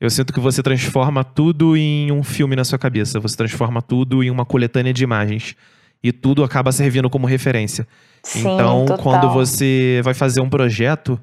eu 0.00 0.08
sinto 0.08 0.32
que 0.32 0.40
você 0.40 0.62
transforma 0.62 1.22
tudo 1.22 1.76
em 1.76 2.10
um 2.10 2.22
filme 2.22 2.56
na 2.56 2.64
sua 2.64 2.78
cabeça. 2.78 3.20
Você 3.20 3.36
transforma 3.36 3.82
tudo 3.82 4.24
em 4.24 4.30
uma 4.30 4.46
coletânea 4.46 4.94
de 4.94 5.04
imagens. 5.04 5.54
E 6.02 6.10
tudo 6.10 6.42
acaba 6.42 6.72
servindo 6.72 7.10
como 7.10 7.26
referência. 7.26 7.86
Sim, 8.22 8.40
então, 8.40 8.86
total. 8.86 8.98
quando 8.98 9.30
você 9.30 10.00
vai 10.02 10.14
fazer 10.14 10.40
um 10.40 10.48
projeto, 10.48 11.20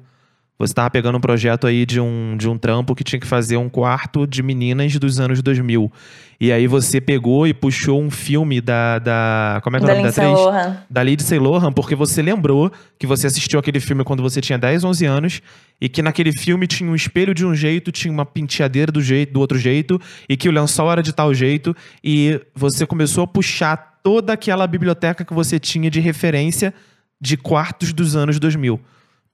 você 0.58 0.72
estava 0.72 0.90
pegando 0.90 1.16
um 1.16 1.20
projeto 1.20 1.68
aí 1.68 1.86
de 1.86 2.00
um, 2.00 2.36
de 2.36 2.48
um 2.48 2.58
trampo 2.58 2.92
que 2.94 3.04
tinha 3.04 3.20
que 3.20 3.26
fazer 3.26 3.56
um 3.56 3.68
quarto 3.68 4.26
de 4.26 4.42
meninas 4.42 4.96
dos 4.96 5.20
anos 5.20 5.40
2000. 5.40 5.90
E 6.40 6.50
aí 6.50 6.66
você 6.66 7.00
pegou 7.00 7.46
e 7.46 7.54
puxou 7.54 8.02
um 8.02 8.10
filme 8.10 8.60
da. 8.60 8.98
da 8.98 9.60
como 9.62 9.76
é 9.76 9.80
que 9.80 9.86
é 9.86 9.88
o 9.88 9.90
nome 9.90 10.02
da 10.02 10.08
atriz? 10.08 10.28
Lohan. 10.28 10.76
Da 10.90 11.02
Lindsay 11.02 11.38
Lohan, 11.38 11.72
porque 11.72 11.94
você 11.94 12.20
lembrou 12.20 12.72
que 12.98 13.06
você 13.06 13.28
assistiu 13.28 13.60
aquele 13.60 13.78
filme 13.78 14.02
quando 14.02 14.20
você 14.20 14.40
tinha 14.40 14.58
10, 14.58 14.82
11 14.82 15.06
anos 15.06 15.42
e 15.80 15.88
que 15.88 16.02
naquele 16.02 16.32
filme 16.32 16.66
tinha 16.66 16.90
um 16.90 16.94
espelho 16.94 17.32
de 17.32 17.46
um 17.46 17.54
jeito, 17.54 17.92
tinha 17.92 18.12
uma 18.12 18.26
penteadeira 18.26 18.90
do, 18.90 19.00
jeito, 19.00 19.32
do 19.32 19.40
outro 19.40 19.58
jeito 19.58 20.00
e 20.28 20.36
que 20.36 20.48
o 20.48 20.52
lençol 20.52 20.90
era 20.90 21.02
de 21.02 21.12
tal 21.12 21.32
jeito. 21.32 21.74
E 22.02 22.40
você 22.52 22.84
começou 22.84 23.22
a 23.22 23.26
puxar 23.28 24.00
toda 24.02 24.32
aquela 24.32 24.66
biblioteca 24.66 25.24
que 25.24 25.34
você 25.34 25.58
tinha 25.60 25.88
de 25.88 26.00
referência 26.00 26.74
de 27.20 27.36
quartos 27.36 27.92
dos 27.92 28.16
anos 28.16 28.40
2000 28.40 28.80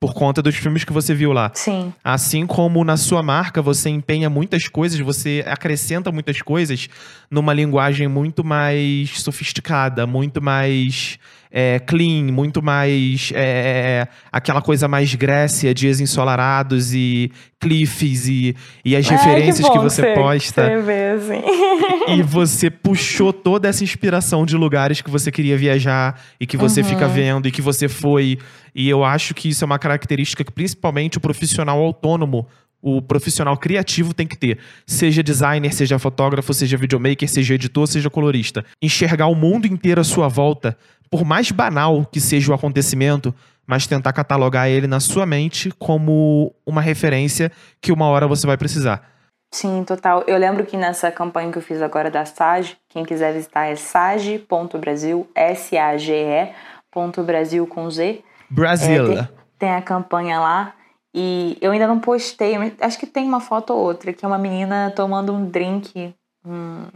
por 0.04 0.12
conta 0.12 0.42
dos 0.42 0.54
filmes 0.54 0.84
que 0.84 0.92
você 0.92 1.14
viu 1.14 1.32
lá. 1.32 1.50
Sim. 1.54 1.90
Assim 2.04 2.46
como 2.46 2.84
na 2.84 2.94
sua 2.94 3.22
marca 3.22 3.62
você 3.62 3.88
empenha 3.88 4.28
muitas 4.28 4.68
coisas, 4.68 5.00
você 5.00 5.42
acrescenta 5.46 6.12
muitas 6.12 6.42
coisas 6.42 6.90
numa 7.30 7.54
linguagem 7.54 8.06
muito 8.06 8.44
mais 8.44 9.18
sofisticada, 9.22 10.06
muito 10.06 10.42
mais 10.42 11.18
é, 11.56 11.78
clean, 11.78 12.32
muito 12.32 12.60
mais 12.60 13.30
é, 13.32 14.08
aquela 14.32 14.60
coisa 14.60 14.88
mais 14.88 15.14
Grécia, 15.14 15.72
dias 15.72 16.00
ensolarados 16.00 16.92
e 16.92 17.30
cliffs 17.60 18.26
e, 18.26 18.56
e 18.84 18.96
as 18.96 19.08
referências 19.08 19.64
que, 19.64 19.72
que, 19.72 19.78
você 19.78 20.14
posta. 20.14 20.64
Você 20.64 20.82
vê, 20.82 21.10
assim. 21.10 22.12
e 22.12 22.22
você 22.24 22.68
puxou 22.68 23.32
toda 23.32 23.68
essa 23.68 23.84
inspiração 23.84 24.44
de 24.44 24.56
lugares 24.56 25.00
que 25.00 25.08
você 25.08 25.30
queria 25.30 25.56
viajar 25.56 26.20
e 26.40 26.46
que 26.46 26.56
você 26.56 26.80
uhum. 26.80 26.88
fica 26.88 27.06
vendo 27.06 27.46
e 27.46 27.52
que 27.52 27.62
você 27.62 27.88
foi. 27.88 28.36
E 28.74 28.88
eu 28.88 29.04
acho 29.04 29.32
que 29.32 29.48
isso 29.48 29.62
é 29.62 29.66
uma 29.66 29.78
característica 29.78 30.42
que 30.42 30.50
principalmente 30.50 31.18
o 31.18 31.20
profissional 31.20 31.78
autônomo 31.78 32.48
o 32.86 33.00
profissional 33.00 33.56
criativo 33.56 34.12
tem 34.12 34.26
que 34.26 34.36
ter. 34.36 34.58
Seja 34.86 35.22
designer, 35.22 35.72
seja 35.72 35.98
fotógrafo, 35.98 36.52
seja 36.52 36.76
videomaker, 36.76 37.26
seja 37.26 37.54
editor, 37.54 37.86
seja 37.86 38.10
colorista. 38.10 38.62
Enxergar 38.82 39.26
o 39.28 39.34
mundo 39.34 39.66
inteiro 39.66 40.02
à 40.02 40.04
sua 40.04 40.28
volta 40.28 40.76
por 41.10 41.24
mais 41.24 41.50
banal 41.50 42.04
que 42.04 42.20
seja 42.20 42.52
o 42.52 42.54
acontecimento, 42.54 43.34
mas 43.66 43.86
tentar 43.86 44.12
catalogar 44.12 44.68
ele 44.68 44.86
na 44.86 45.00
sua 45.00 45.24
mente 45.24 45.70
como 45.78 46.54
uma 46.66 46.80
referência 46.80 47.50
que 47.80 47.92
uma 47.92 48.06
hora 48.06 48.26
você 48.26 48.46
vai 48.46 48.56
precisar. 48.56 49.08
Sim, 49.52 49.84
total. 49.84 50.24
Eu 50.26 50.36
lembro 50.36 50.66
que 50.66 50.76
nessa 50.76 51.12
campanha 51.12 51.52
que 51.52 51.58
eu 51.58 51.62
fiz 51.62 51.80
agora 51.80 52.10
da 52.10 52.24
SAGE, 52.24 52.76
quem 52.88 53.04
quiser 53.04 53.32
visitar 53.32 53.66
é 53.66 53.76
sage.brasil, 53.76 55.28
S-A-G-E, 55.32 56.52
ponto 56.90 57.22
Brasil 57.22 57.64
com 57.66 57.88
Z. 57.88 58.22
Brasil. 58.50 59.12
É, 59.12 59.14
tem, 59.14 59.28
tem, 59.60 59.74
a 59.74 59.80
campanha 59.80 60.40
lá. 60.40 60.74
E 61.14 61.56
eu 61.60 61.70
ainda 61.70 61.86
não 61.86 62.00
postei, 62.00 62.58
mas 62.58 62.72
acho 62.80 62.98
que 62.98 63.06
tem 63.06 63.24
uma 63.24 63.38
foto 63.38 63.72
ou 63.72 63.78
outra, 63.78 64.12
que 64.12 64.24
é 64.24 64.28
uma 64.28 64.38
menina 64.38 64.92
tomando 64.96 65.32
um 65.32 65.48
drink 65.48 66.12
hum, 66.44 66.86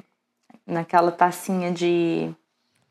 naquela 0.66 1.12
tacinha 1.12 1.70
de 1.70 2.34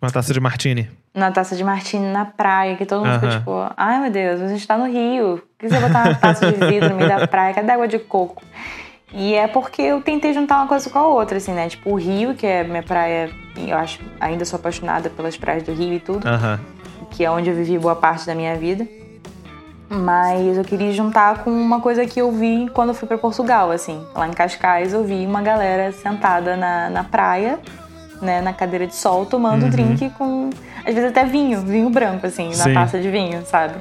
uma 0.01 0.11
taça 0.11 0.31
de 0.31 0.39
martini. 0.39 0.89
Na 1.17 1.31
taça 1.31 1.55
de 1.55 1.63
martini 1.63 2.11
na 2.11 2.25
praia, 2.25 2.75
que 2.75 2.85
todo 2.85 3.03
mundo 3.03 3.19
fica 3.19 3.29
tipo, 3.29 3.51
ai 3.75 3.99
meu 3.99 4.11
Deus, 4.11 4.39
a 4.39 4.47
gente 4.47 4.65
tá 4.67 4.77
no 4.77 4.85
Rio. 4.85 5.41
Por 5.57 5.67
que 5.67 5.69
você 5.69 5.79
botar 5.79 6.03
uma 6.05 6.15
taça 6.15 6.51
de 6.51 6.65
vidro 6.65 6.89
no 6.89 6.95
meio 6.95 7.09
da 7.09 7.27
praia? 7.27 7.55
Cadê 7.55 7.71
água 7.71 7.87
de 7.87 7.97
coco? 7.97 8.43
E 9.11 9.33
é 9.33 9.47
porque 9.47 9.81
eu 9.81 10.01
tentei 10.01 10.31
juntar 10.31 10.57
uma 10.57 10.67
coisa 10.67 10.89
com 10.89 10.99
a 10.99 11.07
outra, 11.07 11.37
assim, 11.37 11.53
né? 11.53 11.67
Tipo, 11.69 11.91
o 11.91 11.95
Rio, 11.95 12.35
que 12.35 12.45
é 12.45 12.63
minha 12.63 12.83
praia, 12.83 13.31
eu 13.57 13.75
acho, 13.75 13.99
ainda 14.19 14.45
sou 14.45 14.59
apaixonada 14.59 15.09
pelas 15.09 15.35
praias 15.35 15.63
do 15.63 15.73
Rio 15.73 15.93
e 15.93 15.99
tudo, 15.99 16.27
que 17.09 17.25
é 17.25 17.31
onde 17.31 17.49
eu 17.49 17.55
vivi 17.55 17.79
boa 17.79 17.95
parte 17.95 18.27
da 18.27 18.35
minha 18.35 18.55
vida. 18.55 18.87
Mas 19.89 20.57
eu 20.57 20.63
queria 20.65 20.91
juntar 20.91 21.43
com 21.43 21.49
uma 21.49 21.79
coisa 21.79 22.05
que 22.05 22.19
eu 22.19 22.31
vi 22.31 22.69
quando 22.73 22.89
eu 22.89 22.93
fui 22.93 23.07
pra 23.07 23.17
Portugal, 23.17 23.71
assim. 23.71 24.05
Lá 24.13 24.27
em 24.27 24.33
Cascais 24.33 24.93
eu 24.93 25.03
vi 25.03 25.25
uma 25.25 25.41
galera 25.41 25.91
sentada 25.93 26.57
na, 26.57 26.89
na 26.89 27.03
praia, 27.05 27.57
né, 28.21 28.41
na 28.41 28.53
cadeira 28.53 28.85
de 28.87 28.95
sol, 28.95 29.25
tomando 29.25 29.63
Uhum. 29.63 29.69
drink 29.69 30.09
com, 30.11 30.49
às 30.85 30.93
vezes 30.93 31.09
até 31.09 31.23
vinho, 31.25 31.61
vinho 31.61 31.89
branco, 31.89 32.25
assim, 32.27 32.47
na 32.49 32.53
Sim. 32.63 32.73
taça 32.73 32.99
de 32.99 33.09
vinho, 33.09 33.43
sabe? 33.45 33.75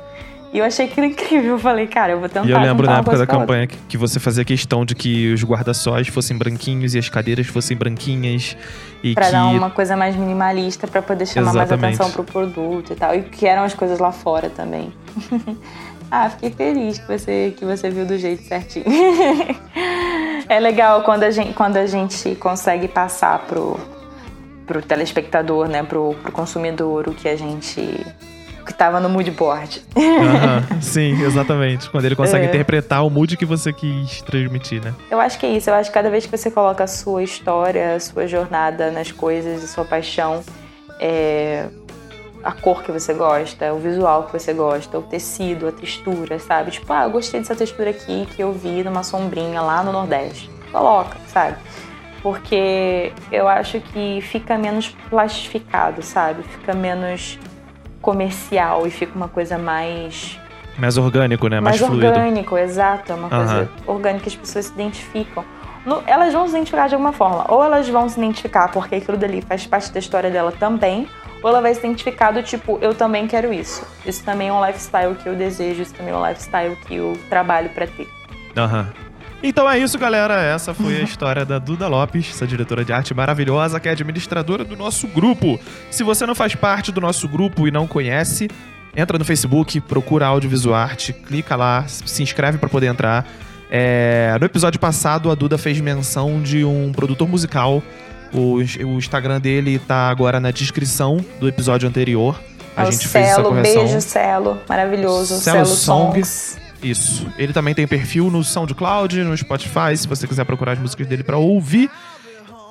E 0.53 0.59
eu 0.59 0.65
achei 0.65 0.87
aquilo 0.87 1.07
incrível. 1.07 1.55
Eu 1.55 1.59
falei, 1.59 1.87
cara, 1.87 2.13
eu 2.13 2.21
vou 2.21 2.29
tentar 2.29 2.47
E 2.47 2.51
eu 2.51 2.59
lembro 2.59 2.87
na 2.87 2.99
época 2.99 3.19
da 3.19 3.27
campanha 3.27 3.67
que, 3.67 3.77
que 3.89 3.97
você 3.99 4.19
fazia 4.21 4.45
questão 4.45 4.85
de 4.87 4.95
que 4.95 5.33
os 5.35 5.43
guarda-sóis 5.45 6.07
fossem 6.09 6.39
branquinhos 6.39 6.95
e 6.95 6.99
as 6.99 7.09
cadeiras 7.09 7.47
fossem 7.49 7.77
branquinhas. 7.77 8.57
E 9.03 9.13
Pra 9.13 9.27
que. 9.27 9.33
dar 9.33 9.47
uma 9.49 9.69
coisa 9.71 9.97
mais 9.97 10.17
minimalista, 10.17 10.87
pra 10.87 11.03
poder 11.03 11.27
chamar 11.27 11.51
Exatamente. 11.51 11.81
mais 11.83 11.95
atenção 12.01 12.11
pro 12.13 12.25
produto 12.25 12.93
e 12.93 12.97
tal. 12.97 13.15
E 13.15 13.23
que 13.23 13.45
eram 13.47 13.65
as 13.65 13.75
coisas 13.75 13.99
lá 13.99 14.13
fora 14.13 14.49
também. 14.49 14.93
ah, 16.11 16.31
fiquei 16.31 16.51
feliz 16.51 16.99
que 16.99 17.07
você, 17.07 17.53
que 17.55 17.65
você 17.65 17.91
viu 17.91 18.07
do 18.07 18.17
jeito 18.17 18.43
certinho. 18.45 18.87
é 20.49 20.61
legal 20.61 21.03
quando 21.03 21.25
a 21.25 21.31
gente, 21.31 21.53
quando 21.53 21.77
a 21.77 21.87
gente 21.87 22.35
consegue 22.37 22.89
passar 22.89 23.41
pro, 23.41 23.79
pro 24.67 24.83
telespectador, 24.83 25.69
né, 25.69 25.83
pro, 25.83 26.15
pro 26.23 26.33
consumidor, 26.33 27.09
o 27.09 27.15
que 27.15 27.29
a 27.29 27.37
gente. 27.37 27.81
que 28.67 28.75
tava 28.75 28.99
no 28.99 29.09
mood 29.09 29.31
board. 29.31 29.81
Sim, 30.83 31.23
exatamente. 31.23 31.89
Quando 31.89 32.05
ele 32.05 32.17
consegue 32.17 32.47
É. 32.47 32.49
interpretar 32.49 33.07
o 33.07 33.11
mood 33.11 33.37
que 33.37 33.45
você 33.45 33.73
quis 33.73 34.21
transmitir, 34.23 34.83
né? 34.85 34.93
Eu 35.09 35.21
acho 35.21 35.39
que 35.39 35.47
é 35.47 35.51
isso. 35.51 35.71
Eu 35.71 35.75
acho 35.75 35.89
que 35.91 35.95
cada 35.95 36.11
vez 36.11 36.27
que 36.27 36.37
você 36.37 36.51
coloca 36.51 36.83
a 36.83 36.87
sua 36.89 37.23
história, 37.23 37.95
a 37.95 38.01
sua 38.01 38.27
jornada 38.27 38.91
nas 38.91 39.13
coisas, 39.13 39.63
a 39.63 39.67
sua 39.69 39.85
paixão, 39.85 40.43
é, 40.99 41.67
a 42.43 42.51
cor 42.51 42.83
que 42.83 42.91
você 42.91 43.15
gosta, 43.15 43.73
o 43.73 43.79
visual 43.79 44.25
que 44.25 44.33
você 44.33 44.53
gosta, 44.53 44.99
o 44.99 45.03
tecido, 45.03 45.69
a 45.69 45.73
textura, 45.73 46.39
sabe? 46.41 46.73
Tipo, 46.73 46.93
ah, 46.93 47.05
eu 47.05 47.11
gostei 47.11 47.39
dessa 47.39 47.55
textura 47.55 47.91
aqui 47.91 48.27
que 48.35 48.43
eu 48.43 48.53
vi 48.53 48.83
numa 48.83 49.05
sombrinha 49.05 49.61
lá 49.63 49.83
no 49.85 49.93
Nordeste. 49.93 50.51
Coloca, 50.73 51.17
sabe? 51.29 51.57
Porque 52.27 53.13
eu 53.31 53.47
acho 53.47 53.79
que 53.79 54.21
fica 54.21 54.59
menos 54.59 54.89
plastificado, 55.09 56.03
sabe? 56.03 56.43
Fica 56.43 56.75
menos 56.75 57.39
comercial 58.03 58.85
e 58.85 58.91
fica 58.91 59.13
uma 59.15 59.29
coisa 59.29 59.57
mais 59.57 60.37
Mais 60.77 60.99
orgânico, 60.99 61.47
né? 61.47 61.61
Mais, 61.61 61.81
mais 61.81 61.89
fluido. 61.89 62.09
orgânico, 62.09 62.59
exato. 62.59 63.13
É 63.13 63.15
uma 63.15 63.29
coisa 63.29 63.53
Aham. 63.61 63.69
orgânica 63.87 64.25
que 64.25 64.29
as 64.31 64.35
pessoas 64.35 64.65
se 64.65 64.73
identificam. 64.73 65.45
No- 65.85 66.03
elas 66.05 66.35
vão 66.35 66.49
se 66.49 66.57
identificar 66.57 66.89
de 66.89 66.97
alguma 66.97 67.13
forma. 67.13 67.45
Ou 67.49 67.63
elas 67.63 67.89
vão 67.89 68.09
se 68.09 68.19
identificar 68.19 68.73
porque 68.73 68.97
aquilo 68.97 69.17
dali 69.17 69.41
faz 69.41 69.65
parte 69.65 69.93
da 69.93 70.01
história 70.01 70.29
dela 70.29 70.51
também. 70.51 71.07
Ou 71.45 71.49
ela 71.51 71.61
vai 71.61 71.73
se 71.75 71.79
identificar 71.79 72.33
do 72.33 72.43
tipo, 72.43 72.77
eu 72.83 72.93
também 72.93 73.29
quero 73.29 73.53
isso. 73.53 73.87
Isso 74.05 74.25
também 74.25 74.49
é 74.49 74.53
um 74.53 74.67
lifestyle 74.67 75.15
que 75.15 75.29
eu 75.29 75.37
desejo, 75.37 75.81
isso 75.81 75.95
também 75.95 76.13
é 76.13 76.17
um 76.17 76.27
lifestyle 76.27 76.75
que 76.89 76.97
eu 76.97 77.17
trabalho 77.31 77.69
pra 77.71 77.87
ter. 77.87 78.09
Aham. 78.57 78.89
Então 79.49 79.71
é 79.71 79.79
isso, 79.79 79.97
galera. 79.99 80.35
Essa 80.43 80.75
foi 80.75 80.97
a 80.97 81.03
história 81.03 81.45
da 81.45 81.59
Duda 81.59 81.87
Lopes, 81.87 82.31
essa 82.31 82.47
diretora 82.47 82.85
de 82.85 82.93
arte 82.93 83.15
maravilhosa, 83.15 83.79
que 83.79 83.89
é 83.89 83.93
administradora 83.93 84.65
do 84.65 84.77
nosso 84.77 85.07
grupo. 85.07 85.59
Se 85.91 86.03
você 86.03 86.27
não 86.27 86.35
faz 86.35 86.55
parte 86.55 86.91
do 86.91 87.01
nosso 87.01 87.29
grupo 87.29 87.69
e 87.69 87.71
não 87.71 87.87
conhece, 87.87 88.49
entra 88.97 89.19
no 89.19 89.25
Facebook, 89.25 89.81
procura 89.83 90.27
Audiovisuarte, 90.27 91.13
clica 91.13 91.55
lá, 91.55 91.85
se 91.87 92.23
inscreve 92.23 92.59
para 92.59 92.69
poder 92.69 92.87
entrar. 92.87 93.25
É, 93.71 94.37
no 94.41 94.47
episódio 94.47 94.81
passado, 94.81 95.31
a 95.31 95.35
Duda 95.35 95.57
fez 95.57 95.81
menção 95.81 96.41
de 96.43 96.65
um 96.65 96.91
produtor 96.93 97.29
musical. 97.29 97.83
O, 98.35 98.57
o 98.57 98.99
Instagram 98.99 99.41
dele 99.41 99.79
tá 99.79 100.09
agora 100.09 100.41
na 100.41 100.51
descrição 100.51 101.25
do 101.39 101.47
episódio 101.49 101.89
anterior. 101.89 102.39
A 102.77 102.83
É 102.85 102.89
o 102.89 102.91
gente 102.93 103.07
fez 103.09 103.27
essa 103.27 103.37
Celo, 103.37 103.49
correção. 103.51 103.85
beijo 103.85 104.01
Celo, 104.01 104.59
maravilhoso. 104.69 105.39
Celo 105.39 105.65
Celo, 105.65 105.67
Song. 105.67 106.13
Songs. 106.15 106.66
Isso. 106.87 107.27
Ele 107.37 107.53
também 107.53 107.75
tem 107.75 107.87
perfil 107.87 108.31
no 108.31 108.43
SoundCloud, 108.45 109.25
no 109.25 109.37
Spotify, 109.37 109.97
se 109.97 110.07
você 110.07 110.29
quiser 110.29 110.45
procurar 110.45 110.71
as 110.73 110.79
músicas 110.79 111.09
dele 111.09 111.25
pra 111.25 111.37
ouvir. 111.37 111.91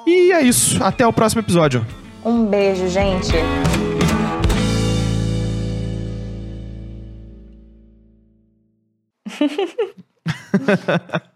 E 0.07 0.31
é 0.31 0.41
isso. 0.41 0.81
Até 0.81 1.05
o 1.05 1.11
próximo 1.11 1.41
episódio. 1.41 1.85
Um 2.23 2.45
beijo, 2.45 2.87
gente. 2.87 3.33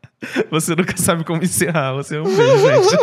Você 0.49 0.73
nunca 0.75 0.95
sabe 0.95 1.25
como 1.25 1.43
encerrar. 1.43 1.91
Você 1.93 2.15
é 2.15 2.21
um 2.21 2.23
beijo, 2.23 2.59
gente. 2.59 2.95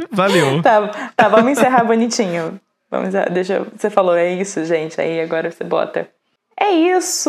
Valeu. 0.10 0.62
Tá, 0.62 1.10
tá, 1.14 1.28
vamos 1.28 1.52
encerrar 1.52 1.84
bonitinho. 1.84 2.58
Vamos, 2.90 3.12
deixa 3.32 3.52
eu, 3.54 3.66
você 3.76 3.90
falou, 3.90 4.16
é 4.16 4.32
isso, 4.34 4.64
gente. 4.64 4.98
Aí 5.00 5.20
agora 5.20 5.50
você 5.50 5.64
bota. 5.64 6.08
É 6.58 6.70
isso! 6.72 7.28